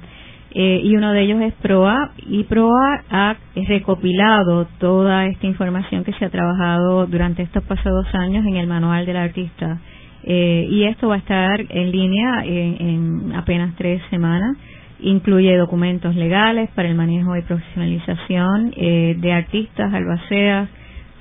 eh, 0.51 0.81
y 0.83 0.95
uno 0.95 1.11
de 1.11 1.21
ellos 1.21 1.41
es 1.41 1.53
PROA 1.55 2.11
y 2.27 2.43
PROA 2.43 3.03
ha 3.09 3.35
recopilado 3.67 4.65
toda 4.79 5.27
esta 5.27 5.45
información 5.45 6.03
que 6.03 6.13
se 6.13 6.25
ha 6.25 6.29
trabajado 6.29 7.05
durante 7.05 7.43
estos 7.43 7.63
pasados 7.63 8.07
años 8.13 8.45
en 8.45 8.55
el 8.55 8.67
manual 8.67 9.05
del 9.05 9.17
artista. 9.17 9.79
Eh, 10.23 10.67
y 10.69 10.83
esto 10.83 11.07
va 11.07 11.15
a 11.15 11.19
estar 11.19 11.61
en 11.69 11.91
línea 11.91 12.43
en, 12.45 13.33
apenas 13.35 13.75
tres 13.75 14.01
semanas. 14.09 14.57
Incluye 15.01 15.55
documentos 15.55 16.15
legales 16.15 16.69
para 16.71 16.89
el 16.89 16.95
manejo 16.95 17.37
y 17.37 17.41
profesionalización 17.43 18.73
eh, 18.75 19.15
de 19.17 19.31
artistas, 19.31 19.93
albaceas, 19.93 20.69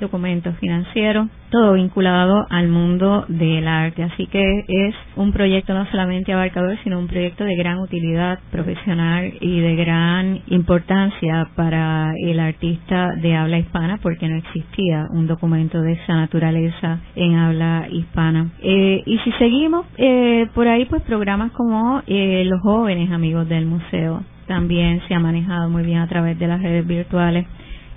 documentos 0.01 0.57
financieros, 0.59 1.29
todo 1.51 1.75
vinculado 1.75 2.47
al 2.51 2.69
mundo 2.69 3.25
del 3.29 3.67
arte. 3.67 4.03
Así 4.03 4.27
que 4.27 4.65
es 4.69 4.95
un 5.17 5.33
proyecto 5.33 5.75
no 5.75 5.87
solamente 5.91 6.33
abarcador, 6.33 6.77
sino 6.85 6.99
un 6.99 7.09
proyecto 7.09 7.45
de 7.45 7.57
gran 7.57 7.79
utilidad 7.79 8.39
profesional 8.51 9.33
y 9.41 9.61
de 9.61 9.77
gran 9.77 10.41
importancia 10.49 11.49
para 11.55 12.13
el 12.17 12.41
artista 12.41 13.15
de 13.17 13.37
habla 13.37 13.59
hispana, 13.59 13.99
porque 14.03 14.29
no 14.29 14.37
existía 14.37 15.07
un 15.11 15.27
documento 15.27 15.81
de 15.81 15.93
esa 15.93 16.15
naturaleza 16.15 17.01
en 17.17 17.37
habla 17.37 17.87
hispana. 17.91 18.51
Eh, 18.63 19.03
y 19.07 19.19
si 19.19 19.33
seguimos 19.33 19.87
eh, 19.97 20.47
por 20.55 20.69
ahí, 20.69 20.85
pues 20.87 21.03
programas 21.03 21.53
como 21.53 22.03
eh, 22.07 22.45
los 22.45 22.61
jóvenes 22.61 23.11
amigos 23.11 23.49
del 23.49 23.67
museo 23.67 24.23
también 24.47 25.03
se 25.07 25.15
ha 25.15 25.21
manejado 25.21 25.69
muy 25.69 25.85
bien 25.85 25.99
a 25.99 26.09
través 26.09 26.39
de 26.39 26.47
las 26.47 26.61
redes 26.61 26.87
virtuales 26.87 27.47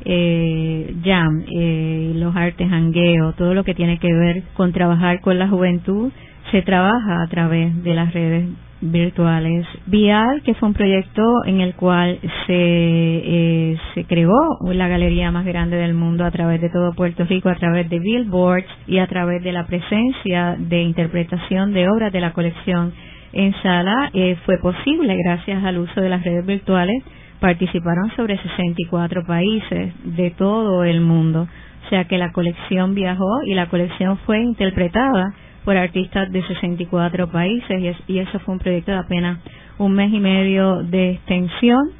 eh, 0.05 0.95
jam, 1.03 1.43
eh, 1.51 2.11
los 2.15 2.35
artes 2.35 2.71
hangueo, 2.71 3.33
todo 3.33 3.53
lo 3.53 3.63
que 3.63 3.73
tiene 3.73 3.97
que 3.99 4.13
ver 4.13 4.43
con 4.53 4.71
trabajar 4.73 5.21
con 5.21 5.39
la 5.39 5.47
juventud, 5.47 6.11
se 6.51 6.61
trabaja 6.61 7.23
a 7.23 7.27
través 7.27 7.83
de 7.83 7.93
las 7.93 8.13
redes 8.13 8.49
virtuales. 8.81 9.65
Vial, 9.85 10.41
que 10.43 10.55
fue 10.55 10.69
un 10.69 10.73
proyecto 10.73 11.45
en 11.45 11.61
el 11.61 11.75
cual 11.75 12.19
se, 12.47 12.53
eh, 12.57 13.77
se 13.93 14.05
creó 14.05 14.33
la 14.73 14.87
galería 14.87 15.31
más 15.31 15.45
grande 15.45 15.77
del 15.77 15.93
mundo 15.93 16.25
a 16.25 16.31
través 16.31 16.59
de 16.61 16.69
todo 16.69 16.93
Puerto 16.93 17.23
Rico, 17.25 17.49
a 17.49 17.55
través 17.55 17.89
de 17.89 17.99
billboards 17.99 18.67
y 18.87 18.97
a 18.97 19.07
través 19.07 19.43
de 19.43 19.51
la 19.51 19.67
presencia 19.67 20.55
de 20.57 20.81
interpretación 20.81 21.73
de 21.73 21.87
obras 21.89 22.11
de 22.11 22.21
la 22.21 22.33
colección 22.33 22.93
en 23.33 23.53
sala, 23.61 24.09
eh, 24.13 24.35
fue 24.45 24.57
posible 24.57 25.15
gracias 25.23 25.63
al 25.63 25.77
uso 25.77 26.01
de 26.01 26.09
las 26.09 26.23
redes 26.23 26.45
virtuales 26.45 27.01
participaron 27.41 28.11
sobre 28.15 28.37
64 28.37 29.25
países 29.25 29.93
de 30.05 30.29
todo 30.31 30.85
el 30.85 31.01
mundo. 31.01 31.47
O 31.85 31.89
sea 31.89 32.05
que 32.05 32.17
la 32.17 32.31
colección 32.31 32.93
viajó 32.93 33.41
y 33.45 33.55
la 33.55 33.65
colección 33.65 34.17
fue 34.19 34.39
interpretada 34.39 35.33
por 35.65 35.75
artistas 35.75 36.31
de 36.31 36.43
64 36.43 37.31
países 37.31 37.97
y, 38.07 38.19
eso 38.19 38.39
fue 38.39 38.53
un 38.53 38.59
proyecto 38.59 38.91
de 38.91 38.97
apenas 38.99 39.39
un 39.79 39.93
mes 39.93 40.13
y 40.13 40.19
medio 40.19 40.83
de 40.83 41.11
extensión 41.13 41.91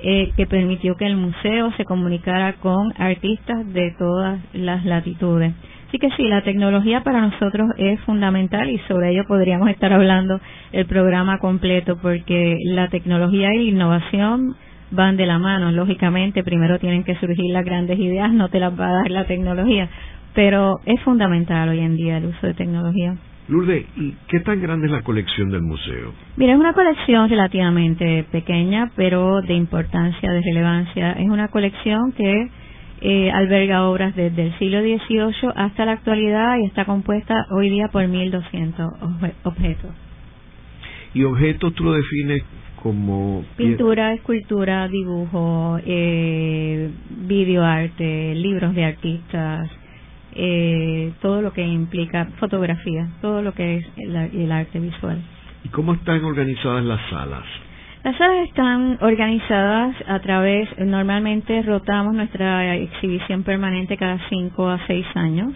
eh, 0.00 0.30
que 0.36 0.46
permitió 0.46 0.94
que 0.94 1.06
el 1.06 1.16
museo 1.16 1.72
se 1.76 1.84
comunicara 1.84 2.54
con 2.54 2.92
artistas 2.96 3.66
de 3.72 3.92
todas 3.98 4.40
las 4.54 4.84
latitudes. 4.84 5.52
Así 5.88 5.98
que 5.98 6.10
sí, 6.16 6.24
la 6.28 6.42
tecnología 6.42 7.02
para 7.02 7.20
nosotros 7.20 7.70
es 7.76 8.00
fundamental 8.00 8.70
y 8.70 8.78
sobre 8.86 9.10
ello 9.10 9.24
podríamos 9.26 9.68
estar 9.68 9.92
hablando 9.92 10.40
el 10.72 10.86
programa 10.86 11.38
completo 11.38 11.96
porque 12.00 12.56
la 12.64 12.88
tecnología 12.88 13.52
y 13.54 13.70
la 13.70 13.70
innovación 13.70 14.56
van 14.90 15.16
de 15.16 15.26
la 15.26 15.38
mano. 15.38 15.72
Lógicamente, 15.72 16.42
primero 16.42 16.78
tienen 16.78 17.04
que 17.04 17.16
surgir 17.16 17.52
las 17.52 17.64
grandes 17.64 17.98
ideas, 17.98 18.32
no 18.32 18.48
te 18.48 18.60
las 18.60 18.78
va 18.78 18.88
a 18.88 18.92
dar 18.92 19.10
la 19.10 19.24
tecnología, 19.24 19.88
pero 20.34 20.80
es 20.84 21.00
fundamental 21.02 21.68
hoy 21.68 21.80
en 21.80 21.96
día 21.96 22.18
el 22.18 22.26
uso 22.26 22.46
de 22.46 22.54
tecnología. 22.54 23.16
Lourdes, 23.48 23.86
¿y 23.96 24.12
qué 24.26 24.40
tan 24.40 24.60
grande 24.60 24.86
es 24.86 24.92
la 24.92 25.02
colección 25.02 25.50
del 25.50 25.62
museo? 25.62 26.12
Mira, 26.36 26.54
es 26.54 26.58
una 26.58 26.72
colección 26.72 27.28
relativamente 27.28 28.24
pequeña, 28.32 28.90
pero 28.96 29.40
de 29.40 29.54
importancia, 29.54 30.32
de 30.32 30.42
relevancia. 30.42 31.12
Es 31.12 31.28
una 31.28 31.46
colección 31.48 32.12
que 32.12 32.50
eh, 33.02 33.30
alberga 33.30 33.88
obras 33.88 34.16
desde 34.16 34.46
el 34.46 34.58
siglo 34.58 34.80
XVIII 34.80 35.52
hasta 35.54 35.84
la 35.84 35.92
actualidad 35.92 36.56
y 36.58 36.66
está 36.66 36.84
compuesta 36.86 37.46
hoy 37.50 37.70
día 37.70 37.86
por 37.88 38.02
1.200 38.02 39.34
objetos. 39.44 39.90
¿Y 41.14 41.22
objetos 41.22 41.72
tú 41.74 41.84
lo 41.84 41.92
defines 41.92 42.42
como 42.86 43.44
pintura, 43.56 44.12
escultura, 44.12 44.86
dibujo, 44.86 45.76
eh, 45.84 46.88
videoarte, 47.26 48.32
libros 48.36 48.76
de 48.76 48.84
artistas, 48.84 49.68
eh, 50.36 51.12
todo 51.20 51.42
lo 51.42 51.52
que 51.52 51.66
implica 51.66 52.26
fotografía, 52.38 53.08
todo 53.20 53.42
lo 53.42 53.52
que 53.54 53.78
es 53.78 53.86
el, 53.96 54.52
arte 54.52 54.78
visual. 54.78 55.20
¿Y 55.64 55.68
cómo 55.70 55.94
están 55.94 56.22
organizadas 56.24 56.84
las 56.84 57.00
salas? 57.10 57.44
Las 58.04 58.16
salas 58.18 58.46
están 58.46 58.98
organizadas 59.00 59.96
a 60.06 60.20
través, 60.20 60.68
normalmente 60.78 61.62
rotamos 61.62 62.14
nuestra 62.14 62.76
exhibición 62.76 63.42
permanente 63.42 63.96
cada 63.96 64.20
cinco 64.28 64.68
a 64.68 64.78
seis 64.86 65.06
años 65.16 65.52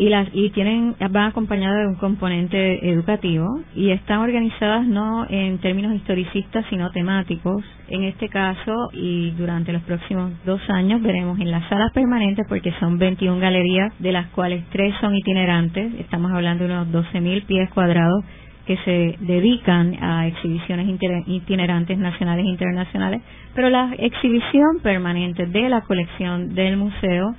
y 0.00 0.08
las 0.08 0.28
y 0.32 0.48
tienen 0.48 0.96
van 1.10 1.28
acompañadas 1.28 1.82
de 1.82 1.88
un 1.88 1.96
componente 1.96 2.90
educativo 2.90 3.60
y 3.76 3.90
están 3.90 4.20
organizadas 4.20 4.86
no 4.86 5.26
en 5.28 5.58
términos 5.58 5.94
historicistas 5.94 6.64
sino 6.70 6.90
temáticos. 6.90 7.62
En 7.88 8.04
este 8.04 8.30
caso 8.30 8.88
y 8.94 9.32
durante 9.32 9.74
los 9.74 9.82
próximos 9.82 10.32
dos 10.46 10.60
años 10.70 11.02
veremos 11.02 11.38
en 11.38 11.50
las 11.50 11.68
salas 11.68 11.92
permanentes 11.92 12.46
porque 12.48 12.72
son 12.80 12.96
21 12.96 13.40
galerías 13.40 13.92
de 13.98 14.12
las 14.12 14.28
cuales 14.28 14.64
tres 14.70 14.94
son 15.02 15.14
itinerantes. 15.14 15.92
Estamos 16.00 16.32
hablando 16.32 16.66
de 16.66 16.72
unos 16.72 16.88
12.000 16.88 17.44
pies 17.44 17.68
cuadrados 17.68 18.24
que 18.64 18.78
se 18.78 19.16
dedican 19.20 20.02
a 20.02 20.28
exhibiciones 20.28 20.88
itinerantes 21.26 21.98
nacionales 21.98 22.46
e 22.46 22.48
internacionales. 22.48 23.20
Pero 23.54 23.68
la 23.68 23.92
exhibición 23.98 24.80
permanente 24.82 25.44
de 25.44 25.68
la 25.68 25.82
colección 25.82 26.54
del 26.54 26.78
museo 26.78 27.34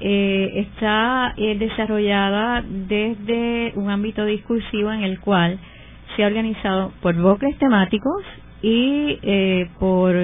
eh, 0.00 0.66
está 0.66 1.34
eh, 1.36 1.56
desarrollada 1.58 2.64
desde 2.66 3.72
un 3.76 3.90
ámbito 3.90 4.24
discursivo 4.24 4.92
en 4.92 5.02
el 5.02 5.20
cual 5.20 5.58
se 6.14 6.24
ha 6.24 6.26
organizado 6.26 6.92
por 7.00 7.14
bloques 7.14 7.56
temáticos 7.58 8.22
y 8.62 9.18
eh, 9.22 9.68
por 9.78 10.14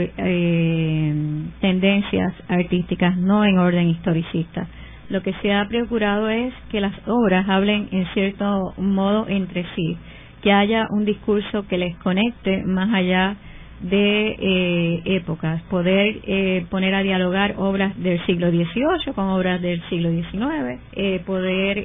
tendencias 1.60 2.32
artísticas, 2.48 3.16
no 3.16 3.44
en 3.44 3.58
orden 3.58 3.88
historicista. 3.88 4.66
Lo 5.08 5.22
que 5.22 5.32
se 5.42 5.52
ha 5.52 5.68
procurado 5.68 6.28
es 6.28 6.52
que 6.70 6.80
las 6.80 6.94
obras 7.06 7.48
hablen 7.48 7.88
en 7.92 8.06
cierto 8.14 8.74
modo 8.78 9.26
entre 9.28 9.64
sí, 9.74 9.96
que 10.42 10.52
haya 10.52 10.86
un 10.90 11.04
discurso 11.04 11.66
que 11.68 11.78
les 11.78 11.96
conecte 11.98 12.64
más 12.64 12.92
allá 12.92 13.30
de 13.30 13.53
eh, 13.92 15.02
épocas, 15.04 15.62
poder 15.62 16.20
eh, 16.26 16.66
poner 16.70 16.94
a 16.94 17.02
dialogar 17.02 17.54
obras 17.58 17.96
del 17.98 18.24
siglo 18.26 18.50
XVIII 18.50 19.12
con 19.14 19.28
obras 19.28 19.60
del 19.60 19.82
siglo 19.88 20.10
XIX, 20.10 20.80
eh, 20.92 21.20
poder 21.26 21.84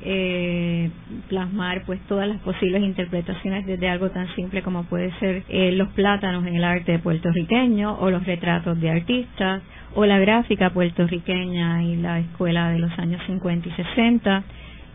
plasmar 1.27 1.83
pues 1.85 1.99
todas 2.07 2.27
las 2.27 2.39
posibles 2.41 2.83
interpretaciones 2.83 3.65
desde 3.65 3.89
algo 3.89 4.09
tan 4.09 4.33
simple 4.35 4.61
como 4.61 4.83
puede 4.83 5.11
ser 5.19 5.43
eh, 5.49 5.71
los 5.73 5.89
plátanos 5.89 6.45
en 6.45 6.55
el 6.55 6.63
arte 6.63 6.99
puertorriqueño 6.99 7.97
o 7.99 8.09
los 8.09 8.25
retratos 8.25 8.79
de 8.79 8.89
artistas 8.89 9.61
o 9.95 10.05
la 10.05 10.19
gráfica 10.19 10.69
puertorriqueña 10.71 11.83
y 11.83 11.95
la 11.97 12.19
escuela 12.19 12.69
de 12.69 12.79
los 12.79 12.91
años 12.99 13.21
50 13.25 13.69
y 13.69 13.71
60. 13.71 14.43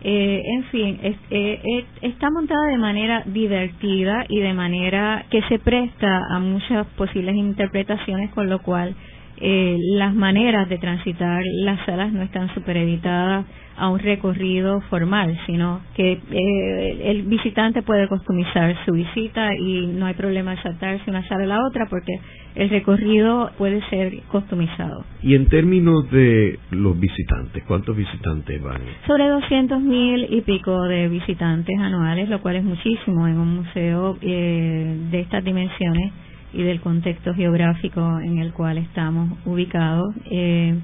Eh, 0.07 0.43
en 0.45 0.63
fin, 0.65 0.99
eh, 1.01 1.85
está 2.01 2.29
montada 2.29 2.67
de 2.67 2.77
manera 2.77 3.23
divertida 3.25 4.23
y 4.29 4.39
de 4.39 4.53
manera 4.53 5.25
que 5.31 5.41
se 5.49 5.57
presta 5.57 6.21
a 6.29 6.37
muchas 6.37 6.85
posibles 6.95 7.35
interpretaciones, 7.35 8.29
con 8.29 8.47
lo 8.47 8.59
cual 8.59 8.95
eh, 9.37 9.77
las 9.95 10.13
maneras 10.13 10.69
de 10.69 10.77
transitar 10.77 11.41
las 11.43 11.83
salas 11.85 12.13
no 12.13 12.21
están 12.21 12.53
supereditadas 12.53 13.45
a 13.77 13.89
un 13.89 13.99
recorrido 13.99 14.79
formal, 14.89 15.37
sino 15.45 15.81
que 15.95 16.13
eh, 16.13 17.01
el 17.09 17.23
visitante 17.23 17.81
puede 17.81 18.07
customizar 18.07 18.73
su 18.85 18.93
visita 18.93 19.53
y 19.55 19.87
no 19.87 20.05
hay 20.05 20.13
problema 20.13 20.61
saltarse 20.61 21.09
una 21.09 21.27
sala 21.27 21.43
a 21.43 21.47
la 21.47 21.65
otra 21.67 21.87
porque 21.89 22.13
el 22.55 22.69
recorrido 22.69 23.51
puede 23.57 23.81
ser 23.89 24.21
customizado. 24.31 25.03
Y 25.21 25.35
en 25.35 25.47
términos 25.47 26.09
de 26.09 26.57
los 26.71 26.97
visitantes, 26.99 27.63
¿cuántos 27.65 27.95
visitantes 27.95 28.61
van? 28.61 28.81
Sobre 29.05 29.27
200 29.27 29.81
mil 29.81 30.25
y 30.29 30.41
pico 30.41 30.83
de 30.83 31.09
visitantes 31.09 31.77
anuales, 31.77 32.29
lo 32.29 32.41
cual 32.41 32.55
es 32.55 32.63
muchísimo 32.63 33.27
en 33.27 33.37
un 33.37 33.55
museo 33.57 34.17
eh, 34.21 34.97
de 35.11 35.19
estas 35.19 35.43
dimensiones 35.43 36.13
y 36.53 36.63
del 36.63 36.79
contexto 36.79 37.33
geográfico 37.33 38.19
en 38.19 38.39
el 38.39 38.53
cual 38.53 38.77
estamos 38.77 39.37
ubicados. 39.45 40.15
Eh, 40.31 40.75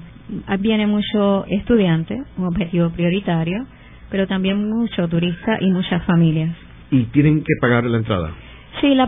viene 0.60 0.86
mucho 0.86 1.46
estudiante, 1.46 2.22
un 2.36 2.46
objetivo 2.46 2.90
prioritario, 2.90 3.66
pero 4.10 4.26
también 4.26 4.68
mucho 4.68 5.08
turista 5.08 5.56
y 5.60 5.70
muchas 5.70 6.04
familias. 6.04 6.54
¿Y 6.90 7.04
tienen 7.04 7.40
que 7.40 7.54
pagar 7.60 7.84
la 7.84 7.96
entrada? 7.96 8.32
Sí, 8.80 8.94
la, 8.94 9.04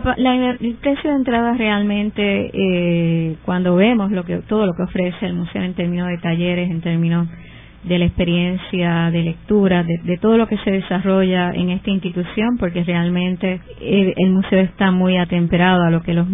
el 0.59 0.75
precio 0.75 1.09
de 1.09 1.15
entrada 1.15 1.53
realmente, 1.53 2.51
eh, 2.53 3.35
cuando 3.43 3.75
vemos 3.75 4.11
lo 4.11 4.23
que 4.23 4.37
todo 4.47 4.65
lo 4.65 4.73
que 4.73 4.83
ofrece 4.83 5.25
el 5.25 5.33
museo 5.33 5.63
en 5.63 5.73
términos 5.73 6.07
de 6.07 6.17
talleres, 6.19 6.69
en 6.69 6.81
términos 6.81 7.27
de 7.83 7.99
la 7.99 8.05
experiencia 8.05 9.11
de 9.11 9.21
lectura, 9.21 9.83
de, 9.83 10.17
todo 10.17 10.37
lo 10.37 10.47
que 10.47 10.57
se 10.59 10.71
desarrolla 10.71 11.51
en 11.51 11.69
esta 11.69 11.91
institución, 11.91 12.57
porque 12.57 12.83
realmente 12.83 13.61
el, 13.79 14.31
museo 14.31 14.61
está 14.61 14.91
muy 14.91 15.17
atemperado 15.17 15.83
a 15.83 15.91
lo 15.91 16.01
que 16.01 16.13
los, 16.13 16.27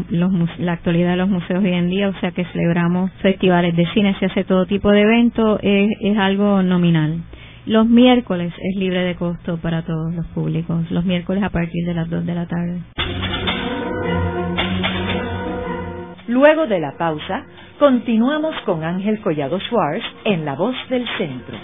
la 0.59 0.73
actualidad 0.73 1.11
de 1.11 1.17
los 1.17 1.29
museos 1.29 1.63
hoy 1.63 1.73
en 1.73 1.89
día, 1.89 2.09
o 2.09 2.19
sea 2.19 2.31
que 2.31 2.45
celebramos 2.45 3.11
festivales 3.21 3.75
de 3.75 3.85
cine, 3.93 4.15
se 4.19 4.27
hace 4.27 4.45
todo 4.45 4.65
tipo 4.65 4.91
de 4.91 5.01
eventos, 5.01 5.59
es, 5.61 5.89
es 5.99 6.17
algo 6.17 6.63
nominal. 6.63 7.21
Los 7.67 7.87
miércoles 7.87 8.51
es 8.57 8.75
libre 8.75 9.01
de 9.01 9.15
costo 9.15 9.57
para 9.57 9.83
todos 9.83 10.15
los 10.15 10.25
públicos, 10.27 10.89
los 10.89 11.05
miércoles 11.05 11.43
a 11.43 11.51
partir 11.51 11.85
de 11.85 11.93
las 11.93 12.09
2 12.09 12.25
de 12.25 12.33
la 12.33 12.47
tarde. 12.47 12.81
Luego 16.27 16.65
de 16.65 16.79
la 16.79 16.97
pausa, 16.97 17.45
continuamos 17.77 18.55
con 18.65 18.83
Ángel 18.83 19.21
Collado 19.21 19.59
Schwartz 19.59 20.03
en 20.25 20.43
La 20.43 20.55
Voz 20.55 20.75
del 20.89 21.05
Centro. 21.19 21.57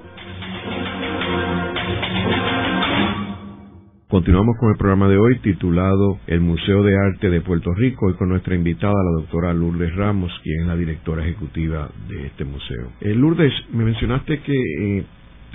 Continuamos 4.11 4.56
con 4.58 4.70
el 4.70 4.76
programa 4.76 5.08
de 5.08 5.18
hoy 5.18 5.38
titulado 5.38 6.18
El 6.26 6.40
Museo 6.40 6.82
de 6.82 6.96
Arte 6.96 7.30
de 7.30 7.42
Puerto 7.42 7.72
Rico 7.74 8.11
y 8.11 8.14
con 8.14 8.30
nuestra 8.30 8.56
invitada, 8.56 8.92
la 8.92 9.22
doctora 9.22 9.54
Lourdes 9.54 9.94
Ramos, 9.94 10.32
quien 10.42 10.62
es 10.62 10.66
la 10.66 10.74
directora 10.74 11.22
ejecutiva 11.22 11.88
de 12.08 12.26
este 12.26 12.44
museo. 12.44 12.90
Eh, 13.00 13.14
Lourdes, 13.14 13.52
me 13.72 13.84
mencionaste 13.84 14.40
que 14.40 14.98
eh, 14.98 15.04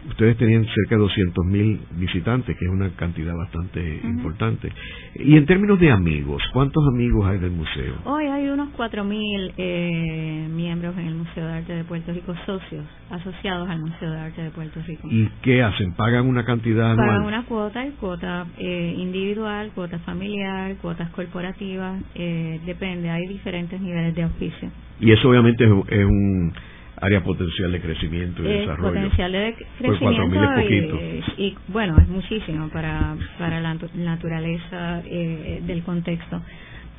ustedes 0.09 0.37
tenían 0.37 0.65
cerca 0.65 0.95
de 0.95 1.01
200 1.01 1.45
mil 1.45 1.79
visitantes, 1.97 2.57
que 2.57 2.65
es 2.65 2.71
una 2.71 2.89
cantidad 2.91 3.35
bastante 3.35 4.01
importante. 4.03 4.71
Y 5.15 5.35
en 5.35 5.45
términos 5.45 5.79
de 5.79 5.91
amigos, 5.91 6.43
¿cuántos 6.53 6.83
amigos 6.87 7.27
hay 7.27 7.39
del 7.39 7.51
museo? 7.51 7.95
Hoy 8.05 8.25
hay 8.25 8.47
unos 8.49 8.69
4 8.75 9.03
mil 9.03 9.53
eh, 9.57 10.47
miembros 10.49 10.97
en 10.97 11.07
el 11.07 11.15
Museo 11.15 11.45
de 11.45 11.53
Arte 11.53 11.73
de 11.73 11.83
Puerto 11.83 12.13
Rico, 12.13 12.33
socios 12.45 12.85
asociados 13.09 13.69
al 13.69 13.79
Museo 13.79 14.11
de 14.11 14.19
Arte 14.19 14.41
de 14.43 14.49
Puerto 14.51 14.79
Rico. 14.85 15.07
¿Y 15.09 15.27
qué 15.41 15.63
hacen? 15.63 15.93
¿Pagan 15.93 16.27
una 16.27 16.45
cantidad 16.45 16.91
anual? 16.91 17.07
Pagan 17.07 17.25
una 17.25 17.45
cuota, 17.45 17.85
cuota 17.99 18.45
eh, 18.57 18.95
individual, 18.97 19.71
cuota 19.73 19.99
familiar, 19.99 20.75
cuotas 20.77 21.09
corporativas, 21.11 22.01
eh, 22.15 22.59
depende, 22.65 23.09
hay 23.09 23.27
diferentes 23.27 23.79
niveles 23.79 24.15
de 24.15 24.23
auspicio. 24.23 24.69
Y 24.99 25.11
eso 25.11 25.29
obviamente 25.29 25.65
es 25.65 26.05
un 26.05 26.53
área 27.01 27.23
potencial 27.23 27.71
de 27.71 27.81
crecimiento 27.81 28.43
y 28.43 28.47
desarrollo. 28.47 28.93
Potencial 28.93 29.31
de 29.31 29.55
crecimiento 29.77 30.97
y, 31.37 31.55
bueno, 31.67 31.97
es 31.99 32.07
muchísimo 32.07 32.69
para, 32.69 33.15
para 33.37 33.59
la 33.59 33.77
naturaleza 33.93 35.01
eh, 35.05 35.61
del 35.63 35.83
contexto 35.83 36.41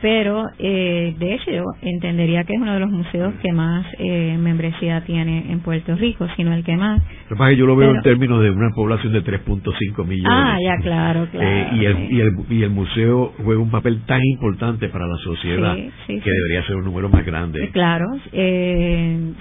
pero 0.01 0.45
eh, 0.59 1.15
de 1.19 1.35
hecho 1.35 1.51
yo 1.51 1.65
entendería 1.83 2.45
que 2.45 2.55
es 2.55 2.61
uno 2.61 2.75
de 2.75 2.81
los 2.81 2.91
museos 2.91 3.35
que 3.43 3.53
más 3.53 3.87
eh, 3.99 4.37
membresía 4.39 5.03
tiene 5.05 5.51
en 5.51 5.61
Puerto 5.61 5.95
Rico, 5.97 6.27
sino 6.37 6.55
el 6.55 6.65
que 6.65 6.77
más. 6.77 7.01
Lo 7.31 7.51
yo 7.53 7.67
lo 7.67 7.77
veo 7.77 7.95
en 7.95 8.03
términos 8.03 8.43
de 8.43 8.51
una 8.51 8.71
población 8.75 9.13
de 9.13 9.25
3.5 9.25 10.05
millones. 10.05 10.31
Ah, 10.31 10.59
ya, 10.63 10.77
claro, 10.83 11.25
eh, 11.25 11.29
claro. 11.31 11.77
y, 11.77 11.87
el, 11.87 12.13
y, 12.13 12.21
el, 12.21 12.33
y 12.51 12.63
el 12.63 12.71
museo 12.71 13.33
juega 13.43 13.61
un 13.61 13.71
papel 13.71 14.03
tan 14.07 14.21
importante 14.25 14.89
para 14.89 15.07
la 15.07 15.17
sociedad 15.17 15.75
que 15.75 16.21
debería 16.25 16.67
ser 16.67 16.77
un 16.77 16.85
número 16.85 17.09
más 17.09 17.25
grande. 17.25 17.71
Claro, 17.71 18.07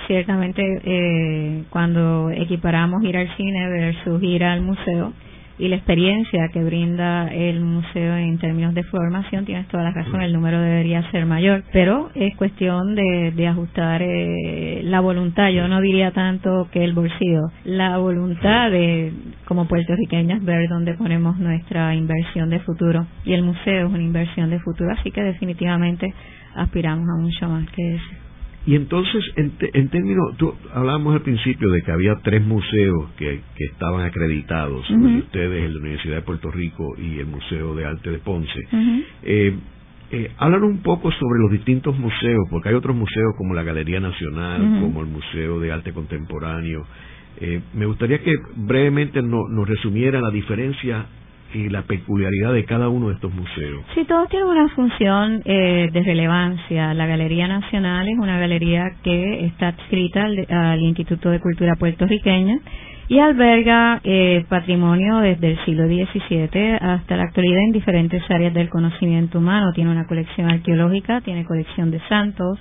ciertamente 0.08 1.66
cuando 1.70 2.32
equiparamos 2.32 3.03
ir 3.03 3.18
al 3.18 3.28
cine 3.36 3.70
versus 3.70 4.24
ir 4.24 4.43
al 4.43 4.62
museo, 4.62 5.14
y 5.58 5.68
la 5.68 5.78
experiencia 5.78 6.49
que 6.51 6.64
brinda 6.64 7.28
el 7.28 7.62
museo 7.62 8.16
en 8.18 8.38
términos 8.38 8.74
de 8.74 8.84
formación, 8.84 9.45
tienes 9.45 9.68
toda 9.68 9.84
la 9.84 9.91
razón, 9.91 10.22
el 10.22 10.34
número 10.34 10.60
debería 10.60 11.10
ser 11.12 11.26
mayor, 11.26 11.64
pero 11.72 12.10
es 12.16 12.36
cuestión 12.36 12.95
de, 12.95 13.32
de 13.36 13.47
ajustar 13.47 14.01
eh, 14.01 14.82
la 14.84 14.99
voluntad, 14.99 15.49
yo 15.49 15.68
no 15.68 15.82
diría 15.82 16.12
tanto 16.12 16.68
que 16.72 16.84
el 16.84 16.93
bolsillo, 16.93 17.51
la 17.64 17.97
voluntad 17.97 18.72
de 18.72 19.14
como 19.45 19.68
puertorriqueños 19.68 20.43
ver 20.43 20.68
dónde 20.70 20.95
ponemos 20.95 21.38
nuestra 21.38 21.95
inversión 21.95 22.49
de 22.49 22.60
futuro 22.60 23.06
y 23.24 23.34
el 23.34 23.43
museo 23.43 23.88
es 23.88 23.93
una 23.93 24.03
inversión 24.03 24.49
de 24.49 24.60
futuro, 24.60 24.91
así 24.91 25.12
que 25.12 25.22
definitivamente 25.22 26.14
aspiramos 26.56 27.08
a 27.10 27.22
mucho 27.22 27.47
más 27.47 27.70
que 27.72 27.95
eso. 27.95 28.26
Y 28.68 28.76
entonces, 28.76 29.24
en, 29.36 29.53
en 29.74 29.89
términos, 29.89 30.36
tú 30.38 30.53
hablábamos 30.74 31.13
al 31.13 31.22
principio 31.22 31.70
de 31.70 31.82
que 31.84 31.91
había 31.91 32.16
tres 32.24 32.43
museos 32.43 33.11
que, 33.18 33.41
que 33.55 33.66
estaban 33.66 34.03
acreditados, 34.05 34.89
ustedes, 34.89 35.63
el 35.63 35.74
de 35.74 35.74
la 35.76 35.80
Universidad 35.82 36.16
de 36.16 36.22
Puerto 36.24 36.49
Rico 36.49 36.95
y 36.97 37.20
el 37.20 37.28
Museo 37.28 37.76
de 37.76 37.86
Arte 37.86 38.09
de 38.09 38.20
Ponce. 38.20 38.68
eh, 39.24 39.55
eh, 40.11 40.32
hablan 40.38 40.63
un 40.63 40.78
poco 40.84 41.11
sobre 41.11 41.39
los 41.39 41.51
distintos 41.51 41.97
museos, 41.97 42.45
porque 42.51 42.70
hay 42.70 42.76
otros 42.76 42.95
museos 42.95 43.34
como 43.38 43.55
la 43.55 43.63
Galería 43.63 43.99
Nacional, 43.99 44.61
como 44.80 45.01
el 45.01 45.07
Museo 45.07 45.59
de 45.59 45.72
Arte 45.72 45.93
Contemporáneo. 45.93 46.86
Eh, 47.41 47.59
me 47.74 47.86
gustaría 47.86 48.20
que 48.20 48.34
brevemente 48.55 49.22
nos 49.22 49.68
resumiera 49.68 50.22
la 50.22 50.30
diferencia 50.30 51.05
y 51.56 51.70
la 51.70 51.84
peculiaridad 51.84 52.53
de 52.53 52.66
cada 52.66 52.89
uno 52.89 53.08
de 53.08 53.16
estos 53.16 53.34
museos. 53.34 53.84
Sí, 53.95 54.03
todos 54.06 54.28
tienen 54.30 54.47
una 54.47 54.68
función 54.70 55.41
eh, 55.45 55.89
de 55.91 56.03
relevancia. 56.03 56.93
La 56.93 57.06
Galería 57.06 57.47
Nacional 57.47 58.08
es 58.08 58.18
una 58.20 58.38
galería 58.38 58.91
que 59.03 59.45
está 59.45 59.70
adscrita 59.70 60.26
al, 60.26 60.80
Instituto 60.82 61.30
de 61.30 61.39
Cultura 61.39 61.76
Puertorriqueña 61.76 62.60
y 63.08 63.20
alberga 63.20 64.01
eh, 64.03 64.45
patrimonio 64.49 65.18
desde 65.18 65.51
el 65.51 65.66
siglo 65.66 65.86
XVII 65.86 66.78
hasta 66.80 67.16
la 67.16 67.24
actualidad 67.24 67.62
en 67.66 67.72
diferentes 67.72 68.22
áreas 68.30 68.53
del 68.53 68.70
conocimiento 68.70 69.39
humano. 69.39 69.72
Tiene 69.74 69.91
una 69.91 70.06
colección 70.08 70.49
arqueológica, 70.49 71.22
tiene 71.22 71.45
colección 71.45 71.91
de 71.91 72.01
santos, 72.10 72.60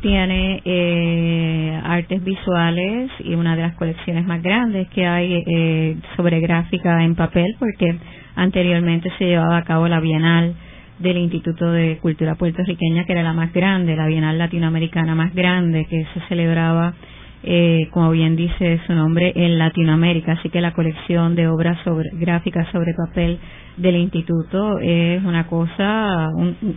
tiene 0.00 0.62
eh, 0.64 1.80
artes 1.84 2.22
visuales 2.22 3.10
y 3.20 3.34
una 3.34 3.56
de 3.56 3.62
las 3.62 3.74
colecciones 3.74 4.26
más 4.26 4.42
grandes 4.42 4.88
que 4.90 5.06
hay 5.06 5.44
eh, 5.46 5.96
sobre 6.16 6.40
gráfica 6.40 7.02
en 7.02 7.14
papel 7.14 7.56
porque 7.58 7.98
anteriormente 8.38 9.10
se 9.18 9.26
llevaba 9.26 9.58
a 9.58 9.64
cabo 9.64 9.88
la 9.88 10.00
Bienal 10.00 10.54
del 10.98 11.18
Instituto 11.18 11.70
de 11.70 11.98
Cultura 11.98 12.36
Puertorriqueña 12.36 13.04
que 13.04 13.12
era 13.12 13.22
la 13.22 13.32
más 13.32 13.52
grande, 13.52 13.96
la 13.96 14.06
Bienal 14.06 14.38
Latinoamericana 14.38 15.14
más 15.14 15.34
grande 15.34 15.86
que 15.86 16.06
se 16.14 16.20
celebraba 16.28 16.94
eh, 17.42 17.88
como 17.92 18.10
bien 18.10 18.34
dice 18.34 18.80
su 18.86 18.92
nombre, 18.94 19.32
en 19.34 19.58
Latinoamérica. 19.58 20.32
Así 20.32 20.50
que 20.50 20.60
la 20.60 20.72
colección 20.72 21.34
de 21.36 21.46
obras 21.46 21.78
gráficas 22.14 22.68
sobre 22.72 22.94
papel 22.94 23.38
del 23.76 23.96
instituto 23.96 24.78
es 24.80 25.22
una 25.24 25.46
cosa 25.46 26.28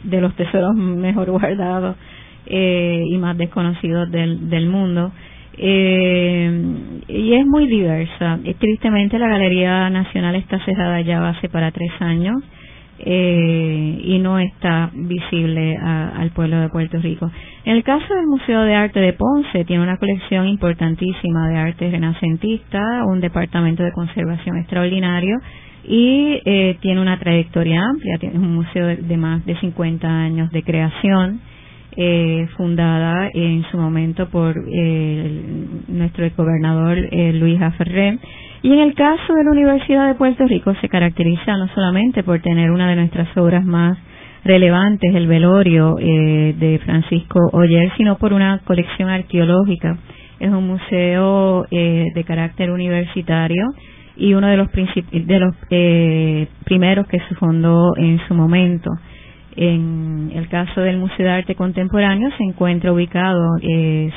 de 0.03 0.21
los 0.21 0.35
tesoros 0.35 0.75
mejor 0.75 1.31
guardados 1.31 1.95
eh, 2.45 3.03
y 3.07 3.17
más 3.17 3.37
desconocidos 3.37 4.11
del, 4.11 4.49
del 4.49 4.69
mundo. 4.69 5.11
Eh, 5.57 7.01
y 7.07 7.33
es 7.33 7.45
muy 7.45 7.67
diversa. 7.67 8.39
tristemente 8.59 9.19
la 9.19 9.27
Galería 9.27 9.89
Nacional 9.89 10.35
está 10.35 10.63
cerrada 10.65 11.01
ya 11.01 11.27
hace 11.27 11.49
para 11.49 11.71
tres 11.71 11.91
años 11.99 12.41
eh, 13.03 14.01
y 14.03 14.19
no 14.19 14.37
está 14.37 14.91
visible 14.93 15.75
al 15.77 16.29
pueblo 16.31 16.59
de 16.59 16.69
Puerto 16.69 16.99
Rico. 16.99 17.31
En 17.65 17.75
el 17.75 17.83
caso 17.83 18.13
del 18.13 18.27
Museo 18.27 18.61
de 18.61 18.75
Arte 18.75 18.99
de 18.99 19.13
Ponce, 19.13 19.65
tiene 19.65 19.81
una 19.81 19.97
colección 19.97 20.47
importantísima 20.47 21.49
de 21.49 21.57
arte 21.57 21.89
renacentista, 21.89 23.03
un 23.05 23.19
departamento 23.19 23.83
de 23.83 23.91
conservación 23.91 24.57
extraordinario 24.57 25.37
y 25.83 26.39
eh, 26.45 26.77
tiene 26.81 27.01
una 27.01 27.17
trayectoria 27.17 27.81
amplia, 27.83 28.17
tiene 28.19 28.37
un 28.37 28.53
museo 28.53 28.87
de, 28.87 29.17
más 29.17 29.43
de 29.45 29.59
50 29.59 30.07
años 30.07 30.51
de 30.51 30.61
creación. 30.61 31.41
Eh, 31.97 32.47
fundada 32.55 33.29
en 33.33 33.65
su 33.69 33.77
momento 33.77 34.29
por 34.29 34.55
eh, 34.57 35.41
nuestro 35.89 36.25
gobernador 36.37 36.97
eh, 36.97 37.33
Luis 37.33 37.61
Aferré 37.61 38.17
y 38.61 38.71
en 38.71 38.79
el 38.79 38.93
caso 38.93 39.33
de 39.33 39.43
la 39.43 39.51
Universidad 39.51 40.07
de 40.07 40.15
Puerto 40.15 40.47
Rico 40.47 40.73
se 40.79 40.87
caracteriza 40.87 41.57
no 41.57 41.67
solamente 41.75 42.23
por 42.23 42.39
tener 42.41 42.71
una 42.71 42.89
de 42.89 42.95
nuestras 42.95 43.35
obras 43.35 43.65
más 43.65 43.97
relevantes, 44.45 45.13
el 45.13 45.27
velorio 45.27 45.97
eh, 45.99 46.55
de 46.57 46.79
Francisco 46.85 47.39
Oyer, 47.51 47.91
sino 47.97 48.17
por 48.17 48.31
una 48.31 48.59
colección 48.63 49.09
arqueológica. 49.09 49.97
Es 50.39 50.49
un 50.49 50.67
museo 50.67 51.65
eh, 51.71 52.05
de 52.15 52.23
carácter 52.23 52.71
universitario 52.71 53.65
y 54.15 54.33
uno 54.33 54.47
de 54.47 54.55
los, 54.55 54.69
de 54.71 55.39
los 55.39 55.55
primeros 56.63 57.05
que 57.07 57.19
se 57.19 57.35
fundó 57.35 57.97
en 57.97 58.17
su 58.29 58.33
momento. 58.33 58.91
En 59.55 60.31
el 60.33 60.47
caso 60.47 60.81
del 60.81 60.97
Museo 60.97 61.25
de 61.25 61.31
Arte 61.31 61.55
Contemporáneo 61.55 62.29
se 62.37 62.43
encuentra 62.43 62.93
ubicado, 62.93 63.57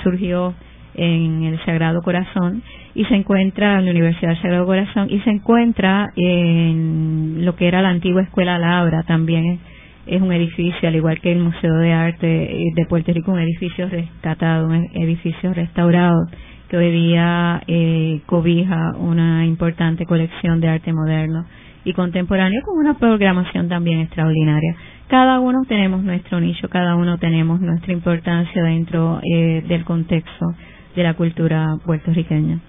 surgió 0.03 0.55
en 0.95 1.43
el 1.43 1.65
Sagrado 1.65 2.03
Corazón 2.03 2.63
y 2.95 3.05
se 3.07 3.15
encuentra 3.15 3.79
en 3.79 3.87
la 3.87 3.91
Universidad 3.91 4.31
del 4.31 4.43
Sagrado 4.43 4.67
Corazón 4.67 5.09
y 5.11 5.21
se 5.21 5.31
encuentra 5.31 6.13
en 6.17 7.45
lo 7.45 7.57
que 7.57 7.67
era 7.67 7.83
la 7.83 7.89
antigua 7.89 8.23
Escuela 8.23 8.59
Labra. 8.59 9.03
También 9.03 9.59
es 10.07 10.23
un 10.23 10.33
edificio 10.33 10.89
al 10.89 10.97
igual 10.97 11.21
que 11.21 11.33
el 11.33 11.41
Museo 11.41 11.75
de 11.75 11.93
Arte 11.93 12.27
de 12.27 12.87
Puerto 12.87 13.13
Rico 13.13 13.33
un 13.33 13.41
edificio 13.41 13.89
rescatado 13.89 14.67
un 14.69 14.89
edificio 14.95 15.53
restaurado 15.55 16.27
que 16.69 16.77
hoy 16.77 16.91
día 16.91 17.63
eh, 17.67 18.21
cobija 18.27 18.93
una 18.99 19.47
importante 19.47 20.07
colección 20.07 20.61
de 20.61 20.69
arte 20.69 20.93
moderno 20.93 21.47
y 21.85 21.93
contemporáneo 21.93 22.63
con 22.65 22.79
una 22.79 22.95
programación 22.99 23.69
también 23.69 24.01
extraordinaria 24.01 24.77
cada 25.09 25.41
uno 25.41 25.63
tenemos 25.69 26.03
nuestro 26.03 26.41
nicho 26.41 26.69
cada 26.69 26.97
uno 26.97 27.19
tenemos 27.19 27.61
nuestra 27.61 27.93
importancia 27.93 28.63
dentro 28.63 29.21
eh, 29.23 29.63
del 29.69 29.85
contexto 29.85 30.55
de 30.95 31.03
la 31.03 31.15
cultura 31.15 31.77
puertorriqueña. 31.85 32.61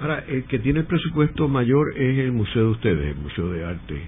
Ahora, 0.00 0.24
el 0.28 0.44
que 0.44 0.58
tiene 0.58 0.80
el 0.80 0.86
presupuesto 0.86 1.48
mayor 1.48 1.96
es 1.96 2.18
el 2.18 2.32
museo 2.32 2.64
de 2.64 2.70
ustedes, 2.70 3.16
el 3.16 3.22
Museo 3.22 3.48
de 3.50 3.64
Arte. 3.64 4.02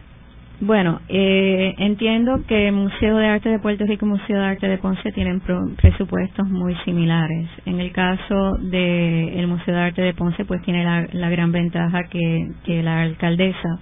Bueno, 0.61 1.01
eh, 1.09 1.75
entiendo 1.79 2.43
que 2.47 2.69
el 2.69 2.75
Museo 2.75 3.17
de 3.17 3.27
Arte 3.27 3.49
de 3.49 3.59
Puerto 3.59 3.85
Rico 3.85 4.07
y 4.07 4.09
el 4.09 4.21
Museo 4.21 4.39
de 4.39 4.47
Arte 4.47 4.69
de 4.69 4.79
Ponce 4.79 5.13
tienen 5.13 5.41
presupuestos 5.41 6.49
muy 6.49 6.75
similares. 6.85 7.49
En 7.67 7.81
el 7.81 7.93
caso 7.93 8.57
del 8.61 9.47
Museo 9.47 9.75
de 9.75 9.81
Arte 9.81 10.03
de 10.03 10.15
Ponce, 10.15 10.45
pues 10.45 10.63
tiene 10.63 10.85
la, 10.85 11.31
gran 11.31 11.51
ventaja 11.53 12.05
que, 12.05 12.49
que, 12.65 12.83
la 12.83 13.03
alcaldesa 13.03 13.81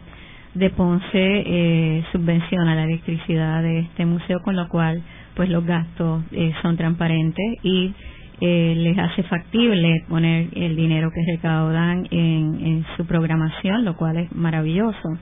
de 0.55 0.71
Ponce 0.71 1.05
eh, 1.15 2.05
subvenciona 2.13 2.75
la 2.75 2.85
electricidad 2.85 3.63
de 3.63 3.81
este 3.81 4.05
museo, 4.05 4.41
con 4.43 4.57
lo 4.57 4.69
cual, 4.69 5.03
pues 5.35 5.49
los 5.49 5.65
gastos 5.65 6.25
eh, 6.33 6.53
son 6.63 6.77
transparentes 6.77 7.59
y 7.63 7.95
eh, 8.41 8.75
les 8.77 8.99
hace 8.99 9.23
factible 9.23 10.05
poner 10.09 10.49
el 10.55 10.75
dinero 10.75 11.11
que 11.11 11.25
recaudan 11.33 12.09
en, 12.11 12.85
su 12.97 13.07
programación, 13.07 13.85
lo 13.85 13.97
cual 13.97 14.17
es 14.17 14.33
maravilloso. 14.35 15.17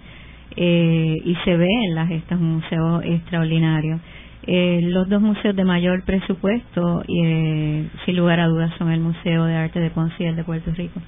Eh, 0.57 1.17
y 1.25 1.35
se 1.45 1.57
ve 1.57 1.69
en 1.87 1.95
las 1.95 2.09
gestas 2.09 2.41
un 2.41 2.55
museo 2.55 3.03
extraordinario. 3.03 4.01
Eh, 4.47 4.81
los 4.85 5.09
dos 5.09 5.21
museos 5.21 5.55
de 5.55 5.65
mayor 5.65 6.03
presupuesto, 6.05 7.05
eh, 7.07 7.89
sin 8.05 8.17
lugar 8.17 8.41
a 8.41 8.47
dudas, 8.47 8.73
son 8.79 8.91
el 8.91 9.01
Museo 9.01 9.45
de 9.45 9.55
Arte 9.55 9.81
de 9.81 9.91
Ponce 9.91 10.15
y 10.19 10.27
el 10.27 10.37
de 10.37 10.45
Puerto 10.45 10.73
Rico. 10.73 11.01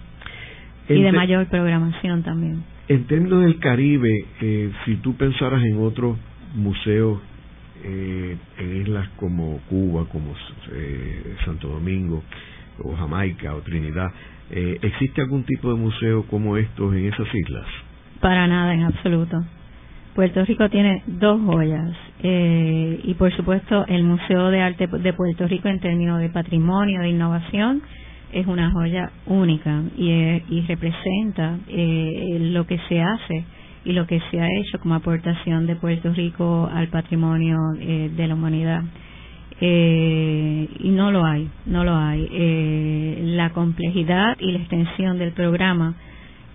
Y 0.88 1.02
de 1.02 1.12
mayor 1.12 1.46
programación 1.46 2.22
también. 2.22 2.64
En 2.88 3.04
términos 3.06 3.42
del 3.42 3.58
Caribe, 3.58 4.26
si 4.84 4.96
tú 4.96 5.14
pensaras 5.16 5.62
en 5.62 5.78
otros 5.78 6.18
museos 6.54 7.20
eh, 7.84 8.36
en 8.58 8.82
islas 8.82 9.08
como 9.16 9.58
Cuba, 9.68 10.06
como 10.10 10.34
eh, 10.72 11.36
Santo 11.44 11.68
Domingo, 11.68 12.22
o 12.78 12.94
Jamaica, 12.94 13.54
o 13.54 13.60
Trinidad, 13.60 14.10
eh, 14.50 14.78
¿existe 14.82 15.20
algún 15.20 15.44
tipo 15.44 15.72
de 15.72 15.80
museo 15.80 16.24
como 16.26 16.56
estos 16.56 16.94
en 16.94 17.06
esas 17.06 17.26
islas? 17.34 17.66
Para 18.20 18.46
nada, 18.46 18.74
en 18.74 18.82
absoluto. 18.82 19.42
Puerto 20.14 20.44
Rico 20.44 20.68
tiene 20.68 21.02
dos 21.06 21.40
joyas 21.40 21.96
eh, 22.22 23.00
y 23.02 23.14
por 23.14 23.34
supuesto 23.34 23.86
el 23.88 24.04
Museo 24.04 24.50
de 24.50 24.60
Arte 24.60 24.86
de 24.86 25.12
Puerto 25.14 25.48
Rico 25.48 25.68
en 25.68 25.80
términos 25.80 26.20
de 26.20 26.28
patrimonio, 26.28 27.00
de 27.00 27.08
innovación, 27.08 27.82
es 28.32 28.46
una 28.46 28.70
joya 28.70 29.10
única 29.26 29.82
y, 29.96 30.10
y 30.10 30.64
representa 30.66 31.58
eh, 31.68 32.38
lo 32.40 32.66
que 32.66 32.78
se 32.88 33.00
hace 33.00 33.44
y 33.84 33.92
lo 33.92 34.06
que 34.06 34.20
se 34.30 34.40
ha 34.40 34.46
hecho 34.46 34.78
como 34.78 34.94
aportación 34.94 35.66
de 35.66 35.76
Puerto 35.76 36.12
Rico 36.12 36.68
al 36.72 36.88
patrimonio 36.88 37.58
eh, 37.80 38.10
de 38.14 38.28
la 38.28 38.34
humanidad. 38.34 38.82
Eh, 39.60 40.68
y 40.80 40.88
no 40.90 41.12
lo 41.12 41.24
hay, 41.24 41.48
no 41.66 41.84
lo 41.84 41.94
hay. 41.94 42.28
Eh, 42.30 43.22
la 43.36 43.50
complejidad 43.50 44.36
y 44.40 44.52
la 44.52 44.58
extensión 44.58 45.18
del 45.18 45.32
programa, 45.32 45.94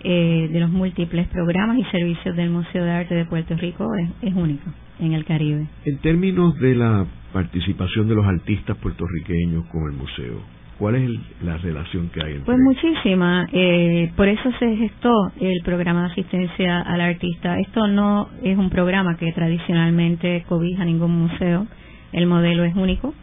de 0.04 0.60
los 0.60 0.70
múltiples 0.70 1.28
programas 1.28 1.78
y 1.80 1.84
servicios 1.86 2.34
del 2.38 2.50
Museo 2.50 2.86
de 2.86 2.92
Arte 2.92 3.14
de 3.14 3.26
Puerto 3.26 3.58
Rico 3.58 3.94
es, 3.96 4.10
es 4.22 4.34
único 4.34 4.64
en 5.00 5.12
el 5.12 5.26
Caribe. 5.26 5.68
En 5.84 5.98
términos 5.98 6.58
de 6.60 6.76
la 6.76 7.06
participación 7.34 8.08
de 8.08 8.16
los 8.16 8.26
artistas 8.26 8.78
puertorriqueños 8.78 9.66
con 9.66 9.92
el 9.92 9.98
museo, 9.98 10.40
¿Cuál 10.78 10.96
es 10.96 11.10
la 11.44 11.58
relación 11.58 12.10
que 12.10 12.24
hay 12.24 12.40
Pues 12.46 12.58
muchísima. 12.60 13.48
Eh, 13.52 14.12
por 14.16 14.28
eso 14.28 14.52
se 14.60 14.76
gestó 14.76 15.32
el 15.40 15.62
programa 15.64 16.02
de 16.04 16.12
asistencia 16.12 16.82
al 16.82 17.02
artista. 17.02 17.60
Esto 17.60 17.88
no 17.88 18.30
es 18.44 18.58
un 18.58 18.70
programa 18.70 19.18
que 19.18 19.32
tradicionalmente 19.32 20.46
cobija 20.48 20.86
ningún 20.86 21.18
museo. 21.18 21.66
El 22.12 22.28
modelo 22.28 22.64
es 22.64 22.76
único 22.76 23.14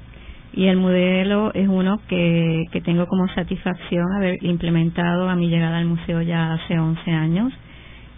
y 0.52 0.66
el 0.66 0.78
modelo 0.78 1.52
es 1.54 1.68
uno 1.68 2.00
que, 2.08 2.64
que 2.72 2.80
tengo 2.80 3.06
como 3.06 3.28
satisfacción 3.28 4.12
haber 4.16 4.42
implementado 4.42 5.28
a 5.28 5.36
mi 5.36 5.48
llegada 5.48 5.78
al 5.78 5.86
museo 5.86 6.22
ya 6.22 6.54
hace 6.54 6.76
11 6.76 7.10
años. 7.12 7.52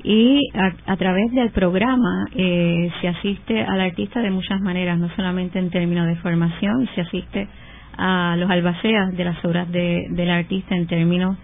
Y 0.02 0.40
a, 0.54 0.92
a 0.92 0.96
través 0.96 1.30
del 1.32 1.50
programa 1.50 2.26
eh, 2.34 2.90
se 3.02 3.08
asiste 3.08 3.62
al 3.62 3.80
artista 3.82 4.20
de 4.20 4.30
muchas 4.30 4.60
maneras, 4.60 4.98
no 4.98 5.10
solamente 5.14 5.58
en 5.58 5.68
términos 5.68 6.06
de 6.06 6.16
formación, 6.16 6.88
se 6.94 7.02
asiste 7.02 7.48
a 7.96 8.36
los 8.38 8.50
albaceas 8.50 9.16
de 9.16 9.24
las 9.24 9.44
obras 9.44 9.70
de, 9.70 10.06
del 10.10 10.30
artista 10.30 10.74
en 10.76 10.86
términos 10.86 11.36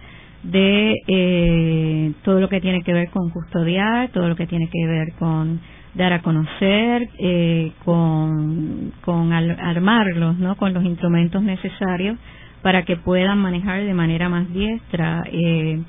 de 0.43 0.95
eh, 1.07 2.11
todo 2.23 2.39
lo 2.39 2.49
que 2.49 2.59
tiene 2.59 2.83
que 2.83 2.93
ver 2.93 3.09
con 3.09 3.29
custodiar, 3.29 4.09
todo 4.09 4.27
lo 4.27 4.35
que 4.35 4.47
tiene 4.47 4.69
que 4.69 4.85
ver 4.85 5.13
con 5.17 5.61
dar 5.93 6.11
a 6.13 6.21
conocer, 6.21 7.07
eh, 7.19 7.71
con, 7.85 8.91
con 9.01 9.31
armarlos, 9.31 10.37
¿no? 10.39 10.55
Con 10.55 10.73
los 10.73 10.83
instrumentos 10.83 11.41
necesarios 11.43 12.17
para 12.61 12.83
que 12.83 12.97
puedan 12.97 13.37
manejar 13.39 13.83
de 13.83 13.93
manera 13.93 14.29
más 14.29 14.51
diestra 14.51 15.23
eh, 15.31 15.81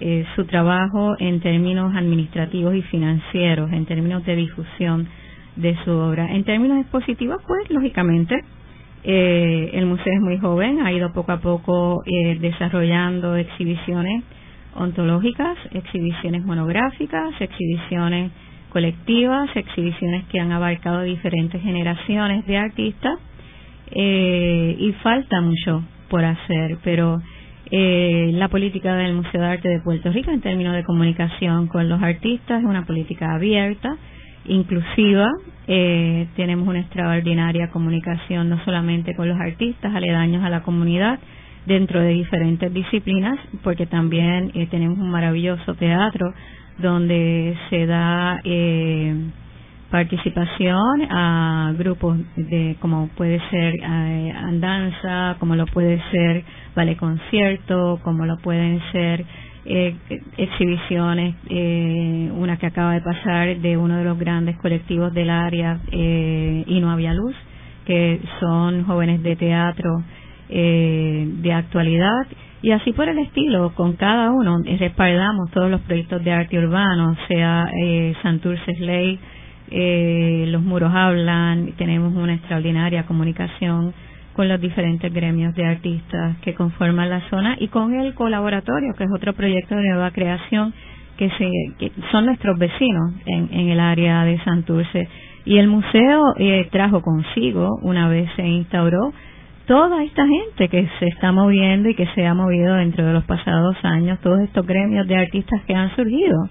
eh, 0.00 0.24
su 0.36 0.44
trabajo 0.44 1.16
en 1.18 1.40
términos 1.40 1.94
administrativos 1.94 2.74
y 2.74 2.82
financieros, 2.82 3.72
en 3.72 3.86
términos 3.86 4.24
de 4.24 4.36
difusión 4.36 5.08
de 5.56 5.76
su 5.84 5.90
obra. 5.90 6.32
En 6.32 6.44
términos 6.44 6.78
expositivos, 6.80 7.42
pues, 7.46 7.70
lógicamente, 7.70 8.36
eh, 9.08 9.70
el 9.74 9.86
museo 9.86 10.12
es 10.12 10.20
muy 10.20 10.36
joven, 10.38 10.80
ha 10.84 10.90
ido 10.92 11.12
poco 11.12 11.30
a 11.30 11.38
poco 11.40 12.02
eh, 12.04 12.38
desarrollando 12.40 13.36
exhibiciones 13.36 14.24
ontológicas, 14.74 15.56
exhibiciones 15.70 16.44
monográficas, 16.44 17.40
exhibiciones 17.40 18.32
colectivas, 18.70 19.48
exhibiciones 19.54 20.24
que 20.24 20.40
han 20.40 20.50
abarcado 20.50 21.02
diferentes 21.02 21.62
generaciones 21.62 22.44
de 22.46 22.56
artistas 22.56 23.18
eh, 23.92 24.76
y 24.76 24.92
falta 25.04 25.40
mucho 25.40 25.84
por 26.08 26.24
hacer, 26.24 26.78
pero 26.82 27.20
eh, 27.70 28.30
la 28.34 28.48
política 28.48 28.96
del 28.96 29.14
Museo 29.14 29.40
de 29.40 29.46
Arte 29.46 29.68
de 29.68 29.80
Puerto 29.80 30.10
Rico 30.10 30.30
en 30.30 30.40
términos 30.40 30.74
de 30.74 30.84
comunicación 30.84 31.68
con 31.68 31.88
los 31.88 32.02
artistas 32.02 32.60
es 32.60 32.68
una 32.68 32.84
política 32.84 33.34
abierta, 33.34 33.96
inclusiva. 34.48 35.28
Eh, 35.68 36.28
tenemos 36.36 36.68
una 36.68 36.80
extraordinaria 36.80 37.70
comunicación 37.70 38.48
no 38.48 38.64
solamente 38.64 39.14
con 39.16 39.28
los 39.28 39.38
artistas 39.40 39.94
aledaños 39.94 40.44
a 40.44 40.50
la 40.50 40.62
comunidad 40.62 41.18
dentro 41.66 42.00
de 42.00 42.10
diferentes 42.10 42.72
disciplinas, 42.72 43.38
porque 43.62 43.86
también 43.86 44.52
eh, 44.54 44.68
tenemos 44.70 44.98
un 44.98 45.10
maravilloso 45.10 45.74
teatro 45.74 46.32
donde 46.78 47.56
se 47.70 47.86
da 47.86 48.40
eh, 48.44 49.14
participación 49.90 51.02
a 51.10 51.72
grupos 51.78 52.18
de 52.36 52.76
como 52.80 53.08
puede 53.16 53.40
ser 53.50 53.74
eh, 53.74 54.32
andanza, 54.36 55.36
como 55.38 55.56
lo 55.56 55.66
puede 55.66 56.00
ser 56.10 56.44
vale 56.74 56.96
concierto, 56.96 57.98
como 58.02 58.26
lo 58.26 58.36
pueden 58.38 58.80
ser 58.92 59.24
eh, 59.66 59.96
exhibiciones, 60.36 61.34
eh, 61.50 62.30
una 62.34 62.56
que 62.56 62.66
acaba 62.66 62.94
de 62.94 63.00
pasar 63.02 63.58
de 63.58 63.76
uno 63.76 63.98
de 63.98 64.04
los 64.04 64.18
grandes 64.18 64.56
colectivos 64.58 65.12
del 65.12 65.30
área 65.30 65.80
eh, 65.90 66.64
y 66.66 66.80
no 66.80 66.90
había 66.90 67.12
luz, 67.12 67.34
que 67.84 68.20
son 68.40 68.84
jóvenes 68.84 69.22
de 69.22 69.36
teatro 69.36 70.02
eh, 70.48 71.26
de 71.42 71.52
actualidad 71.52 72.26
y 72.62 72.72
así 72.72 72.92
por 72.92 73.08
el 73.08 73.18
estilo, 73.18 73.72
con 73.74 73.92
cada 73.94 74.32
uno 74.32 74.58
respaldamos 74.78 75.50
todos 75.52 75.70
los 75.70 75.80
proyectos 75.82 76.24
de 76.24 76.32
arte 76.32 76.58
urbano, 76.58 77.16
sea 77.28 77.70
eh, 77.80 78.14
Santurce 78.22 78.74
Slay, 78.76 79.18
eh, 79.70 80.46
Los 80.48 80.62
Muros 80.62 80.92
Hablan, 80.92 81.74
tenemos 81.76 82.14
una 82.14 82.34
extraordinaria 82.34 83.04
comunicación 83.04 83.92
con 84.36 84.48
los 84.48 84.60
diferentes 84.60 85.10
gremios 85.12 85.54
de 85.54 85.64
artistas 85.64 86.36
que 86.42 86.54
conforman 86.54 87.08
la 87.08 87.26
zona 87.30 87.56
y 87.58 87.68
con 87.68 87.94
el 87.94 88.12
colaboratorio, 88.12 88.92
que 88.92 89.04
es 89.04 89.10
otro 89.10 89.32
proyecto 89.32 89.74
de 89.74 89.88
nueva 89.88 90.10
creación 90.10 90.74
que, 91.16 91.30
se, 91.30 92.02
son 92.12 92.26
nuestros 92.26 92.58
vecinos 92.58 93.14
en, 93.24 93.48
en 93.50 93.68
el 93.70 93.80
área 93.80 94.24
de 94.24 94.38
Santurce. 94.44 95.08
Y 95.46 95.56
el 95.56 95.68
museo 95.68 96.34
eh, 96.36 96.68
trajo 96.70 97.00
consigo, 97.00 97.78
una 97.80 98.08
vez 98.08 98.28
se 98.36 98.46
instauró, 98.46 99.14
toda 99.66 100.04
esta 100.04 100.26
gente 100.26 100.68
que 100.68 100.86
se 100.98 101.06
está 101.06 101.32
moviendo 101.32 101.88
y 101.88 101.94
que 101.94 102.06
se 102.14 102.26
ha 102.26 102.34
movido 102.34 102.74
dentro 102.74 103.06
de 103.06 103.14
los 103.14 103.24
pasados 103.24 103.76
años, 103.84 104.20
todos 104.20 104.40
estos 104.40 104.66
gremios 104.66 105.08
de 105.08 105.16
artistas 105.16 105.62
que 105.66 105.74
han 105.74 105.96
surgido 105.96 106.50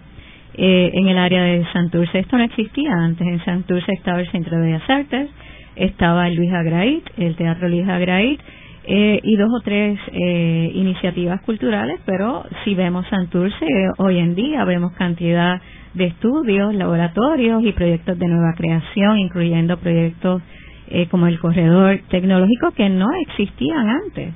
eh, 0.55 0.89
en 0.91 1.07
el 1.07 1.19
área 1.19 1.43
de 1.43 1.65
Santurce. 1.71 2.17
Esto 2.17 2.37
no 2.37 2.45
existía 2.45 2.93
antes. 2.93 3.27
En 3.27 3.45
Santurce 3.45 3.91
estaba 3.93 4.21
el 4.21 4.31
Centro 4.31 4.57
de 4.57 4.63
Bellas 4.63 4.89
Artes, 4.89 5.29
estaba 5.75 6.29
Luis 6.29 6.51
Agrait, 6.53 7.03
el 7.17 7.35
Teatro 7.35 7.69
Luis 7.69 7.87
Agrait, 7.87 8.39
eh, 8.87 9.19
y 9.23 9.35
dos 9.35 9.49
o 9.51 9.61
tres 9.63 9.99
eh, 10.11 10.71
iniciativas 10.75 11.41
culturales, 11.41 11.99
pero 12.05 12.43
si 12.63 12.75
vemos 12.75 13.07
Santurce, 13.07 13.65
hoy 13.97 14.19
en 14.19 14.35
día 14.35 14.63
vemos 14.63 14.93
cantidad 14.93 15.59
de 15.95 16.05
estudios, 16.05 16.75
laboratorios 16.75 17.63
y 17.63 17.71
proyectos 17.71 18.19
de 18.19 18.27
nueva 18.27 18.53
creación, 18.55 19.17
incluyendo 19.17 19.77
proyectos 19.77 20.41
eh, 20.89 21.07
como 21.07 21.25
el 21.25 21.39
corredor 21.39 21.99
tecnológico 22.09 22.71
que 22.71 22.89
no 22.89 23.07
existían 23.27 23.89
antes 23.89 24.33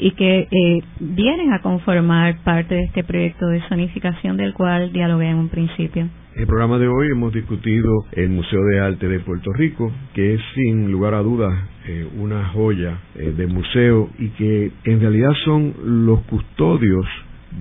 y 0.00 0.12
que 0.12 0.48
eh, 0.50 0.82
vienen 0.98 1.52
a 1.52 1.60
conformar 1.60 2.42
parte 2.42 2.74
de 2.74 2.84
este 2.84 3.04
proyecto 3.04 3.46
de 3.46 3.60
zonificación 3.68 4.36
del 4.36 4.54
cual 4.54 4.92
dialogué 4.92 5.28
en 5.28 5.36
un 5.36 5.48
principio. 5.48 6.08
En 6.34 6.42
el 6.42 6.46
programa 6.46 6.78
de 6.78 6.88
hoy 6.88 7.08
hemos 7.12 7.34
discutido 7.34 8.06
el 8.12 8.30
Museo 8.30 8.64
de 8.64 8.80
Arte 8.80 9.08
de 9.08 9.20
Puerto 9.20 9.52
Rico, 9.52 9.92
que 10.14 10.34
es 10.34 10.40
sin 10.54 10.90
lugar 10.90 11.12
a 11.14 11.22
dudas 11.22 11.52
eh, 11.86 12.08
una 12.18 12.48
joya 12.48 12.98
eh, 13.14 13.32
de 13.36 13.46
museo 13.46 14.08
y 14.18 14.28
que 14.30 14.70
en 14.84 15.00
realidad 15.00 15.32
son 15.44 15.74
los 16.06 16.20
custodios 16.22 17.04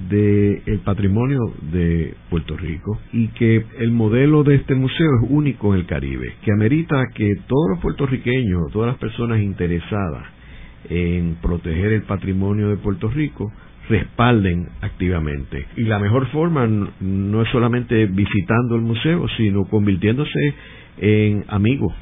del 0.07 0.79
patrimonio 0.85 1.39
de 1.71 2.13
Puerto 2.29 2.55
Rico 2.55 2.99
y 3.11 3.29
que 3.29 3.65
el 3.79 3.91
modelo 3.91 4.43
de 4.43 4.55
este 4.55 4.75
museo 4.75 5.09
es 5.23 5.29
único 5.29 5.73
en 5.73 5.81
el 5.81 5.87
Caribe, 5.87 6.35
que 6.43 6.51
amerita 6.51 7.07
que 7.13 7.37
todos 7.47 7.71
los 7.71 7.79
puertorriqueños, 7.79 8.71
todas 8.71 8.89
las 8.89 8.97
personas 8.97 9.41
interesadas 9.41 10.38
en 10.89 11.37
proteger 11.41 11.93
el 11.93 12.03
patrimonio 12.03 12.69
de 12.69 12.77
Puerto 12.77 13.09
Rico, 13.09 13.51
respalden 13.89 14.69
activamente. 14.81 15.65
Y 15.75 15.83
la 15.83 15.99
mejor 15.99 16.27
forma 16.27 16.67
no 16.99 17.41
es 17.41 17.49
solamente 17.49 18.05
visitando 18.05 18.75
el 18.75 18.81
museo, 18.81 19.27
sino 19.37 19.65
convirtiéndose 19.65 20.53
en 20.99 21.45
amigos 21.47 21.93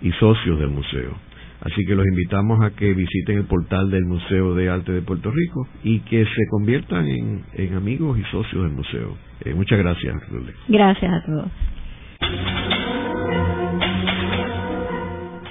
y 0.00 0.10
socios 0.12 0.58
del 0.58 0.70
museo. 0.70 1.16
Así 1.62 1.84
que 1.86 1.94
los 1.94 2.04
invitamos 2.06 2.60
a 2.64 2.70
que 2.70 2.92
visiten 2.92 3.38
el 3.38 3.44
portal 3.44 3.88
del 3.88 4.04
Museo 4.04 4.54
de 4.54 4.68
Arte 4.68 4.90
de 4.90 5.02
Puerto 5.02 5.30
Rico 5.30 5.68
y 5.84 6.00
que 6.00 6.24
se 6.24 6.46
conviertan 6.50 7.06
en, 7.06 7.74
amigos 7.74 8.18
y 8.18 8.22
socios 8.32 8.64
del 8.64 8.72
museo. 8.72 9.16
Eh, 9.44 9.54
muchas 9.54 9.78
gracias, 9.78 10.16
Gracias 10.68 11.12
a 11.12 11.24
todos. 11.24 12.81